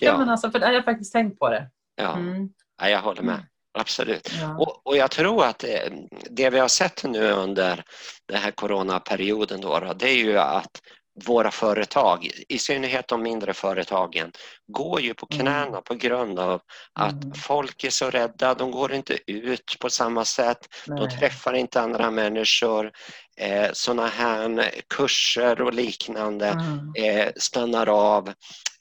ja. 0.00 0.18
men 0.18 0.26
ja, 0.26 0.32
alltså, 0.32 0.50
för 0.50 0.58
det 0.58 0.66
har 0.66 0.72
jag 0.72 0.84
faktiskt 0.84 1.12
tänkt 1.12 1.38
på 1.38 1.48
det. 1.50 1.70
ja. 1.96 2.12
Mm. 2.16 2.48
Ja, 2.82 2.88
jag 2.88 3.00
håller 3.02 3.22
med. 3.22 3.46
Absolut. 3.78 4.30
Ja. 4.40 4.56
Och, 4.58 4.86
och 4.86 4.96
jag 4.96 5.10
tror 5.10 5.44
att 5.44 5.58
det, 5.58 5.92
det 6.30 6.50
vi 6.50 6.58
har 6.58 6.68
sett 6.68 7.04
nu 7.04 7.30
under 7.30 7.84
den 8.26 8.38
här 8.42 8.50
coronaperioden 8.50 9.60
då, 9.60 9.92
det 9.96 10.08
är 10.08 10.16
ju 10.16 10.38
att 10.38 10.80
våra 11.26 11.50
företag, 11.50 12.30
i 12.48 12.58
synnerhet 12.58 13.08
de 13.08 13.22
mindre 13.22 13.54
företagen, 13.54 14.32
går 14.66 15.00
ju 15.00 15.14
på 15.14 15.26
Mm. 15.32 15.40
knäna 15.46 15.80
på 15.80 15.94
grund 15.94 16.38
av 16.38 16.60
att 16.92 17.24
Mm. 17.24 17.34
folk 17.34 17.84
är 17.84 17.90
så 17.90 18.10
rädda, 18.10 18.54
de 18.54 18.70
går 18.70 18.92
inte 18.92 19.18
ut 19.26 19.76
på 19.80 19.90
samma 19.90 20.24
sätt, 20.24 20.58
de 20.86 20.94
Nej. 20.94 21.18
träffar 21.18 21.52
inte 21.52 21.80
andra 21.80 22.10
människor. 22.10 22.90
Eh, 23.36 23.70
sådana 23.72 24.06
här 24.06 24.70
kurser 24.94 25.62
och 25.62 25.74
liknande 25.74 26.46
Mm. 26.48 26.92
eh, 26.98 27.32
stannar 27.36 27.88
av. 27.88 28.28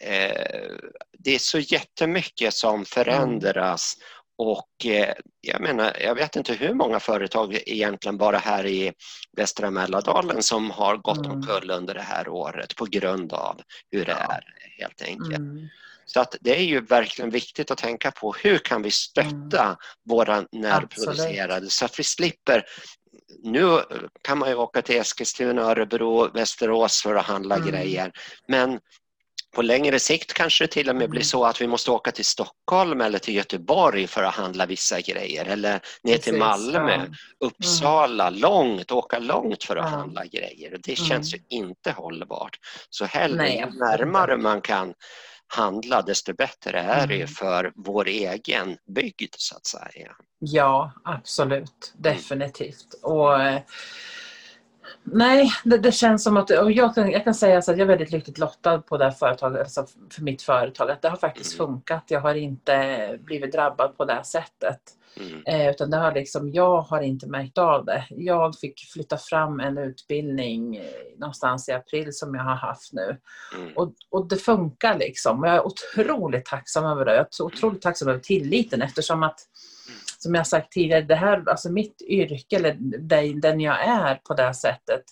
Eh, 0.03 0.71
det 1.17 1.35
är 1.35 1.39
så 1.39 1.59
jättemycket 1.59 2.53
som 2.53 2.85
förändras 2.85 3.93
och 4.41 4.85
eh, 4.85 5.13
jag 5.41 5.61
menar, 5.61 5.97
jag 6.01 6.15
vet 6.15 6.35
inte 6.35 6.53
hur 6.53 6.73
många 6.73 6.99
företag 6.99 7.53
egentligen 7.65 8.17
bara 8.17 8.37
här 8.37 8.65
i 8.65 8.93
Västra 9.37 9.71
Mälardalen 9.71 10.43
som 10.43 10.71
har 10.71 10.97
gått 10.97 11.25
Mm. 11.25 11.31
omkull 11.31 11.71
under 11.71 11.93
det 11.93 12.01
här 12.01 12.29
året 12.29 12.75
på 12.75 12.85
grund 12.85 13.33
av 13.33 13.61
hur 13.91 14.05
det 14.05 14.11
Ja. 14.11 14.33
är 14.33 14.43
helt 14.81 15.01
enkelt. 15.01 15.37
Mm. 15.37 15.67
Så 16.05 16.19
att 16.21 16.35
det 16.41 16.57
är 16.57 16.63
ju 16.63 16.81
verkligen 16.81 17.29
viktigt 17.31 17.71
att 17.71 17.77
tänka 17.77 18.11
på 18.11 18.33
hur 18.33 18.57
kan 18.57 18.81
vi 18.81 18.91
stötta 18.91 19.77
våra 20.09 20.45
närproducerade 20.51 21.69
så 21.69 21.85
att 21.85 21.99
vi 21.99 22.03
slipper 22.03 22.63
nu 23.43 23.79
kan 24.21 24.37
man 24.37 24.49
ju 24.49 24.55
åka 24.55 24.81
till 24.81 24.95
Eskilstuna, 24.97 25.61
Örebro, 25.61 26.31
Västerås 26.33 27.01
för 27.01 27.15
att 27.15 27.25
handla 27.25 27.55
Mm. 27.55 27.67
grejer. 27.67 28.11
Men 28.47 28.79
på 29.55 29.61
längre 29.61 29.99
sikt 29.99 30.33
kanske 30.33 30.63
det 30.63 30.67
till 30.67 30.89
och 30.89 30.95
med 30.95 31.09
blir 31.09 31.19
Mm. 31.19 31.25
så 31.25 31.45
att 31.45 31.61
vi 31.61 31.67
måste 31.67 31.91
åka 31.91 32.11
till 32.11 32.25
Stockholm 32.25 33.01
eller 33.01 33.19
till 33.19 33.35
Göteborg 33.35 34.07
för 34.07 34.23
att 34.23 34.33
handla 34.35 34.65
vissa 34.65 35.01
grejer 35.01 35.45
eller 35.45 35.73
ner 36.03 36.17
till 36.17 36.33
Precis, 36.33 36.39
Malmö, 36.39 36.91
ja. 36.95 37.45
Uppsala, 37.47 38.29
långt, 38.29 38.91
åka 38.91 39.19
långt 39.19 39.63
för 39.63 39.75
att 39.75 39.91
Ja. 39.91 39.97
handla 39.97 40.25
grejer. 40.25 40.77
Det 40.83 40.99
Mm. 40.99 41.09
känns 41.09 41.33
ju 41.33 41.39
inte 41.49 41.91
hållbart. 41.91 42.57
Så 42.89 43.05
hellre 43.05 43.49
ju 43.49 43.65
närmare 43.65 44.37
man 44.37 44.61
kan 44.61 44.93
handla 45.47 46.01
desto 46.01 46.33
bättre 46.33 46.79
är 46.79 47.07
det 47.07 47.15
Mm. 47.15 47.27
för 47.27 47.71
vår 47.75 48.07
egen 48.07 48.77
bygd 48.95 49.35
så 49.37 49.55
att 49.55 49.65
säga. 49.65 50.11
Ja, 50.39 50.91
absolut. 51.03 51.93
Definitivt. 51.97 52.93
Och, 53.03 53.41
eh, 53.41 53.61
nej, 55.03 55.51
det, 55.63 55.77
det 55.77 55.91
känns 55.91 56.23
som 56.23 56.37
att... 56.37 56.49
Och 56.51 56.71
jag, 56.71 56.95
kan, 56.95 57.11
jag 57.11 57.23
kan 57.23 57.35
säga 57.35 57.61
så 57.61 57.71
att 57.71 57.77
jag 57.77 57.85
är 57.85 57.89
väldigt 57.89 58.11
lyckligt 58.11 58.37
lottad 58.37 58.81
på 58.81 58.97
det 58.97 59.03
här 59.03 59.11
företaget, 59.11 59.59
alltså 59.59 59.85
för 60.11 60.21
mitt 60.21 60.41
företag. 60.41 60.91
Att 60.91 61.01
det 61.01 61.09
har 61.09 61.17
faktiskt 61.17 61.59
Mm. 61.59 61.67
funkat. 61.67 62.03
Jag 62.07 62.21
har 62.21 62.35
inte 62.35 63.17
blivit 63.21 63.51
drabbad 63.51 63.97
på 63.97 64.05
det 64.05 64.13
här 64.13 64.23
sättet. 64.23 64.79
Mm. 65.19 65.43
Eh, 65.45 65.69
utan 65.69 65.89
det 65.89 65.97
har 65.97 66.11
liksom, 66.11 66.49
jag 66.49 66.81
har 66.81 67.01
inte 67.01 67.27
märkt 67.27 67.57
av 67.57 67.85
det. 67.85 68.05
Jag 68.09 68.55
fick 68.59 68.79
flytta 68.93 69.17
fram 69.17 69.59
en 69.59 69.77
utbildning 69.77 70.75
eh, 70.75 70.83
någonstans 71.17 71.69
i 71.69 71.71
april 71.71 72.13
som 72.13 72.35
jag 72.35 72.43
har 72.43 72.55
haft 72.55 72.93
nu. 72.93 73.17
Mm. 73.57 73.73
Och, 73.75 73.93
och 74.09 74.27
det 74.27 74.37
funkar 74.37 74.97
liksom. 74.97 75.39
Och 75.39 75.47
jag 75.47 75.55
är 75.55 75.65
otroligt 75.65 76.45
tacksam 76.45 76.85
över 76.85 77.05
det. 77.05 77.15
Jag 77.15 77.25
är 77.39 77.43
otroligt 77.43 77.81
tacksam 77.81 78.07
över 78.07 78.19
tilliten 78.19 78.81
eftersom 78.81 79.23
att, 79.23 79.39
som 80.23 80.35
jag 80.35 80.47
sagt 80.47 80.71
tidigare, 80.71 81.01
det 81.01 81.15
här, 81.15 81.49
alltså 81.49 81.71
mitt 81.71 82.01
yrke, 82.01 82.55
eller 82.55 82.77
den, 83.41 83.59
jag 83.59 83.85
är 83.85 84.15
på 84.15 84.33
det 84.33 84.53
sättet. 84.53 85.03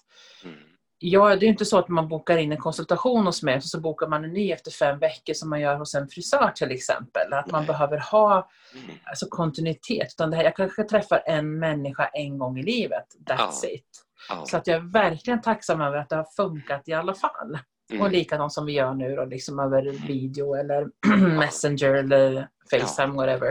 Mm. 0.43 0.55
Ja, 1.01 1.35
det 1.35 1.45
är 1.45 1.47
inte 1.47 1.65
så 1.65 1.77
att 1.79 1.89
man 1.89 2.07
bokar 2.07 2.37
in 2.37 2.51
en 2.51 2.57
konsultation 2.57 3.25
hos 3.25 3.43
mig 3.43 3.55
och 3.55 3.63
så 3.63 3.79
bokar 3.79 4.07
man 4.07 4.23
en 4.23 4.33
ny 4.33 4.51
efter 4.51 4.71
fem 4.71 4.99
veckor 4.99 5.33
som 5.33 5.49
man 5.49 5.61
gör 5.61 5.75
hos 5.75 5.95
en 5.95 6.07
frisör 6.07 6.51
till 6.55 6.71
exempel. 6.71 7.33
Att 7.33 7.51
man 7.51 7.61
Nej. 7.61 7.67
behöver 7.67 7.97
ha 7.97 8.49
Mm. 8.73 8.95
alltså, 9.03 9.25
kontinuitet. 9.29 10.07
Utan 10.13 10.29
det 10.31 10.37
här, 10.37 10.43
jag 10.43 10.55
kanske 10.55 10.83
träffar 10.83 11.23
en 11.25 11.59
människa 11.59 12.05
en 12.13 12.37
gång 12.37 12.59
i 12.59 12.63
livet. 12.63 13.05
That's 13.25 13.59
Ja. 13.63 13.69
it. 13.69 14.05
Ja. 14.29 14.43
Så 14.45 14.57
att 14.57 14.67
jag 14.67 14.75
är 14.77 14.91
verkligen 14.93 15.41
tacksam 15.41 15.81
över 15.81 15.97
att 15.97 16.09
det 16.09 16.15
har 16.15 16.27
funkat 16.35 16.87
i 16.87 16.93
alla 16.93 17.13
fall. 17.13 17.57
Och 17.89 17.95
Mm. 17.95 18.11
likadant 18.11 18.53
som 18.53 18.65
vi 18.65 18.71
gör 18.73 18.93
nu 18.93 19.15
då, 19.15 19.25
liksom 19.25 19.59
över 19.59 19.81
video 20.07 20.53
eller 20.55 20.87
Messenger 21.37 21.93
eller 21.93 22.47
Facetime, 22.71 23.13
whatever. 23.13 23.45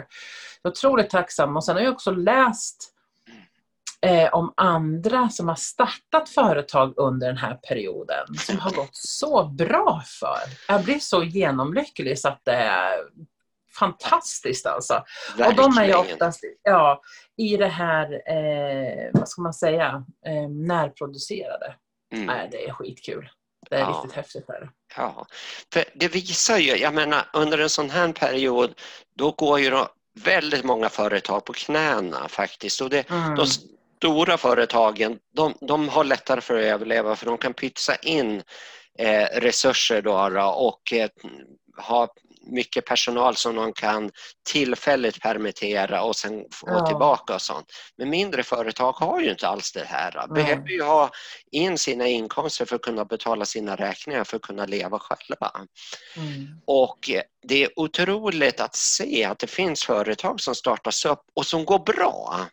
Jag 0.62 0.70
är 0.70 0.72
otroligt 0.72 1.11
tacksam. 1.11 1.57
Och 1.57 1.64
sen 1.64 1.77
har 1.77 1.83
jag 1.83 1.92
också 1.92 2.11
läst 2.11 2.94
eh, 4.01 4.35
om 4.35 4.53
andra 4.57 5.29
som 5.29 5.48
har 5.48 5.55
startat 5.55 6.29
företag 6.29 6.94
under 6.96 7.27
den 7.27 7.37
här 7.37 7.55
perioden 7.55 8.35
som 8.35 8.59
har 8.59 8.70
gått 8.70 8.90
så 8.96 9.44
bra 9.44 10.03
för. 10.20 10.38
Jag 10.68 10.84
blir 10.84 10.99
så 10.99 11.22
genomlycklig 11.24 12.18
så 12.18 12.28
att 12.28 12.41
det 12.45 12.53
är 12.55 12.99
fantastiskt 13.78 14.66
alltså. 14.66 15.05
Och 15.47 15.55
de 15.55 15.78
är 15.78 15.84
ju 15.84 15.93
Verkligen. 15.93 15.99
oftast 16.14 16.41
ja, 16.62 17.03
i 17.36 17.57
det 17.57 17.66
här, 17.68 18.12
eh, 18.12 19.11
vad 19.12 19.28
ska 19.28 19.43
man 19.43 19.55
säga, 19.55 20.05
eh, 20.26 20.49
närproducerade. 20.51 21.74
Mm. 22.12 22.26
Nej, 22.26 22.49
det 22.53 22.68
är 22.68 22.72
skitkul. 22.72 23.28
Det 23.71 23.77
är 23.77 23.81
Ja. 23.81 23.89
riktigt 23.89 24.17
häftigt. 24.17 24.49
Är 24.49 24.61
det. 24.61 24.69
Ja, 24.97 25.27
för 25.73 25.85
det 25.95 26.09
visar 26.09 26.59
ju, 26.59 26.77
jag 26.77 26.95
menar 26.95 27.31
under 27.33 27.59
en 27.59 27.69
sån 27.71 27.91
här 27.91 28.13
period 28.13 28.75
då 29.17 29.31
går 29.31 29.61
ju 29.61 29.71
då 29.71 29.89
väldigt 30.15 30.65
många 30.65 30.89
företag 30.89 31.45
på 31.45 31.53
knäna 31.53 32.29
faktiskt. 32.29 32.81
Och 32.81 32.91
det, 32.91 33.11
mm. 33.11 33.35
De 33.35 33.47
stora 33.47 34.37
företagen 34.39 35.19
de, 35.35 35.55
de 35.61 35.89
har 35.89 36.05
lättare 36.05 36.41
för 36.41 36.59
att 36.59 36.65
överleva 36.65 37.17
för 37.17 37.27
de 37.27 37.39
kan 37.39 37.55
pytsa 37.55 37.97
in 37.97 38.43
eh, 38.99 39.25
resurser 39.41 40.03
då, 40.03 40.43
och 40.43 40.93
eh, 40.93 41.09
ha 41.79 42.09
mycket 42.49 42.86
personal 42.86 43.36
som 43.36 43.57
de 43.57 43.72
kan 43.72 44.11
tillfälligt 44.53 45.20
permittera 45.20 46.03
och 46.03 46.16
sen 46.16 46.44
få 46.53 46.66
ja. 46.66 46.86
tillbaka 46.86 47.34
och 47.34 47.42
sånt. 47.42 47.66
Men 47.96 48.11
mindre 48.11 48.42
företag 48.42 48.92
har 48.92 49.20
ju 49.20 49.30
inte 49.30 49.49
alls 49.49 49.72
det 49.72 49.84
här. 49.84 50.12
De 50.12 50.34
behöver 50.34 50.68
ju 50.68 50.82
ha 50.82 51.11
in 51.51 51.78
sina 51.78 52.07
inkomster 52.07 52.64
för 52.64 52.76
att 52.76 52.82
kunna 52.82 53.05
betala 53.05 53.44
sina 53.44 53.76
räkningar 53.76 54.24
för 54.24 54.36
att 54.36 54.42
kunna 54.42 54.66
leva 54.66 54.99
själva. 54.99 55.53
Mm. 56.16 56.61
Och 56.66 57.11
det 57.49 57.64
är 57.64 57.70
otroligt 57.76 58.61
att 58.61 58.76
se 58.76 59.24
att 59.24 59.38
det 59.38 59.46
finns 59.46 59.84
företag 59.84 60.40
som 60.40 60.55
startas 60.55 61.05
upp 61.05 61.22
och 61.34 61.46
som 61.46 61.64
går 61.64 61.78
bra. 61.78 62.49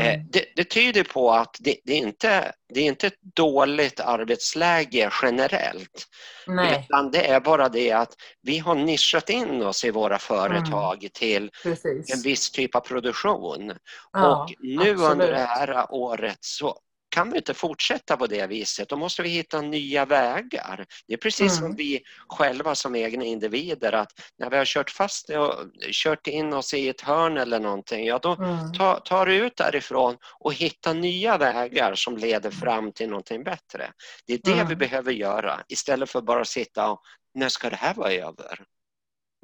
Eh, 0.00 0.14
mm. 0.14 0.26
Det, 0.32 0.44
det, 0.56 0.64
tyder 0.64 1.04
på 1.04 1.30
att 1.30 1.56
det, 1.60 1.76
det, 1.84 1.92
är 1.92 1.98
inte, 1.98 2.52
det 2.74 2.80
är 2.80 2.84
inte 2.84 3.06
ett 3.06 3.20
dåligt 3.36 4.00
arbetsläge 4.00 5.10
generellt. 5.22 6.06
Nej. 6.46 6.86
Utan 6.90 7.10
det 7.10 7.26
är 7.26 7.40
bara 7.40 7.68
det 7.68 7.92
att 7.92 8.14
vi 8.42 8.58
har 8.58 8.74
nischat 8.74 9.30
in 9.30 9.62
oss 9.62 9.84
i 9.84 9.90
våra 9.90 10.18
företag 10.18 10.96
mm. 10.98 11.10
till 11.14 11.50
Precis. 11.62 12.14
en 12.14 12.22
viss 12.22 12.50
typ 12.50 12.74
av 12.74 12.80
produktion. 12.80 13.72
Ja, 14.12 14.42
och 14.42 14.54
nu 14.60 14.90
absolut. 14.90 15.00
under 15.00 15.32
det 15.32 15.38
här 15.38 15.86
året 15.90 16.38
så 16.40 16.78
kan 17.12 17.30
vi 17.30 17.36
inte 17.36 17.54
fortsätta 17.54 18.16
på 18.16 18.26
det 18.26 18.46
viset. 18.46 18.88
Då 18.88 18.96
måste 18.96 19.22
vi 19.22 19.28
hitta 19.28 19.60
nya 19.60 20.04
vägar. 20.04 20.86
Det 21.06 21.14
är 21.14 21.18
precis 21.18 21.58
mm. 21.58 21.62
som 21.62 21.76
vi 21.76 22.02
själva 22.28 22.74
som 22.74 22.94
egna 22.94 23.24
individer 23.24 23.92
att 23.92 24.12
när 24.38 24.50
vi 24.50 24.56
har 24.56 24.64
kört 24.64 24.90
fast 24.90 25.30
och 25.30 25.54
kört 25.92 26.26
in 26.26 26.52
oss 26.52 26.74
i 26.74 26.88
ett 26.88 27.00
hörn 27.00 27.36
eller 27.36 27.60
någonting, 27.60 28.06
ja 28.06 28.18
då 28.18 28.34
mm. 28.34 28.72
tar 28.72 29.00
ta 29.00 29.24
du 29.24 29.34
ut 29.34 29.56
därifrån 29.56 30.16
och 30.40 30.54
hitta 30.54 30.92
nya 30.92 31.38
vägar 31.38 31.94
som 31.94 32.16
leder 32.16 32.50
fram 32.50 32.92
till 32.92 33.08
någonting 33.08 33.44
bättre. 33.44 33.92
Det 34.26 34.34
är 34.34 34.40
det 34.44 34.52
mm. 34.52 34.68
vi 34.68 34.76
behöver 34.76 35.12
göra 35.12 35.60
istället 35.68 36.10
för 36.10 36.20
bara 36.20 36.44
sitta 36.44 36.90
och 36.90 37.00
när 37.34 37.48
ska 37.48 37.70
det 37.70 37.76
här 37.76 37.94
vara 37.94 38.12
över? 38.12 38.64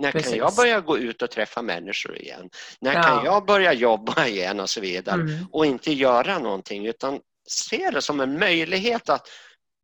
När 0.03 0.13
Precis. 0.13 0.31
kan 0.31 0.39
jag 0.39 0.55
börja 0.55 0.81
gå 0.81 0.99
ut 0.99 1.23
och 1.23 1.31
träffa 1.31 1.63
människor 1.63 2.17
igen? 2.17 2.51
När 2.81 2.95
ja. 2.95 3.03
kan 3.03 3.25
jag 3.25 3.47
börja 3.47 3.73
jobba 3.73 4.27
igen 4.27 4.61
och 4.61 4.71
så 4.71 4.81
vidare? 4.81 5.21
Mm. 5.21 5.47
Och 5.53 5.67
inte 5.67 5.93
göra 5.93 6.39
någonting 6.39 6.87
utan 6.87 7.21
se 7.49 7.91
det 7.91 8.03
som 8.03 8.21
en 8.21 8.39
möjlighet 8.39 9.09
att 9.09 9.29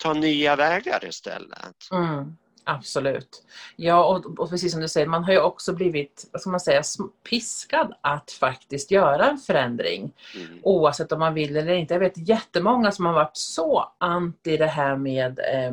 ta 0.02 0.12
nya 0.12 0.56
vägar 0.56 1.04
istället. 1.04 1.90
Mm, 1.92 2.36
absolut. 2.64 3.44
Ja, 3.76 4.04
och, 4.04 4.38
och, 4.38 4.50
precis 4.50 4.72
som 4.72 4.80
du 4.80 4.88
säger, 4.88 5.06
man 5.06 5.24
har 5.24 5.32
ju 5.32 5.40
också 5.40 5.72
blivit 5.72 6.28
vad 6.32 6.40
ska 6.40 6.50
man 6.50 6.60
säga, 6.60 6.82
piskad 7.30 7.94
att 8.00 8.30
faktiskt 8.30 8.90
göra 8.90 9.30
en 9.30 9.38
förändring. 9.38 10.12
Mm. 10.36 10.58
Oavsett 10.62 11.12
om 11.12 11.18
man 11.18 11.34
vill 11.34 11.56
eller 11.56 11.74
inte. 11.74 11.94
Jag 11.94 12.00
vet 12.00 12.28
jättemånga 12.28 12.92
som 12.92 13.06
har 13.06 13.12
varit 13.12 13.36
så 13.36 13.92
anti 13.98 14.56
det 14.56 14.66
här 14.66 14.96
med 14.96 15.38
eh, 15.38 15.72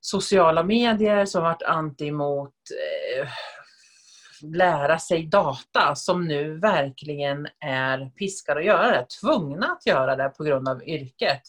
sociala 0.00 0.62
medier, 0.62 1.24
som 1.24 1.42
har 1.42 1.50
varit 1.50 1.62
anti 1.62 2.10
mot 2.10 2.54
eh, 3.20 3.28
lära 4.42 4.98
sig 4.98 5.26
data 5.26 5.94
som 5.94 6.24
nu 6.24 6.58
verkligen 6.58 7.46
är 7.60 8.10
piskade 8.10 8.60
att 8.60 8.66
göra 8.66 8.90
det, 8.90 9.06
tvungna 9.20 9.66
att 9.66 9.86
göra 9.86 10.16
det 10.16 10.28
på 10.28 10.44
grund 10.44 10.68
av 10.68 10.82
yrket. 10.82 11.42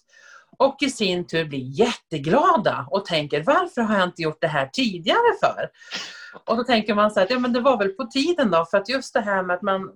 Och 0.58 0.78
i 0.82 0.90
sin 0.90 1.28
tur 1.28 1.46
blir 1.46 1.80
jätteglada 1.80 2.88
och 2.92 3.06
tänker 3.06 3.44
varför 3.44 3.82
har 3.82 3.96
jag 3.96 4.04
inte 4.04 4.22
gjort 4.22 4.42
det 4.42 4.48
här 4.48 4.70
tidigare 4.74 5.38
för? 5.40 5.70
Och 6.46 6.58
då 6.58 6.64
tänker 6.64 6.96
man 6.96 7.12
så 7.12 7.20
här, 7.20 7.28
ja 7.30 7.40
men 7.40 7.54
det 7.54 7.60
var 7.60 7.78
väl 7.78 7.90
på 7.90 8.06
tiden 8.06 8.52
då 8.52 8.66
för 8.66 8.78
att 8.78 8.90
just 8.90 9.14
det 9.14 9.22
här 9.22 9.44
med 9.44 9.56
att 9.56 9.62
man 9.62 9.92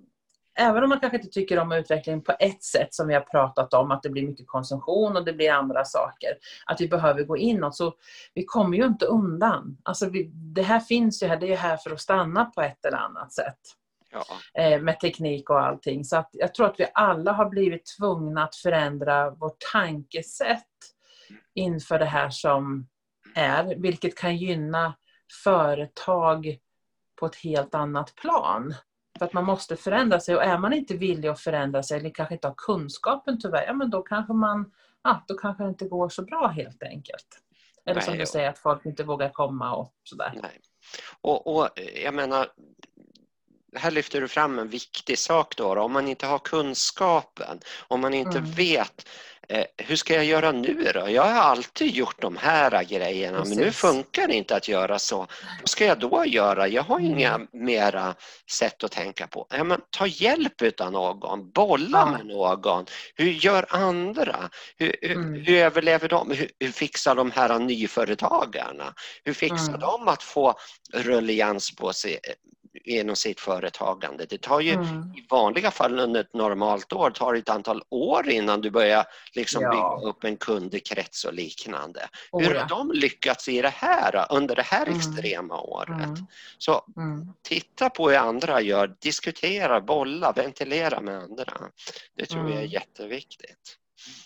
även 0.57 0.83
om 0.83 0.89
man 0.89 0.99
kanske 0.99 1.17
inte 1.17 1.29
tycker 1.29 1.59
om 1.59 1.71
utvecklingen 1.71 2.21
på 2.21 2.35
ett 2.39 2.63
sätt 2.63 2.93
som 2.93 3.07
vi 3.07 3.13
har 3.13 3.21
pratat 3.21 3.73
om, 3.73 3.91
att 3.91 4.03
det 4.03 4.09
blir 4.09 4.27
mycket 4.27 4.47
konsumtion 4.47 5.17
och 5.17 5.25
det 5.25 5.33
blir 5.33 5.51
andra 5.51 5.85
saker, 5.85 6.29
att 6.65 6.81
vi 6.81 6.87
behöver 6.87 7.23
gå 7.23 7.37
inåt, 7.37 7.75
så 7.75 7.93
vi 8.33 8.45
kommer 8.45 8.77
ju 8.77 8.85
inte 8.85 9.05
undan. 9.05 9.77
Alltså 9.83 10.09
vi, 10.09 10.23
det 10.33 10.61
här 10.61 10.79
finns 10.79 11.23
ju 11.23 11.27
här, 11.27 11.37
det 11.37 11.53
är 11.53 11.57
här 11.57 11.77
för 11.77 11.91
att 11.91 12.01
stanna 12.01 12.45
på 12.45 12.61
ett 12.61 12.85
eller 12.85 12.97
annat 12.97 13.33
sätt. 13.33 13.59
Ja. 14.11 14.23
Eh, 14.61 14.81
med 14.81 14.99
teknik 14.99 15.49
och 15.49 15.59
allting. 15.59 16.03
Så 16.03 16.17
att 16.17 16.29
jag 16.31 16.53
tror 16.53 16.65
att 16.65 16.79
vi 16.79 16.87
alla 16.93 17.31
har 17.31 17.49
blivit 17.49 17.85
tvungna 17.99 18.43
att 18.43 18.55
förändra 18.55 19.29
vårt 19.29 19.57
tankesätt 19.71 20.63
inför 21.53 21.99
det 21.99 22.05
här 22.05 22.29
som 22.29 22.87
är, 23.35 23.75
vilket 23.75 24.17
kan 24.17 24.37
gynna 24.37 24.93
företag 25.43 26.57
på 27.19 27.25
ett 27.25 27.35
helt 27.35 27.75
annat 27.75 28.15
plan. 28.15 28.73
För 29.17 29.25
att 29.25 29.33
man 29.33 29.45
måste 29.45 29.75
förändra 29.75 30.19
sig 30.19 30.35
och 30.35 30.43
är 30.43 30.57
man 30.57 30.73
inte 30.73 30.97
villig 30.97 31.29
att 31.29 31.39
förändra 31.39 31.83
sig 31.83 31.99
eller 31.99 32.09
kanske 32.09 32.35
inte 32.35 32.47
har 32.47 32.55
kunskapen 32.57 33.39
tyvärr, 33.41 33.65
ja 33.65 33.73
men 33.73 33.89
då 33.89 34.01
kanske 34.01 34.33
man, 34.33 34.71
ja, 35.03 35.23
då 35.27 35.37
kanske 35.37 35.63
det 35.63 35.69
inte 35.69 35.87
går 35.87 36.09
så 36.09 36.21
bra 36.21 36.47
helt 36.47 36.83
enkelt. 36.83 37.41
Eller 37.85 37.95
Nej, 37.95 38.03
som 38.03 38.17
du 38.17 38.25
säger 38.25 38.49
att 38.49 38.59
folk 38.59 38.85
inte 38.85 39.03
vågar 39.03 39.29
komma 39.29 39.75
och 39.75 39.93
sådär. 40.03 40.33
Nej. 40.41 40.61
Och, 41.21 41.57
och 41.57 41.69
jag 42.03 42.13
menar, 42.13 42.47
här 43.75 43.91
lyfter 43.91 44.21
du 44.21 44.27
fram 44.27 44.59
en 44.59 44.69
viktig 44.69 45.19
sak 45.19 45.55
då, 45.55 45.79
om 45.79 45.91
man 45.91 46.07
inte 46.07 46.25
har 46.25 46.39
kunskapen, 46.39 47.59
om 47.87 48.01
man 48.01 48.13
inte 48.13 48.37
mm. 48.37 48.51
vet 48.51 49.05
Eh, 49.49 49.65
hur 49.77 49.95
ska 49.95 50.13
jag 50.13 50.25
göra 50.25 50.51
nu 50.51 50.91
då? 50.93 51.09
Jag 51.09 51.23
har 51.23 51.41
alltid 51.41 51.95
gjort 51.95 52.21
de 52.21 52.37
här 52.37 52.83
grejerna 52.83 53.37
Precis. 53.37 53.55
men 53.55 53.65
nu 53.65 53.71
funkar 53.71 54.27
det 54.27 54.33
inte 54.33 54.55
att 54.55 54.67
göra 54.67 54.99
så. 54.99 55.17
Vad 55.59 55.69
ska 55.69 55.85
jag 55.85 55.99
då 55.99 56.25
göra? 56.25 56.67
Jag 56.67 56.83
har 56.83 56.99
mm. 56.99 57.11
inga 57.11 57.39
mera 57.51 58.15
sätt 58.51 58.83
att 58.83 58.91
tänka 58.91 59.27
på. 59.27 59.47
Ja, 59.49 59.63
men, 59.63 59.81
ta 59.89 60.07
hjälp 60.07 60.81
av 60.81 60.91
någon, 60.91 61.51
bolla 61.51 61.99
ja. 61.99 62.11
med 62.11 62.25
någon. 62.25 62.85
Hur 63.15 63.31
gör 63.31 63.65
andra? 63.69 64.49
Hur, 64.77 65.05
mm. 65.05 65.33
hur, 65.33 65.57
överlever 65.57 66.09
de? 66.09 66.31
Hur, 66.31 66.51
hur, 66.59 66.71
fixar 66.71 67.15
de 67.15 67.31
här 67.31 67.59
nyföretagarna? 67.59 68.93
Hur 69.23 69.33
fixar 69.33 69.67
mm. 69.67 69.79
de 69.79 70.07
att 70.07 70.23
få 70.23 70.53
rullians 70.93 71.75
på 71.75 71.93
sig, 71.93 72.19
genom 72.85 73.15
sitt 73.15 73.39
företagande. 73.39 74.25
Det 74.25 74.41
tar 74.41 74.59
ju 74.59 74.71
mm. 74.71 75.13
i 75.15 75.25
vanliga 75.29 75.71
fall 75.71 75.99
under 75.99 76.21
ett 76.21 76.33
normalt 76.33 76.93
år 76.93 77.11
tar 77.11 77.35
ett 77.35 77.49
antal 77.49 77.83
år 77.89 78.29
innan 78.29 78.61
du 78.61 78.71
börjar 78.71 79.05
liksom 79.33 79.61
ja. 79.61 79.71
bygga 79.71 80.09
upp 80.09 80.23
en 80.23 80.37
kundkrets 80.37 81.23
och 81.25 81.33
liknande. 81.33 82.09
Oh, 82.31 82.43
Hur 82.43 82.55
har 82.55 82.69
de 82.69 82.91
lyckats 82.91 83.47
i 83.47 83.61
det 83.61 83.73
här 83.75 84.25
under 84.29 84.55
det 84.55 84.65
här 84.65 84.87
mm. 84.87 84.97
extrema 84.97 85.61
året? 85.61 85.89
Mm. 85.89 86.27
Så 86.57 86.85
mm. 86.97 87.33
titta 87.41 87.89
på 87.89 88.09
hur 88.09 88.17
andra 88.17 88.61
gör, 88.61 88.95
diskutera, 88.99 89.81
bolla, 89.81 90.31
ventilera 90.31 91.01
med 91.01 91.17
andra. 91.17 91.53
Det 92.15 92.25
tror 92.25 92.43
jag 92.43 92.51
är 92.51 92.57
mm. 92.57 92.71
jätteviktigt. 92.71 93.77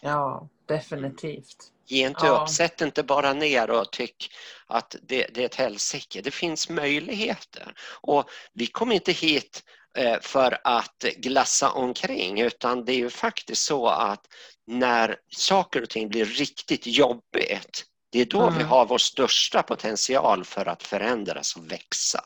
Ja, 0.01 0.49
definitivt. 0.65 1.71
Ge 1.91 2.07
inte 2.07 2.25
ja. 2.25 2.41
upp, 2.41 2.49
sätt 2.49 2.81
inte 2.81 3.03
bara 3.03 3.33
ner 3.33 3.69
och 3.69 3.91
tyck 3.91 4.33
att 4.67 4.95
det, 5.01 5.27
det 5.33 5.41
är 5.41 5.45
ett 5.45 5.55
helsike. 5.55 6.21
Det 6.21 6.31
finns 6.31 6.69
möjligheter 6.69 7.73
och 8.01 8.29
vi 8.53 8.67
kom 8.67 8.91
inte 8.91 9.11
hit 9.11 9.63
eh, 9.97 10.17
för 10.21 10.57
att 10.63 11.05
glassa 11.17 11.71
omkring 11.71 12.41
utan 12.41 12.85
det 12.85 12.91
är 12.91 12.97
ju 12.97 13.09
faktiskt 13.09 13.63
så 13.63 13.87
att 13.87 14.25
när 14.67 15.15
saker 15.35 15.81
och 15.81 15.89
ting 15.89 16.09
blir 16.09 16.25
riktigt 16.25 16.87
jobbigt 16.87 17.85
det 18.11 18.21
är 18.21 18.25
då 18.25 18.41
mm. 18.41 18.57
vi 18.57 18.63
har 18.63 18.85
vår 18.85 18.97
största 18.97 19.63
potential 19.63 20.43
för 20.43 20.65
att 20.65 20.83
förändras 20.83 21.55
och 21.55 21.71
växa. 21.71 22.19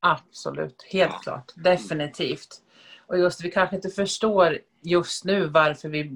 Absolut, 0.00 0.86
helt 0.90 1.12
ja. 1.12 1.18
klart. 1.18 1.52
Definitivt. 1.56 2.62
Och 3.06 3.18
just 3.18 3.44
vi 3.44 3.50
kanske 3.50 3.76
inte 3.76 3.90
förstår 3.90 4.58
just 4.82 5.24
nu 5.24 5.46
varför 5.46 5.88
vi 5.88 6.12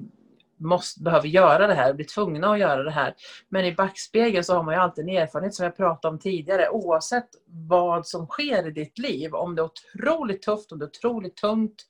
måste, 0.57 1.03
behöver 1.03 1.27
göra 1.27 1.67
det 1.67 1.73
här, 1.73 1.93
blir 1.93 2.05
tvungna 2.05 2.51
att 2.51 2.59
göra 2.59 2.83
det 2.83 2.91
här. 2.91 3.13
Men 3.49 3.65
i 3.65 3.75
backspegeln 3.75 4.43
så 4.43 4.55
har 4.55 4.63
man 4.63 4.73
ju 4.73 4.79
alltid 4.79 5.09
en 5.09 5.17
erfarenhet 5.17 5.55
som 5.55 5.63
jag 5.63 5.77
pratade 5.77 6.13
om 6.13 6.19
tidigare. 6.19 6.69
Oavsett 6.69 7.29
vad 7.47 8.07
som 8.07 8.27
sker 8.27 8.67
i 8.67 8.71
ditt 8.71 8.97
liv, 8.97 9.35
om 9.35 9.55
det 9.55 9.61
är 9.61 9.65
otroligt 9.65 10.41
tufft, 10.41 10.71
om 10.71 10.79
det 10.79 10.85
är 10.85 10.87
otroligt 10.87 11.35
tungt 11.35 11.85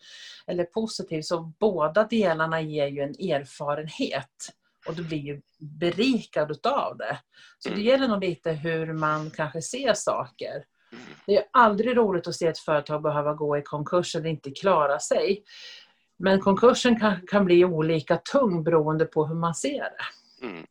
eller 0.48 0.64
positivt, 0.64 1.26
så 1.26 1.54
båda 1.60 2.04
delarna 2.04 2.62
ger 2.62 2.88
ju 2.88 3.02
en 3.02 3.32
erfarenhet. 3.32 4.50
Och 4.88 4.96
du 4.96 5.04
blir 5.04 5.18
ju 5.18 5.42
berikad 5.60 6.52
utav 6.52 6.98
det. 6.98 7.18
Så 7.60 7.70
det 7.70 7.82
gäller 7.82 8.08
nog 8.08 8.22
lite 8.24 8.52
hur 8.52 8.94
man 8.94 9.32
kanske 9.32 9.62
ser 9.62 9.94
saker. 9.94 10.64
Det 11.26 11.38
är 11.38 11.44
aldrig 11.52 11.98
roligt 11.98 12.28
att 12.28 12.36
se 12.36 12.48
ett 12.48 12.60
företag 12.60 13.02
behöva 13.02 13.34
gå 13.34 13.58
i 13.58 13.62
konkurs 13.62 14.16
eller 14.16 14.30
inte 14.30 14.52
klara 14.52 15.00
sig. 15.00 15.44
Men 16.20 16.40
konkursen 16.40 17.00
kan, 17.00 17.28
kan 17.28 17.46
bli 17.46 17.66
olika 17.66 18.18
tung 18.18 18.64
beroende 18.64 19.06
på 19.06 19.26
hur 19.26 19.36
man 19.36 19.56
ser 19.56 19.82
det. 19.82 20.46
Mm. 20.46 20.66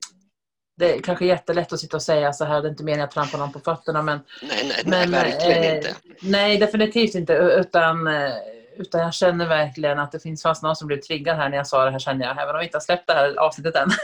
Det 0.76 0.94
är 0.94 1.00
kanske 1.00 1.26
jättelätt 1.26 1.72
att 1.72 1.80
sitta 1.80 1.96
och 1.96 2.02
säga 2.02 2.32
så 2.32 2.44
här, 2.44 2.62
det 2.62 2.68
är 2.68 2.70
inte 2.70 2.84
meningen 2.84 3.04
att 3.04 3.10
trampa 3.10 3.38
någon 3.38 3.52
på 3.52 3.60
fötterna 3.60 4.02
men... 4.02 4.20
Nej, 4.42 4.50
nej, 4.68 4.82
men, 4.84 5.10
nej 5.10 5.22
verkligen 5.22 5.62
eh, 5.62 5.76
inte. 5.76 5.94
Nej, 6.22 6.58
definitivt 6.58 7.14
inte. 7.14 7.32
Utan 7.32 8.06
eh, 8.06 8.32
utan 8.76 9.00
jag 9.00 9.14
känner 9.14 9.48
verkligen 9.48 9.98
att 9.98 10.12
det 10.12 10.20
finns 10.20 10.42
fast 10.42 10.62
någon 10.62 10.76
som 10.76 10.86
blev 10.86 11.00
triggad 11.00 11.36
här 11.36 11.48
när 11.48 11.56
jag 11.56 11.66
sa 11.66 11.84
det 11.84 11.90
här 11.90 11.98
känner 11.98 12.26
jag, 12.26 12.42
även 12.42 12.54
om 12.54 12.58
vi 12.58 12.64
inte 12.64 12.76
har 12.76 12.82
släppt 12.82 13.06
det 13.06 13.12
här 13.12 13.36
avsnittet 13.38 13.76
än. 13.76 13.90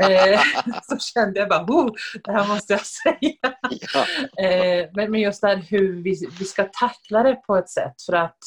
Eh, 0.00 0.40
så 0.82 0.98
kände 0.98 1.40
jag 1.40 1.48
bara, 1.48 1.62
oh, 1.62 1.92
det 2.24 2.32
här 2.32 2.48
måste 2.48 2.72
jag 2.72 2.86
säga. 2.86 3.54
Ja. 3.94 4.44
Eh, 4.44 4.88
men 4.92 5.14
just 5.14 5.40
det 5.40 5.48
här 5.48 5.56
hur 5.56 6.02
vi, 6.02 6.28
vi 6.38 6.44
ska 6.44 6.64
tackla 6.64 7.22
det 7.22 7.34
på 7.34 7.56
ett 7.56 7.68
sätt 7.68 8.02
för 8.06 8.12
att 8.12 8.38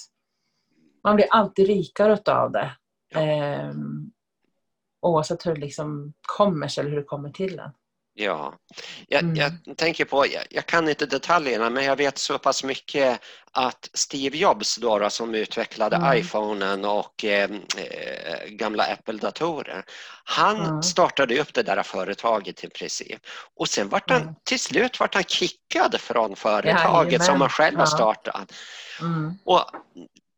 man 1.04 1.16
blir 1.16 1.28
alltid 1.30 1.68
rikare 1.68 2.14
utav 2.14 2.51
det. 2.51 2.72
Ja. 3.10 3.22
Eh, 3.22 3.74
oavsett 5.01 5.45
hur 5.45 5.54
det 5.56 5.62
liksom 5.62 6.14
kommer 6.22 6.68
sig 6.68 6.82
eller 6.82 6.91
hur 6.91 6.97
det 6.97 7.04
kommer 7.04 7.30
till 7.30 7.60
en. 7.60 7.72
Ja, 8.16 8.54
jag, 9.08 9.24
mm. 9.24 9.36
jag 9.36 9.78
tänker 9.78 10.06
på, 10.06 10.26
jag, 10.28 10.43
jag, 10.49 10.66
kan 10.66 10.89
inte 10.89 11.06
detaljerna 11.06 11.70
men 11.70 11.84
jag 11.84 11.95
vet 11.95 12.18
så 12.18 12.38
pass 12.38 12.64
mycket 12.64 13.20
att 13.51 13.89
Steve 13.93 14.38
Jobs 14.38 14.78
då, 14.78 14.99
då 14.99 15.10
som 15.10 15.36
utvecklade 15.36 15.95
mm. 15.95 16.18
iPhonen 16.18 16.86
och 16.86 17.26
eh, 17.26 17.51
eh, 17.78 18.47
gamla 18.47 18.84
Apple-datorer. 18.84 19.84
Han 20.24 20.66
mm. 20.66 20.84
startade 20.84 21.39
upp 21.39 21.54
det 21.54 21.64
där 21.64 21.84
företaget 21.84 22.64
i 22.64 22.70
princip 22.70 23.22
och 23.56 23.70
sen 23.70 23.89
vart 23.89 24.10
han 24.10 24.36
till 24.43 24.60
slut 24.60 24.99
vart 24.99 25.14
han 25.14 25.24
kickad 25.24 26.01
från 26.01 26.36
företaget 26.36 27.14
ja, 27.14 27.26
som 27.26 27.41
han 27.41 27.49
själv 27.49 27.80
har 27.80 27.86
startat. 27.86 28.54
Mm. 29.01 29.34
Och 29.45 29.64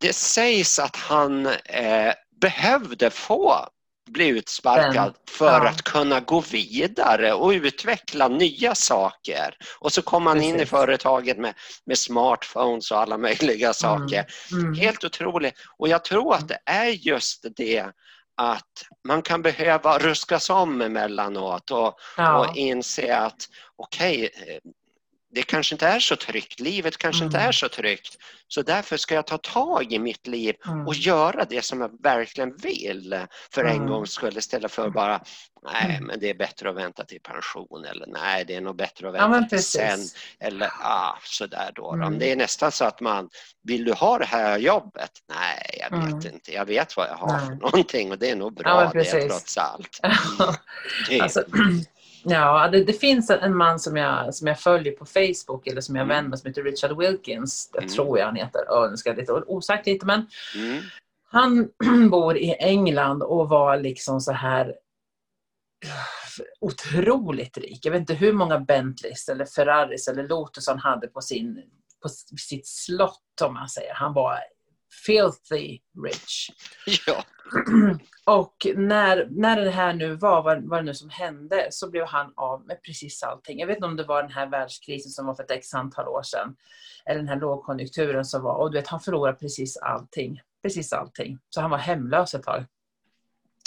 det 0.02 0.14
sägs 0.14 0.80
att 0.80 0.96
han 0.96 1.46
eh, 1.46 2.14
behövde 2.42 3.10
få 3.10 3.68
bli 4.10 4.28
utsparkad 4.28 5.16
för 5.30 5.66
ja. 5.66 5.70
att 5.70 5.82
kunna 5.82 6.20
gå 6.20 6.40
vidare 6.40 7.34
och 7.34 7.50
utveckla 7.50 8.28
nya 8.28 8.76
saker. 8.76 9.58
Och 9.80 9.94
så 9.94 10.02
kom 10.02 10.28
han 10.28 10.38
Precis. 10.38 10.54
in 10.54 10.60
i 10.60 10.66
företaget 10.66 11.38
med, 11.38 11.54
med 11.86 11.98
smartphones 11.98 12.92
och 12.92 13.00
alla 13.00 13.18
möjliga 13.18 13.74
saker. 13.74 14.26
Mm. 14.52 14.64
Mm. 14.64 14.80
Helt 14.80 15.04
otroligt. 15.04 15.54
Och 15.78 15.88
jag 15.88 16.04
tror 16.04 16.36
att 16.36 16.48
det 16.48 16.60
är 16.66 16.90
just 16.90 17.46
det 17.56 17.86
att 18.38 18.84
man 19.08 19.22
kan 19.22 19.42
behöva 19.42 19.98
ruskas 19.98 20.50
om 20.50 20.82
emellanåt 20.82 21.72
och, 21.72 22.00
ja. 22.18 22.40
och 22.40 22.58
inse 22.58 23.18
att 23.18 23.50
okej, 23.76 24.30
okay, 24.34 24.60
det 25.36 25.44
kanske 25.44 25.76
inte 25.76 25.88
är 25.88 26.00
så 26.00 26.16
tryggt, 26.16 26.60
livet 26.60 26.98
kanske 26.98 27.24
mm. 27.24 27.28
inte 27.28 27.40
är 27.40 27.52
så 27.52 27.70
tryggt. 27.70 28.18
Så 28.48 28.62
därför 28.62 28.98
ska 28.98 29.16
jag 29.16 29.28
ta 29.28 29.38
tag 29.38 29.94
i 29.94 30.00
mitt 30.00 30.28
liv 30.28 30.56
mm. 30.68 30.88
och 30.88 30.96
göra 30.96 31.46
det 31.46 31.66
som 31.66 31.82
jag 31.82 32.04
verkligen 32.04 32.56
vill 32.56 33.26
för 33.52 33.66
en 33.66 33.76
mm. 33.76 33.88
gångs 33.88 34.12
skull 34.12 34.38
istället 34.38 34.72
för 34.72 34.90
bara 34.90 35.22
nej 35.74 35.96
mm. 35.96 36.04
men 36.04 36.20
det 36.20 36.30
är 36.30 36.34
bättre 36.34 36.70
att 36.70 36.76
vänta 36.76 37.04
till 37.06 37.20
pension 37.22 37.86
eller 37.86 38.08
nej 38.08 38.46
det 38.46 38.56
är 38.56 38.62
nog 38.62 38.76
bättre 38.76 39.08
att 39.08 39.14
vänta 39.14 39.40
ja, 39.42 39.48
till 39.50 39.64
sen 39.64 40.00
eller 40.40 40.68
ah, 40.82 41.18
sådär 41.24 41.72
då. 41.76 41.94
Mm. 41.94 42.20
Det 42.20 42.32
är 42.32 42.36
nästan 42.36 42.72
så 42.72 42.86
att 42.86 43.02
man 43.02 43.30
vill 43.64 43.86
du 43.86 43.94
ha 43.94 44.18
det 44.18 44.26
här 44.26 44.60
jobbet? 44.60 45.12
Nej 45.30 45.80
jag 45.80 45.98
vet 45.98 46.24
mm. 46.24 46.34
inte, 46.34 46.54
jag 46.54 46.66
vet 46.66 46.98
vad 46.98 47.08
jag 47.08 47.16
har 47.16 47.38
nej. 47.38 47.48
för 47.48 47.56
någonting 47.56 48.12
och 48.12 48.20
det 48.20 48.30
är 48.30 48.36
nog 48.36 48.54
bra 48.56 48.92
ja, 48.94 49.02
det 49.02 49.28
trots 49.28 49.58
allt. 49.58 50.00
Mm. 51.10 51.22
alltså, 51.22 51.44
Ja, 52.28 52.70
det, 52.72 52.84
det, 52.84 52.94
finns 52.94 53.30
en 53.30 53.58
man 53.58 53.80
som 53.80 53.98
jag, 53.98 54.36
som 54.36 54.48
jag 54.48 54.60
följer 54.60 54.94
på 54.94 55.06
Facebook 55.06 55.68
eller 55.68 55.82
som 55.82 55.96
jag 55.96 56.04
mm. 56.04 56.16
vänder 56.16 56.38
som 56.38 56.48
heter 56.48 56.64
Richard 56.64 56.98
Wilkins. 56.98 57.70
Det 57.74 57.78
mm. 57.78 57.90
tror 57.90 58.20
jag 58.20 58.26
han 58.26 58.36
heter. 58.36 58.62
Jag 58.68 58.86
önskar 58.86 59.16
lite 59.16 59.34
osagt 59.34 59.86
lite 59.86 60.06
men 60.06 60.28
mm. 60.56 60.84
han 61.32 61.70
bor 62.10 62.38
i 62.38 62.56
England 62.60 63.24
och 63.24 63.50
var 63.50 63.78
liksom 63.78 64.22
så 64.22 64.32
här 64.32 64.76
otroligt 66.60 67.58
rik. 67.58 67.86
Jag 67.86 67.92
vet 67.92 68.00
inte 68.00 68.14
hur 68.14 68.34
många 68.34 68.60
Bentleys 68.60 69.30
eller 69.30 69.46
Ferraris 69.46 70.08
eller 70.08 70.28
Lotus 70.28 70.68
han 70.68 70.80
hade 70.80 71.08
på, 71.08 71.22
sin, 71.22 71.64
på 72.02 72.10
sitt 72.38 72.68
slott 72.68 73.42
om 73.42 73.54
man 73.54 73.70
säger. 73.70 73.94
Han 73.94 74.14
var 74.14 74.40
filthy 75.06 75.80
rich. 76.06 76.50
Ja. 77.08 77.24
Och 78.26 78.68
när, 78.76 79.28
när 79.32 79.62
det 79.62 79.70
här 79.70 79.94
nu 79.94 80.16
var, 80.16 80.44
vad, 80.44 80.64
vad 80.64 80.80
det 80.80 80.84
nu 80.84 80.94
som 80.94 81.10
hände, 81.10 81.68
så 81.72 81.90
blev 81.90 82.06
han 82.06 82.34
av 82.36 82.66
med 82.66 82.84
precis 82.84 83.24
allting. 83.24 83.60
Jag 83.60 83.68
vet 83.68 83.76
inte 83.76 83.88
om 83.88 83.96
det 83.96 84.04
var 84.04 84.22
den 84.22 84.32
här 84.32 84.48
världskrisen 84.48 85.12
som 85.12 85.26
var 85.26 85.36
för 85.36 85.44
ett 85.44 85.52
x 85.52 85.74
antal 85.74 86.08
år 86.08 86.24
sedan. 86.24 86.56
Eller 87.06 87.20
den 87.20 87.28
här 87.28 87.40
lågkonjunkturen 87.40 88.26
som 88.26 88.44
var. 88.44 88.56
Och 88.56 88.72
du 88.72 88.78
vet, 88.78 88.88
han 88.88 89.00
förlorade 89.00 89.38
precis 89.38 89.78
allting. 89.78 90.42
Precis 90.64 90.94
allting. 90.94 91.38
Så 91.50 91.62
han 91.62 91.70
var 91.70 91.78
hemlös 91.78 92.34
ett 92.34 92.44
tag. 92.44 92.66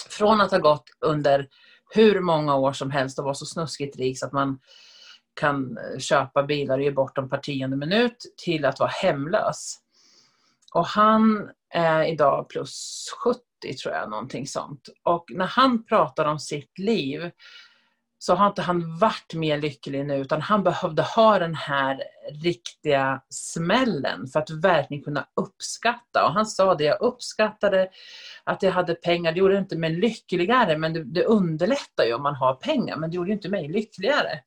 Från 0.08 0.40
att 0.40 0.50
ha 0.50 0.58
gått 0.58 0.84
under 1.00 1.48
hur 1.94 2.20
många 2.20 2.56
år 2.56 2.72
som 2.72 2.90
helst 2.90 3.18
och 3.18 3.24
vara 3.24 3.34
så 3.34 3.46
snuskigt 3.46 3.96
rik 3.96 4.18
så 4.18 4.26
att 4.26 4.32
man 4.32 4.58
kan 5.40 5.78
köpa 5.98 6.42
bilar 6.42 6.78
och 6.78 6.84
ge 6.84 6.90
bort 6.90 7.16
dem 7.16 7.28
per 7.28 7.38
tionde 7.38 7.76
minut 7.76 8.34
till 8.36 8.64
att 8.64 8.80
vara 8.80 8.90
hemlös. 8.90 9.78
Och 10.74 10.86
han 10.86 11.50
är 11.74 12.04
idag 12.04 12.48
plus 12.48 13.04
70 13.24 13.40
tror 13.82 13.94
jag, 13.94 14.10
någonting 14.10 14.46
sånt. 14.46 14.88
Och 15.04 15.24
när 15.30 15.46
han 15.46 15.84
pratar 15.84 16.24
om 16.24 16.38
sitt 16.38 16.78
liv 16.78 17.30
så 18.18 18.34
har 18.34 18.46
inte 18.46 18.62
han 18.62 18.98
varit 18.98 19.34
mer 19.34 19.58
lycklig 19.58 20.06
nu 20.06 20.16
utan 20.16 20.40
han 20.40 20.62
behövde 20.62 21.02
ha 21.02 21.38
den 21.38 21.54
här 21.54 22.02
riktiga 22.42 23.22
smällen 23.28 24.26
för 24.26 24.40
att 24.40 24.50
verkligen 24.50 25.02
kunna 25.02 25.26
uppskatta. 25.36 26.26
Och 26.26 26.32
han 26.32 26.46
sa 26.46 26.74
det, 26.74 26.84
jag 26.84 27.02
uppskattade 27.02 27.88
att 28.44 28.62
jag 28.62 28.72
hade 28.72 28.94
pengar. 28.94 29.32
Det 29.32 29.38
gjorde 29.38 29.58
inte 29.58 29.76
mig 29.76 29.90
lyckligare 29.90 30.78
men 30.78 30.92
det, 30.92 31.04
det 31.04 31.24
underlättar 31.24 32.04
ju 32.04 32.14
om 32.14 32.22
man 32.22 32.34
har 32.34 32.54
pengar 32.54 32.96
men 32.96 33.10
det 33.10 33.16
gjorde 33.16 33.32
inte 33.32 33.48
mig 33.48 33.68
lyckligare. 33.68 34.40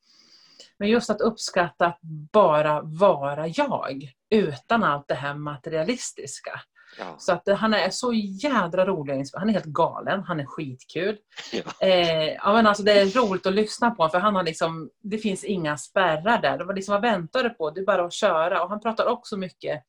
Men 0.77 0.89
just 0.89 1.09
att 1.09 1.21
uppskatta 1.21 1.85
att 1.85 1.99
bara 2.31 2.81
vara 2.81 3.47
jag 3.47 4.11
utan 4.31 4.83
allt 4.83 5.07
det 5.07 5.15
här 5.15 5.33
materialistiska. 5.33 6.61
Ja. 6.97 7.15
Så 7.17 7.33
att 7.33 7.47
han 7.59 7.73
är 7.73 7.89
så 7.89 8.13
jädra 8.13 8.85
rolig. 8.85 9.25
Han 9.33 9.49
är 9.49 9.53
helt 9.53 9.65
galen. 9.65 10.23
Han 10.23 10.39
är 10.39 10.45
skitkul. 10.45 11.17
Ja. 11.51 11.87
Eh, 11.87 12.33
ja, 12.33 12.53
men 12.53 12.67
alltså, 12.67 12.83
det 12.83 12.91
är 12.91 13.05
roligt 13.05 13.45
att 13.45 13.53
lyssna 13.53 13.91
på 13.91 14.09
för 14.09 14.19
han 14.19 14.35
har 14.35 14.43
liksom, 14.43 14.89
det 15.03 15.17
finns 15.17 15.43
inga 15.43 15.77
spärrar 15.77 16.41
där. 16.41 16.57
Det 16.57 16.63
var 16.63 16.73
liksom, 16.73 16.93
vad 16.93 17.01
väntar 17.01 17.43
du 17.43 17.49
på? 17.49 17.71
Det 17.71 17.81
är 17.81 17.85
bara 17.85 18.05
att 18.05 18.13
köra. 18.13 18.63
Och 18.63 18.69
han 18.69 18.79
pratar 18.79 19.05
också 19.05 19.37
mycket 19.37 19.83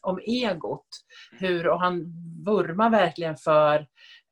om 0.00 0.20
egot. 0.26 0.86
Hur, 1.38 1.68
och 1.68 1.80
han 1.80 2.04
vurmar 2.44 2.90
verkligen 2.90 3.36
för 3.36 3.86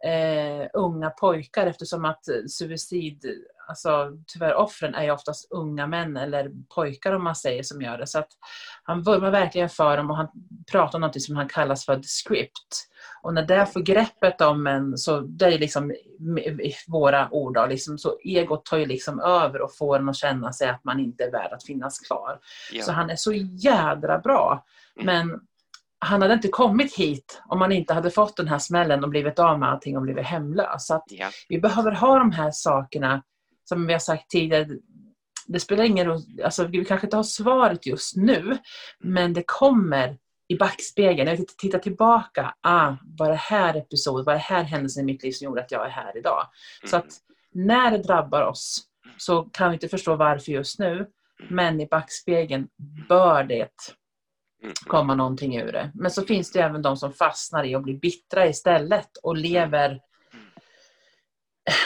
eh, 0.04 0.68
unga 0.72 1.10
pojkar 1.10 1.66
eftersom 1.66 2.04
att 2.04 2.24
suicid 2.48 3.24
alltså, 3.70 4.10
tyvärr 4.26 4.54
offren 4.54 4.94
är 4.94 5.04
ju 5.04 5.10
oftast 5.10 5.52
unga 5.52 5.86
män 5.86 6.16
eller 6.16 6.50
pojkar 6.74 7.12
om 7.12 7.24
man 7.24 7.34
säger 7.34 7.62
som 7.62 7.82
gör 7.82 7.98
det. 7.98 8.06
Så 8.06 8.18
att 8.18 8.28
han 8.82 9.02
vurmar 9.02 9.30
verkligen 9.30 9.68
för 9.68 9.96
dem 9.96 10.10
och 10.10 10.16
han 10.16 10.28
pratar 10.72 10.98
om 10.98 11.00
något 11.00 11.22
som 11.22 11.36
han 11.36 11.48
kallas 11.48 11.84
för 11.84 11.96
the 11.96 12.08
script. 12.08 12.86
Och 13.22 13.34
när 13.34 13.42
det 13.42 13.66
får 13.66 13.80
greppet 13.80 14.40
om 14.40 14.66
en, 14.66 14.98
så 14.98 15.20
det 15.20 15.44
är 15.44 15.58
liksom 15.58 15.94
våra 16.88 17.28
ord 17.30 17.54
då, 17.54 17.66
liksom, 17.66 17.98
så 17.98 18.18
egot 18.24 18.64
tar 18.64 18.78
ju 18.78 18.86
liksom 18.86 19.20
över 19.20 19.60
och 19.60 19.76
får 19.76 19.98
en 19.98 20.08
att 20.08 20.16
känna 20.16 20.52
sig 20.52 20.68
att 20.68 20.84
man 20.84 21.00
inte 21.00 21.24
är 21.24 21.30
värd 21.30 21.52
att 21.52 21.64
finnas 21.64 21.98
kvar. 21.98 22.38
Ja. 22.72 22.82
Så 22.82 22.92
han 22.92 23.10
är 23.10 23.16
så 23.16 23.32
jädra 23.32 24.18
bra. 24.18 24.64
Mm. 25.00 25.06
Men 25.06 25.40
han 26.00 26.22
hade 26.22 26.34
inte 26.34 26.48
kommit 26.48 26.94
hit 26.94 27.42
om 27.46 27.60
han 27.60 27.72
inte 27.72 27.94
hade 27.94 28.10
fått 28.10 28.36
den 28.36 28.48
här 28.48 28.58
smällen 28.58 29.04
och 29.04 29.10
blivit 29.10 29.38
av 29.38 29.58
med 29.58 29.68
allting 29.68 29.96
och 29.96 30.02
blivit 30.02 30.26
hemlös. 30.26 30.86
Så 30.86 31.02
ja. 31.06 31.30
Vi 31.48 31.60
behöver 31.60 31.92
ha 31.92 32.18
de 32.18 32.32
här 32.32 32.50
sakerna 32.50 33.22
som 33.64 33.86
vi 33.86 33.92
har 33.92 34.00
sagt 34.00 34.30
tidigare, 34.30 34.66
det 35.46 35.60
spelar 35.60 35.84
ingen 35.84 36.06
roll, 36.06 36.20
alltså 36.44 36.64
vi 36.64 36.84
kanske 36.84 37.06
inte 37.06 37.16
har 37.16 37.22
svaret 37.22 37.86
just 37.86 38.16
nu, 38.16 38.58
men 38.98 39.32
det 39.32 39.42
kommer 39.46 40.18
i 40.48 40.56
backspegeln. 40.56 41.28
Jag 41.28 41.48
tittar 41.48 41.78
tillbaka, 41.78 42.54
ah, 42.60 42.96
var 43.18 43.28
det 43.28 43.36
här 43.36 43.76
episod, 43.76 44.24
var 44.26 44.32
det 44.32 44.38
här 44.38 44.62
händelsen 44.62 45.02
i 45.02 45.12
mitt 45.12 45.22
liv 45.22 45.32
som 45.32 45.44
gjorde 45.44 45.60
att 45.60 45.70
jag 45.70 45.86
är 45.86 45.90
här 45.90 46.16
idag? 46.16 46.46
Så 46.84 46.96
att 46.96 47.06
när 47.52 47.90
det 47.90 47.98
drabbar 47.98 48.42
oss 48.42 48.82
så 49.16 49.42
kan 49.42 49.70
vi 49.70 49.74
inte 49.74 49.88
förstå 49.88 50.16
varför 50.16 50.52
just 50.52 50.78
nu, 50.78 51.06
men 51.48 51.80
i 51.80 51.86
backspegeln 51.86 52.68
bör 53.08 53.44
det 53.44 53.68
komma 54.86 55.14
någonting 55.14 55.56
ur 55.56 55.72
det. 55.72 55.90
Men 55.94 56.10
så 56.10 56.26
finns 56.26 56.52
det 56.52 56.60
även 56.60 56.82
de 56.82 56.96
som 56.96 57.12
fastnar 57.12 57.64
i 57.64 57.74
att 57.74 57.82
bli 57.82 57.94
bittra 57.94 58.46
istället 58.46 59.16
och 59.22 59.36
lever 59.36 60.00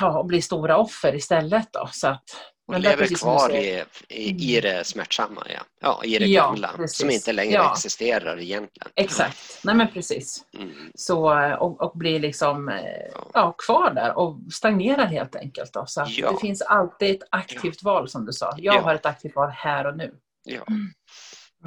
ja, 0.00 0.18
och 0.18 0.26
blir 0.26 0.40
stora 0.40 0.76
offer 0.76 1.14
istället. 1.14 1.68
Då, 1.72 1.88
så 1.92 2.08
att, 2.08 2.24
och 2.66 2.80
lever 2.80 3.06
kvar 3.18 3.54
i, 3.54 3.84
i, 4.08 4.56
i 4.56 4.60
det 4.60 4.86
smärtsamma, 4.86 5.46
ja. 5.48 5.60
ja 5.80 6.04
i 6.04 6.18
det 6.18 6.26
ja, 6.26 6.46
gamla, 6.46 6.68
precis. 6.76 6.98
som 6.98 7.10
inte 7.10 7.32
längre 7.32 7.52
ja. 7.52 7.72
existerar 7.72 8.40
egentligen. 8.40 8.92
Exakt, 8.94 9.60
nej 9.64 9.74
men 9.74 9.88
precis. 9.92 10.44
Mm. 10.58 10.90
Så, 10.94 11.20
och, 11.58 11.80
och 11.80 11.98
blir 11.98 12.18
liksom 12.18 12.68
ja. 13.14 13.30
ja. 13.34 13.54
kvar 13.66 13.90
där 13.94 14.18
och 14.18 14.38
stagnerar 14.52 15.06
helt 15.06 15.36
enkelt. 15.36 15.72
Då. 15.72 15.84
Så 15.86 16.04
det 16.04 16.40
finns 16.40 16.62
alltid 16.62 17.16
ett 17.16 17.28
aktivt 17.30 17.82
val 17.82 18.08
som 18.08 18.26
du 18.26 18.32
sa. 18.32 18.54
Jag 18.56 18.82
har 18.82 18.94
ett 18.94 19.06
aktivt 19.06 19.36
val 19.36 19.50
här 19.50 19.86
och 19.86 19.96
nu. 19.96 20.14
Ja. 20.44 20.62
Mm. 20.68 20.92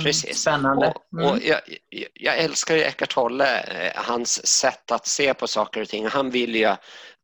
Precis. 0.03 0.41
Spännande. 0.41 0.87
Och, 0.87 1.31
och 1.31 1.39
jag, 1.43 1.59
jag, 2.13 2.37
älskar 2.37 2.75
ju 2.75 2.81
Eckart 2.81 3.13
Tolle, 3.13 3.59
eh, 3.61 3.91
hans 3.95 4.47
sätt 4.47 4.91
att 4.91 5.07
se 5.07 5.33
på 5.33 5.47
saker 5.47 5.81
och 5.81 5.87
ting. 5.87 6.07
Han 6.07 6.29
vill 6.29 6.55
ju 6.55 6.75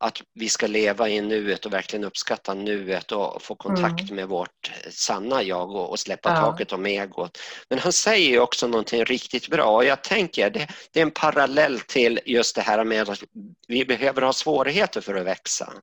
att 0.03 0.21
vi 0.33 0.49
ska 0.49 0.67
leva 0.67 1.09
i 1.09 1.21
nuet 1.21 1.65
och 1.65 1.73
verkligen 1.73 2.05
uppskatta 2.05 2.53
nuet 2.53 3.11
och 3.11 3.41
få 3.41 3.55
kontakt 3.55 4.01
mm. 4.01 4.15
med 4.15 4.27
vårt 4.27 4.71
sanna 4.89 5.43
jag 5.43 5.71
och, 5.75 5.89
och 5.89 5.99
släppa 5.99 6.29
ja. 6.29 6.35
taket 6.35 6.71
om 6.71 6.85
egot. 6.85 7.37
Men 7.69 7.79
han 7.79 7.93
säger 7.93 8.29
ju 8.29 8.39
också 8.39 8.67
någonting 8.67 9.05
riktigt 9.05 9.47
bra 9.47 9.65
och 9.65 9.85
jag 9.85 10.01
tänker 10.01 10.49
det, 10.49 10.67
det 10.91 10.99
är 10.99 11.03
en 11.03 11.11
parallell 11.11 11.79
till 11.79 12.19
just 12.25 12.55
det 12.55 12.61
här 12.61 12.83
med 12.83 13.09
att 13.09 13.23
vi 13.67 13.85
behöver 13.85 14.21
ha 14.21 14.33
svårigheter 14.33 15.01
för 15.01 15.15
att 15.15 15.25
växa. 15.25 15.73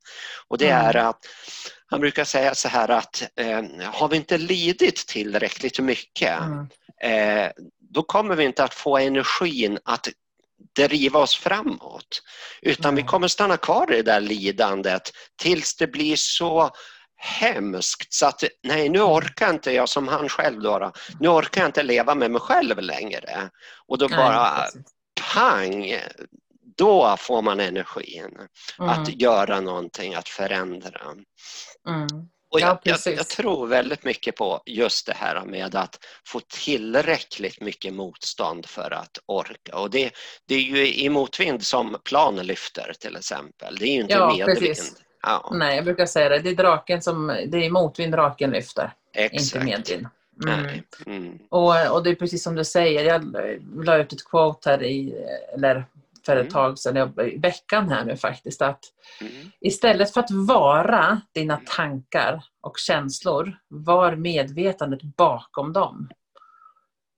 Och 0.48 0.58
det 0.58 0.70
mm. 0.70 0.86
är 0.86 0.96
att 0.96 1.26
han 1.90 2.00
brukar 2.00 2.24
säga 2.24 2.54
så 2.54 2.68
här 2.68 2.88
att 2.88 3.22
eh, 3.36 3.62
har 3.84 4.08
vi 4.08 4.16
inte 4.16 4.38
lidit 4.38 5.06
tillräckligt 5.06 5.78
mycket 5.78 6.38
mm. 6.40 6.66
eh, 7.02 7.50
då 7.80 8.02
kommer 8.02 8.36
vi 8.36 8.44
inte 8.44 8.64
att 8.64 8.74
få 8.74 8.98
energin 8.98 9.78
att 9.84 10.08
driva 10.76 11.18
oss 11.18 11.36
framåt. 11.36 12.22
Utan 12.62 12.88
mm. 12.88 12.94
vi 12.94 13.08
kommer 13.08 13.28
stanna 13.28 13.56
kvar 13.56 13.92
i 13.92 13.96
det 13.96 14.02
där 14.02 14.20
lidandet 14.20 15.02
tills 15.42 15.76
det 15.76 15.86
blir 15.86 16.16
så 16.16 16.70
hemskt 17.16 18.12
så 18.12 18.26
att 18.26 18.44
nej 18.62 18.88
nu 18.88 19.00
orkar 19.00 19.50
inte 19.50 19.72
jag 19.72 19.88
som 19.88 20.08
han 20.08 20.28
själv 20.28 20.62
då, 20.62 20.78
då 20.78 20.92
nu 21.20 21.28
orkar 21.28 21.60
jag 21.60 21.68
inte 21.68 21.82
leva 21.82 22.14
med 22.14 22.30
mig 22.30 22.40
själv 22.40 22.78
längre. 22.78 23.50
Och 23.86 23.98
då 23.98 24.08
bara 24.08 24.56
nej, 24.58 24.84
pang, 25.34 25.94
då 26.76 27.16
får 27.18 27.42
man 27.42 27.60
energin 27.60 28.38
mm. 28.78 28.90
att 28.90 29.20
göra 29.20 29.60
någonting, 29.60 30.14
att 30.14 30.28
förändra. 30.28 31.00
Mm. 31.88 32.06
Och 32.52 32.60
jag, 32.60 32.78
ja, 32.82 32.96
jag, 33.04 33.14
jag, 33.14 33.28
tror 33.28 33.66
väldigt 33.66 34.04
mycket 34.04 34.36
på 34.36 34.62
just 34.66 35.06
det 35.06 35.14
här 35.16 35.44
med 35.44 35.74
att 35.74 35.98
få 36.26 36.40
tillräckligt 36.64 37.60
mycket 37.60 37.94
motstånd 37.94 38.66
för 38.66 38.90
att 38.90 39.18
orka. 39.26 39.76
Och 39.76 39.90
det, 39.90 40.10
det 40.48 40.54
är 40.54 40.60
ju 40.60 40.94
i 40.94 41.08
motvind 41.08 41.62
som 41.62 41.96
planen 42.04 42.46
lyfter 42.46 42.92
till 43.00 43.16
exempel. 43.16 43.76
Det 43.76 43.86
är 43.86 43.94
ju 43.94 44.00
inte 44.00 44.14
ja, 44.14 44.34
medvind. 44.36 44.58
Precis. 44.58 44.92
Ja. 45.22 45.50
Nej, 45.54 45.76
jag 45.76 45.84
brukar 45.84 46.06
säga 46.06 46.28
det. 46.28 46.38
Det 46.38 46.50
är 46.50 46.54
draken 46.54 47.02
som, 47.02 47.26
det 47.46 47.66
är 47.66 47.70
motvind 47.70 48.12
draken 48.12 48.50
lyfter. 48.50 48.92
Exakt. 49.14 49.54
Inte 49.54 49.76
medvind. 49.76 50.06
Mm. 50.46 50.80
Mm. 51.06 51.38
Och, 51.50 51.90
och 51.90 52.02
det 52.02 52.10
är 52.10 52.14
precis 52.14 52.42
som 52.42 52.54
du 52.54 52.64
säger, 52.64 53.04
jag 53.04 53.36
la 53.84 53.96
ut 53.96 54.12
ett 54.12 54.24
quote 54.24 54.70
här 54.70 54.82
i, 54.82 55.14
eller 55.54 55.84
för 56.30 56.36
ett 56.36 56.40
mm. 56.40 56.52
tag 56.52 56.78
sedan, 56.78 57.20
i 57.20 57.38
veckan 57.38 57.88
här 57.88 58.04
nu 58.04 58.16
faktiskt, 58.16 58.62
att 58.62 58.80
mm. 59.20 59.50
istället 59.60 60.12
för 60.12 60.20
att 60.20 60.30
vara 60.30 61.20
dina 61.34 61.54
mm. 61.54 61.66
tankar 61.76 62.44
och 62.60 62.78
känslor, 62.78 63.58
var 63.68 64.16
medvetandet 64.16 65.02
bakom 65.02 65.72
dem. 65.72 66.10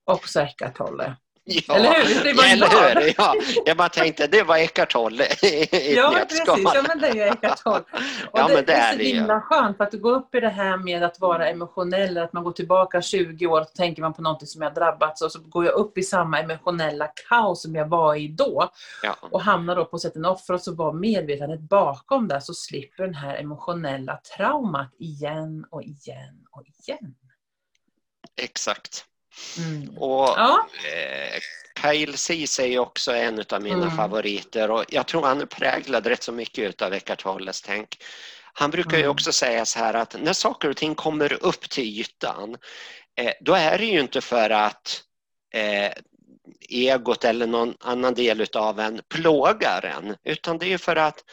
Också 0.05 0.39
Eckart 0.39 0.77
Tolle. 0.77 1.15
Ja, 1.45 1.75
eller 1.75 1.93
hur? 1.93 2.23
Det 2.23 2.33
var 2.33 2.43
eller 2.43 3.01
hur? 3.01 3.13
Ja, 3.17 3.35
jag 3.65 3.77
bara 3.77 3.89
tänkte, 3.89 4.27
det 4.27 4.43
var 4.43 4.57
Eckart 4.57 4.91
Tolle 4.91 5.25
i 5.25 5.95
Ja, 5.95 6.25
precis. 6.29 6.43
Ja, 6.47 6.83
men 6.87 6.99
det 6.99 7.07
är 7.07 7.31
Eckart 7.31 7.63
Tolle. 7.63 7.83
Och 8.31 8.39
ja, 8.39 8.47
det, 8.47 8.53
men 8.55 8.65
det, 8.65 8.73
är 8.73 8.93
så 8.93 8.99
himla 8.99 9.41
skönt 9.41 9.77
för 9.77 9.83
att 9.83 9.93
gå 9.93 10.11
upp 10.11 10.35
i 10.35 10.39
det 10.39 10.49
här 10.49 10.77
med 10.77 11.03
att 11.03 11.19
vara 11.19 11.49
emotionell, 11.49 12.17
att 12.17 12.33
man 12.33 12.43
går 12.43 12.51
tillbaka 12.51 13.01
20 13.01 13.47
år 13.47 13.61
och 13.61 13.73
tänker 13.73 14.01
man 14.01 14.13
på 14.13 14.21
något 14.21 14.49
som 14.49 14.61
jag 14.61 14.73
drabbats 14.73 15.21
och 15.21 15.31
så 15.31 15.39
går 15.39 15.65
jag 15.65 15.73
upp 15.73 15.97
i 15.97 16.03
samma 16.03 16.39
emotionella 16.39 17.07
kaos 17.29 17.61
som 17.61 17.75
jag 17.75 17.87
var 17.87 18.15
i 18.15 18.27
då 18.27 18.69
ja. 19.03 19.15
och 19.21 19.41
hamnar 19.41 19.75
då 19.75 19.85
på 19.85 19.99
sätt 19.99 20.15
en 20.15 20.25
offer 20.25 20.53
och 20.53 20.61
så 20.61 20.75
var 20.75 20.93
medvetandet 20.93 21.61
bakom 21.61 22.27
det 22.27 22.41
så 22.41 22.53
slipper 22.53 23.03
den 23.03 23.15
här 23.15 23.35
emotionella 23.35 24.19
traumat 24.37 24.95
igen 24.99 25.65
och 25.69 25.83
igen 25.83 26.45
och 26.51 26.63
igen. 26.63 27.15
Exakt. 28.37 29.05
Mm. 29.57 29.97
Och 29.97 30.29
ja. 30.37 30.67
eh, 30.93 31.39
Kyle 31.81 32.17
Ceesay 32.17 32.73
är 32.73 32.79
också 32.79 33.11
en 33.11 33.43
av 33.49 33.61
mina 33.61 33.83
mm. 33.83 33.97
favoriter 33.97 34.71
och 34.71 34.85
jag 34.89 35.07
tror 35.07 35.21
han 35.23 35.41
är 35.41 35.45
präglad 35.45 36.07
rätt 36.07 36.23
så 36.23 36.31
mycket 36.31 36.81
av 36.81 36.93
Eckart 36.93 37.23
Tolles 37.23 37.61
tänk. 37.61 38.03
Han 38.53 38.71
brukar 38.71 38.97
ju 38.97 39.03
mm. 39.03 39.11
också 39.11 39.31
säga 39.31 39.65
så 39.65 39.79
här 39.79 39.93
att 39.93 40.15
när 40.21 40.33
saker 40.33 40.69
och 40.69 40.77
ting 40.77 40.95
kommer 40.95 41.43
upp 41.43 41.69
till 41.69 41.99
ytan 41.99 42.57
eh, 43.17 43.33
då 43.41 43.53
är 43.53 43.77
det 43.77 43.85
ju 43.85 43.99
inte 43.99 44.21
för 44.21 44.49
att 44.49 45.01
eh, 45.53 45.91
egot 46.69 47.23
eller 47.23 47.47
någon 47.47 47.75
annan 47.79 48.13
del 48.13 48.45
av 48.53 48.79
en 48.79 49.01
plågar 49.09 49.85
en 49.85 50.15
utan 50.23 50.57
det 50.57 50.73
är 50.73 50.77
för 50.77 50.95
att 50.95 51.23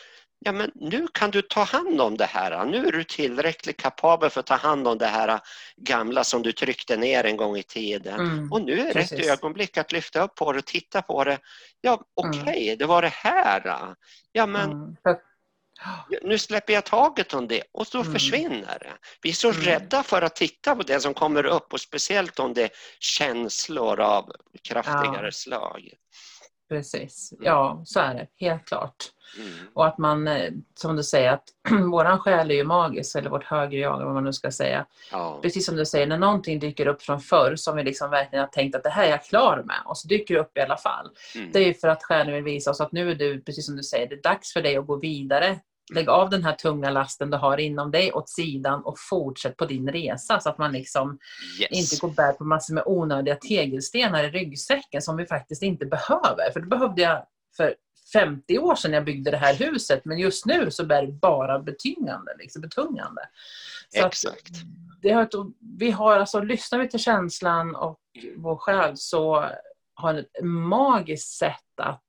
ja, 0.40 0.52
men 0.52 0.70
nu 0.74 1.06
kan 1.14 1.30
du 1.30 1.42
ta 1.42 1.62
hand 1.62 2.00
om 2.00 2.16
det 2.16 2.24
här. 2.24 2.66
Nu 2.66 2.86
är 2.86 2.92
du 2.92 3.04
tillräckligt 3.04 3.76
kapabel 3.76 4.30
för 4.30 4.40
att 4.40 4.46
ta 4.46 4.54
hand 4.54 4.88
om 4.88 4.98
det 4.98 5.06
här 5.06 5.40
gamla 5.76 6.24
som 6.24 6.42
du 6.42 6.52
tryckte 6.52 6.96
ner 6.96 7.24
en 7.24 7.36
gång 7.36 7.56
i 7.56 7.62
tiden. 7.62 8.20
Mm, 8.20 8.52
och 8.52 8.62
nu 8.62 8.80
är 8.80 8.94
det 8.94 9.00
ett 9.00 9.26
ögonblick 9.26 9.76
att 9.76 9.92
lyfta 9.92 10.22
upp 10.22 10.34
på 10.34 10.52
det 10.52 10.58
och 10.58 10.66
titta 10.66 11.02
på 11.02 11.24
det. 11.24 11.38
Ja, 11.80 12.02
okej, 12.14 12.40
okay, 12.40 12.66
mm. 12.66 12.78
det 12.78 12.86
var 12.86 13.02
det 13.02 13.12
här. 13.12 13.94
Ja, 14.32 14.46
men 14.46 14.70
mm. 14.72 14.96
nu 16.22 16.38
släpper 16.38 16.72
jag 16.72 16.84
taget 16.84 17.34
om 17.34 17.48
det 17.48 17.62
och 17.72 17.86
så 17.86 18.00
mm. 18.00 18.12
försvinner 18.12 18.78
det. 18.78 18.92
Vi 19.22 19.30
är 19.30 19.34
så 19.34 19.50
mm. 19.50 19.62
rädda 19.62 20.02
för 20.02 20.22
att 20.22 20.36
titta 20.36 20.76
på 20.76 20.82
det 20.82 21.00
som 21.00 21.14
kommer 21.14 21.46
upp 21.46 21.72
och 21.72 21.80
speciellt 21.80 22.38
om 22.38 22.54
det 22.54 22.62
är 22.62 22.70
känslor 23.00 24.00
av 24.00 24.32
kraftigare 24.68 25.26
ja. 25.26 25.32
slag. 25.32 25.92
Precis, 26.68 27.32
ja 27.40 27.82
så 27.84 28.00
är 28.00 28.14
det 28.14 28.26
helt 28.46 28.66
klart. 28.66 29.10
Mm. 29.38 29.50
Och 29.74 29.86
att 29.86 29.98
man, 29.98 30.28
eh, 30.28 30.52
som 30.74 30.96
du 30.96 31.02
säger, 31.02 31.32
att 31.32 31.44
våran 31.90 32.18
själ 32.18 32.50
är 32.50 32.54
ju 32.54 32.64
magisk, 32.64 33.16
eller 33.16 33.30
vårt 33.30 33.44
högre 33.44 33.78
jag, 33.78 34.04
vad 34.04 34.14
man 34.14 34.24
nu 34.24 34.32
ska 34.32 34.50
säga. 34.50 34.86
Ja. 35.12 35.38
Precis 35.42 35.66
som 35.66 35.76
du 35.76 35.86
säger, 35.86 36.06
när 36.06 36.18
någonting 36.18 36.58
dyker 36.58 36.86
upp 36.86 37.02
från 37.02 37.20
förr 37.20 37.56
som 37.56 37.76
vi 37.76 37.82
liksom 37.82 38.10
verkligen 38.10 38.44
har 38.44 38.50
tänkt 38.50 38.76
att 38.76 38.82
det 38.82 38.90
här 38.90 39.04
är 39.04 39.10
jag 39.10 39.24
klar 39.24 39.62
med, 39.66 39.76
och 39.84 39.98
så 39.98 40.08
dyker 40.08 40.34
det 40.34 40.40
upp 40.40 40.58
i 40.58 40.60
alla 40.60 40.76
fall. 40.76 41.10
Mm. 41.34 41.52
Det 41.52 41.58
är 41.58 41.66
ju 41.66 41.74
för 41.74 41.88
att 41.88 42.02
själen 42.02 42.34
vill 42.34 42.44
visa 42.44 42.70
oss 42.70 42.80
att 42.80 42.92
nu 42.92 43.10
är 43.10 43.14
du, 43.14 43.40
precis 43.40 43.66
som 43.66 43.76
du 43.76 43.82
säger, 43.82 44.08
det 44.08 44.14
är 44.14 44.22
dags 44.22 44.52
för 44.52 44.62
dig 44.62 44.76
att 44.76 44.86
gå 44.86 44.96
vidare. 44.96 45.60
Lägg 45.94 46.08
av 46.08 46.30
den 46.30 46.44
här 46.44 46.52
tunga 46.52 46.90
lasten 46.90 47.30
du 47.30 47.36
har 47.36 47.58
inom 47.58 47.90
dig 47.90 48.12
åt 48.12 48.28
sidan 48.28 48.82
och 48.84 48.94
fortsätt 48.98 49.56
på 49.56 49.64
din 49.64 49.88
resa 49.88 50.40
så 50.40 50.48
att 50.48 50.58
man 50.58 50.72
liksom 50.72 51.18
yes. 51.60 51.70
inte 51.70 52.06
går 52.06 52.14
bär 52.14 52.32
på 52.32 52.44
massor 52.44 52.74
med 52.74 52.82
onödiga 52.86 53.36
tegelstenar 53.36 54.24
i 54.24 54.30
ryggsäcken 54.30 55.02
som 55.02 55.16
vi 55.16 55.26
faktiskt 55.26 55.62
inte 55.62 55.86
behöver. 55.86 56.52
För 56.52 56.60
det 56.60 56.66
behövde 56.66 57.02
jag 57.02 57.26
för 57.56 57.74
50 58.12 58.58
år 58.58 58.74
sedan 58.74 58.92
jag 58.92 59.04
byggde 59.04 59.30
det 59.30 59.36
här 59.36 59.54
huset 59.54 60.04
men 60.04 60.18
just 60.18 60.46
nu 60.46 60.70
så 60.70 60.86
bär 60.86 61.06
det 61.06 61.12
bara 61.12 61.58
betyngande, 61.58 62.36
liksom 62.38 62.62
betungande. 62.62 63.22
Så 63.88 64.06
Exakt. 64.06 64.50
det 65.02 65.10
har, 65.10 65.28
vi 65.78 65.90
har 65.90 66.16
alltså, 66.16 66.40
lyssnar 66.40 66.78
vi 66.78 66.88
till 66.88 67.00
känslan 67.00 67.76
och 67.76 68.00
vår 68.36 68.56
själ 68.56 68.96
så 68.96 69.50
har 69.94 70.14
ett 70.14 70.44
magiskt 70.44 71.38
sätt 71.38 71.80
att 71.82 72.08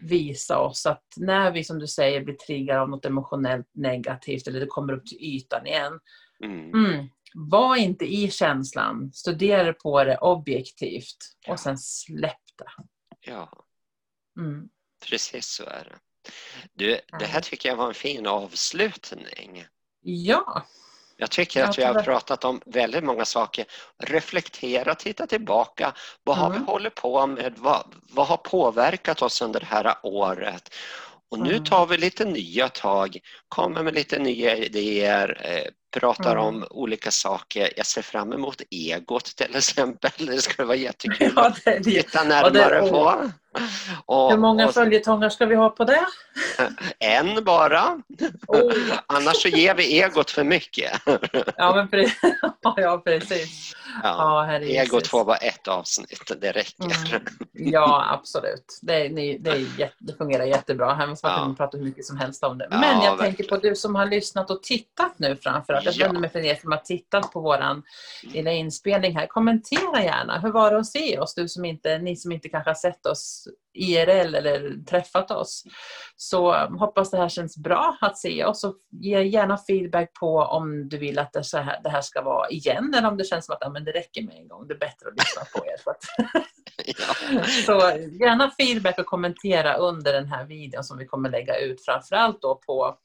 visa 0.00 0.58
oss 0.58 0.86
att 0.86 1.04
när 1.16 1.50
vi 1.50 1.64
som 1.64 1.78
du 1.78 1.86
säger 1.86 2.24
blir 2.24 2.34
triggade 2.34 2.80
av 2.80 2.88
något 2.88 3.04
emotionellt 3.04 3.70
negativt 3.72 4.46
eller 4.46 4.60
det 4.60 4.66
kommer 4.66 4.92
upp 4.92 5.06
till 5.06 5.18
ytan 5.20 5.66
igen. 5.66 6.00
Mm. 6.44 6.74
Mm, 6.74 7.08
var 7.34 7.76
inte 7.76 8.04
i 8.04 8.30
känslan, 8.30 9.12
studera 9.12 9.72
på 9.72 10.04
det 10.04 10.18
objektivt 10.18 11.16
och 11.48 11.60
sen 11.60 11.78
släpp 11.78 12.56
det. 12.58 12.84
Ja. 13.20 13.64
Mm. 14.38 14.68
Precis 15.06 15.46
så 15.46 15.64
är 15.64 15.84
det. 15.84 15.98
Du, 16.74 17.00
det 17.18 17.26
här 17.26 17.40
tycker 17.40 17.68
jag 17.68 17.76
var 17.76 17.88
en 17.88 17.94
fin 17.94 18.26
avslutning. 18.26 19.66
Ja. 20.02 20.66
Jag 21.16 21.30
tycker 21.30 21.64
att 21.64 21.78
vi 21.78 21.84
har 21.84 22.02
pratat 22.02 22.44
om 22.44 22.60
väldigt 22.66 23.04
många 23.04 23.24
saker. 23.24 23.66
Reflektera, 23.98 24.94
titta 24.94 25.26
tillbaka. 25.26 25.94
Vad 26.24 26.36
har 26.36 26.46
mm. 26.46 26.58
vi 26.58 26.66
hållit 26.66 26.94
på 26.94 27.26
med? 27.26 27.54
Vad, 27.56 27.94
vad 28.10 28.26
har 28.26 28.36
påverkat 28.36 29.22
oss 29.22 29.42
under 29.42 29.60
det 29.60 29.66
här 29.66 29.94
året? 30.02 30.74
Och 31.30 31.38
nu 31.38 31.52
mm. 31.52 31.64
tar 31.64 31.86
vi 31.86 31.96
lite 31.96 32.24
nya 32.24 32.68
tag, 32.68 33.18
kommer 33.48 33.82
med 33.82 33.94
lite 33.94 34.18
nya 34.18 34.56
idéer, 34.56 35.40
eh, 35.44 35.72
pratar 35.90 36.32
mm. 36.32 36.44
om 36.44 36.66
olika 36.70 37.10
saker. 37.10 37.72
Jag 37.76 37.86
ser 37.86 38.02
fram 38.02 38.32
emot 38.32 38.62
egot 38.70 39.24
till 39.24 39.56
exempel. 39.56 40.10
Det 40.18 40.42
skulle 40.42 40.66
vara 40.66 40.76
jättekul 40.76 41.32
ja, 41.36 41.54
det, 41.64 41.76
att 41.76 41.84
titta 41.84 42.24
närmare 42.24 42.80
det, 42.80 42.90
på. 42.90 43.30
Och, 44.06 44.30
Hur 44.30 44.38
många 44.38 44.66
och, 44.68 44.74
följetongar 44.74 45.28
ska 45.28 45.46
vi 45.46 45.54
ha 45.54 45.70
på 45.70 45.84
det? 45.84 46.06
En 46.98 47.44
bara. 47.44 48.02
Oh. 48.46 48.72
Annars 49.06 49.42
så 49.42 49.48
ger 49.48 49.74
vi 49.74 50.00
egot 50.00 50.30
för 50.30 50.44
mycket. 50.44 50.92
ja, 51.56 51.74
men 51.74 51.88
precis. 51.88 52.18
ja, 52.76 53.02
precis. 53.04 53.74
Ja, 54.02 54.52
ja 54.52 54.82
egot 54.82 55.06
får 55.06 55.24
bara 55.24 55.36
ett 55.36 55.68
avsnitt, 55.68 56.32
det 56.40 56.52
räcker. 56.52 57.16
Mm. 57.16 57.22
Ja, 57.52 58.06
absolut. 58.10 58.78
Det, 58.82 59.08
det, 59.08 59.38
det, 59.38 59.66
det 59.98 60.16
fungerar 60.18 60.44
jättebra. 60.44 60.94
Här 60.94 61.06
måste 61.06 61.26
man 61.26 61.48
ja. 61.48 61.54
prata 61.56 61.76
hur 61.76 61.84
mycket 61.84 62.04
som 62.04 62.18
helst 62.18 62.44
om 62.44 62.58
det. 62.58 62.68
Men 62.70 63.02
jag 63.02 63.18
tänker 63.18 63.44
på 63.44 63.56
du 63.56 63.74
som 63.74 63.94
har 63.94 64.06
lyssnat 64.06 64.50
och 64.50 64.62
tittat 64.62 65.14
nu 65.16 65.36
framför 65.42 65.72
göra. 65.84 65.94
Jag 65.94 66.06
vänder 66.06 66.20
mig 66.20 66.30
för 66.30 66.38
er 66.38 66.54
som 66.54 66.72
har 66.72 66.78
tittat 66.78 67.32
på 67.32 67.40
vår 67.40 67.82
lilla 68.22 68.52
inspelning 68.52 69.16
här. 69.16 69.26
Kommentera 69.26 70.02
gärna. 70.02 70.38
Hur 70.38 70.52
var 70.52 70.70
det 70.70 70.78
att 70.78 70.86
se 70.86 71.18
oss? 71.18 71.34
Du 71.34 71.48
som 71.48 71.64
inte, 71.64 71.98
ni 71.98 72.16
som 72.16 72.32
inte 72.32 72.48
kanske 72.48 72.70
har 72.70 72.74
sett 72.74 73.06
oss 73.06 73.48
IRL 73.74 74.34
eller 74.34 74.84
träffat 74.84 75.30
oss. 75.30 75.64
Så 76.16 76.52
hoppas 76.52 77.10
det 77.10 77.16
här 77.16 77.28
känns 77.28 77.56
bra 77.56 77.98
att 78.00 78.18
se 78.18 78.44
oss 78.44 78.64
och 78.64 78.76
ge 78.90 79.22
gärna 79.22 79.58
feedback 79.58 80.12
på 80.20 80.38
om 80.38 80.88
du 80.88 80.98
vill 80.98 81.18
att 81.18 81.32
det, 81.32 81.44
så 81.44 81.58
här, 81.58 81.80
det 81.82 81.90
här 81.90 82.00
ska 82.00 82.22
vara 82.22 82.48
igen 82.48 82.94
eller 82.94 83.08
om 83.08 83.16
det 83.16 83.24
känns 83.24 83.46
som 83.46 83.52
att 83.52 83.58
ja, 83.60 83.70
men 83.70 83.84
det 83.84 83.92
räcker 83.92 84.22
med 84.22 84.36
en 84.36 84.48
gång. 84.48 84.68
Det 84.68 84.74
är 84.74 84.78
bättre 84.78 85.08
att 85.08 85.18
lyssna 85.18 85.42
på 85.54 85.66
er. 85.66 85.76
Så, 85.78 85.94
så 87.66 87.72
gärna 88.24 88.50
feedback 88.50 88.98
och 88.98 89.06
kommentera 89.06 89.74
under 89.74 90.12
den 90.12 90.28
här 90.28 90.44
videon 90.44 90.84
som 90.84 90.98
vi 90.98 91.06
kommer 91.06 91.30
lägga 91.30 91.58
ut 91.58 91.84
framförallt 91.84 92.42
då 92.42 92.54
på 92.66 92.98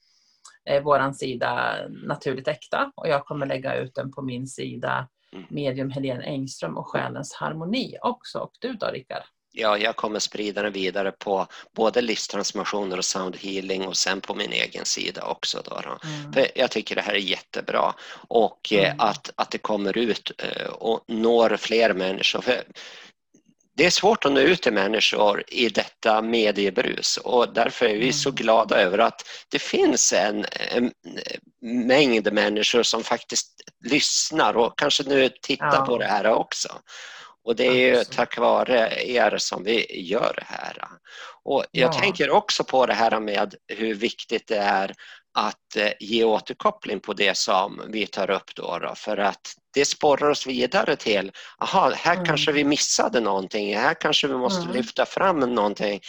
eh, 0.69 0.83
vår 0.83 1.13
sida 1.13 1.75
Naturligt 1.89 2.47
Äkta 2.47 2.91
och 2.95 3.07
jag 3.07 3.25
kommer 3.25 3.45
lägga 3.45 3.75
ut 3.75 3.95
den 3.95 4.11
på 4.11 4.21
min 4.21 4.47
sida 4.47 5.07
mm. 5.33 5.45
Medium 5.49 5.89
Helene 5.89 6.23
Engström 6.23 6.77
och 6.77 6.87
Själens 6.87 7.33
Harmoni 7.33 7.97
också. 8.01 8.39
Och 8.39 8.51
du 8.59 8.73
då 8.73 8.87
Rickard? 8.87 9.23
Ja, 9.55 9.77
jag 9.77 9.95
kommer 9.95 10.19
sprida 10.19 10.61
den 10.61 10.73
vidare 10.73 11.11
på 11.11 11.47
både 11.75 12.01
livstransformationer 12.01 12.97
och 12.97 13.05
sound 13.05 13.35
healing 13.35 13.87
och 13.87 13.97
sen 13.97 14.21
på 14.21 14.35
min 14.35 14.51
egen 14.51 14.85
sida 14.85 15.23
också. 15.23 15.61
Då, 15.65 15.81
då. 15.83 16.09
Mm. 16.09 16.33
För 16.33 16.47
jag 16.55 16.71
tycker 16.71 16.95
det 16.95 17.01
här 17.01 17.13
är 17.13 17.17
jättebra 17.17 17.93
och 18.27 18.73
eh, 18.73 18.85
mm. 18.85 18.99
att, 18.99 19.31
att 19.35 19.51
det 19.51 19.57
kommer 19.57 19.97
ut 19.97 20.31
eh, 20.37 20.67
och 20.67 21.03
når 21.07 21.57
fler 21.57 21.93
människor. 21.93 22.41
För 22.41 22.63
det 23.75 23.85
är 23.85 23.89
svårt 23.89 24.25
att 24.25 24.31
nå 24.31 24.39
ut 24.39 24.61
till 24.61 24.73
människor 24.73 25.43
i 25.47 25.69
detta 25.69 26.21
mediebrus 26.21 27.17
och 27.17 27.53
därför 27.53 27.85
är 27.85 27.97
vi 27.97 28.13
så 28.13 28.29
mm. 28.29 28.35
glada 28.35 28.75
över 28.75 28.97
att 28.97 29.21
det 29.49 29.59
finns 29.59 30.13
en, 30.13 30.45
en 30.71 30.91
mängd 31.61 32.33
människor 32.33 32.83
som 32.83 33.03
faktiskt 33.03 33.49
lyssnar 33.85 34.57
och 34.57 34.79
kanske 34.79 35.03
nu 35.03 35.29
tittar 35.41 35.75
ja. 35.75 35.85
på 35.85 35.97
det 35.97 36.05
här 36.05 36.25
också. 36.25 36.69
Och 37.45 37.55
det 37.55 37.67
är 37.67 37.97
ju 37.97 38.03
tack 38.03 38.37
vare 38.37 39.05
er 39.05 39.37
som 39.37 39.63
vi 39.63 40.01
gör 40.01 40.33
det 40.35 40.45
här. 40.47 40.77
Och 41.43 41.65
jag 41.71 41.93
ja. 41.93 41.99
tänker 41.99 42.29
också 42.29 42.63
på 42.63 42.85
det 42.85 42.93
här 42.93 43.19
med 43.19 43.55
hur 43.67 43.95
viktigt 43.95 44.47
det 44.47 44.57
är 44.57 44.93
att 45.33 45.75
eh, 45.75 45.91
ge 45.99 46.23
återkoppling 46.23 46.99
på 46.99 47.13
det 47.13 47.37
som 47.37 47.81
vi 47.87 48.07
tar 48.07 48.29
upp 48.29 48.55
då, 48.55 48.79
då 48.79 48.95
för 48.95 49.17
att 49.17 49.55
det 49.73 49.85
sporrar 49.85 50.29
oss 50.29 50.47
vidare 50.47 50.95
till, 50.95 51.31
aha, 51.57 51.89
här 51.89 52.13
mm. 52.13 52.25
kanske 52.25 52.51
vi 52.51 52.63
missade 52.63 53.19
någonting, 53.19 53.75
här 53.77 53.93
kanske 53.93 54.27
vi 54.27 54.33
måste 54.33 54.63
mm. 54.63 54.75
lyfta 54.75 55.05
fram 55.05 55.39
någonting, 55.39 56.01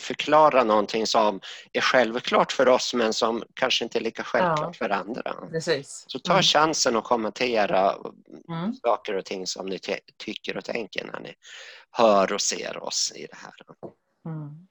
förklara 0.00 0.64
någonting 0.64 1.06
som 1.06 1.40
är 1.72 1.80
självklart 1.80 2.52
för 2.52 2.68
oss 2.68 2.94
men 2.94 3.12
som 3.12 3.42
kanske 3.54 3.84
inte 3.84 3.98
är 3.98 4.02
lika 4.02 4.24
självklart 4.24 4.76
ja. 4.80 4.86
för 4.86 4.90
andra. 4.90 5.34
Precis. 5.50 6.04
Så 6.06 6.18
ta 6.18 6.32
mm. 6.32 6.42
chansen 6.42 6.96
att 6.96 7.04
kommentera 7.04 7.94
mm. 8.48 8.74
saker 8.74 9.14
och 9.14 9.24
ting 9.24 9.46
som 9.46 9.66
ni 9.66 9.78
tycker 10.16 10.56
och 10.56 10.64
tänker 10.64 11.04
när 11.04 11.20
ni 11.20 11.34
hör 11.90 12.32
och 12.32 12.40
ser 12.40 12.82
oss 12.82 13.12
i 13.16 13.26
det 13.26 13.36
här. 13.36 13.52
Mm. 14.26 14.68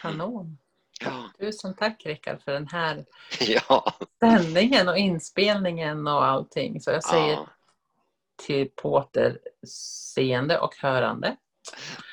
Kanon. 0.00 0.58
Ja. 1.00 1.30
Tusen 1.40 1.74
tack 1.74 2.06
Rickard 2.06 2.42
för 2.42 2.52
den 2.52 2.68
här 2.68 3.04
ja. 3.40 3.92
sändningen 4.20 4.88
och 4.88 4.98
inspelningen 4.98 6.06
och 6.06 6.24
allting. 6.24 6.80
Så 6.80 6.90
jag 6.90 7.04
säger 7.04 7.32
ja. 7.32 7.48
Till 8.46 8.70
på 8.70 8.92
återseende 8.92 10.58
och 10.58 10.76
hörande. 10.76 11.36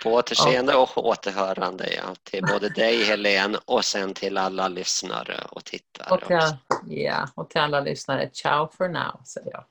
På 0.03 0.13
återseende 0.13 0.75
och 0.75 1.05
återhörande, 1.05 1.93
ja. 1.93 2.15
Till 2.23 2.43
både 2.43 2.69
dig 2.69 3.03
Helene 3.03 3.59
och 3.65 3.85
sen 3.85 4.13
till 4.13 4.37
alla 4.37 4.67
lyssnare 4.67 5.47
och 5.49 5.63
tittare. 5.63 6.15
Och 6.15 6.27
till, 6.27 6.57
ja, 7.03 7.29
och 7.35 7.49
till 7.49 7.61
alla 7.61 7.79
lyssnare, 7.79 8.29
ciao 8.33 8.67
for 8.77 8.87
now, 8.87 9.21
säger 9.25 9.51
jag. 9.51 9.63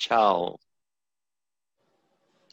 Ciao. 0.00 0.58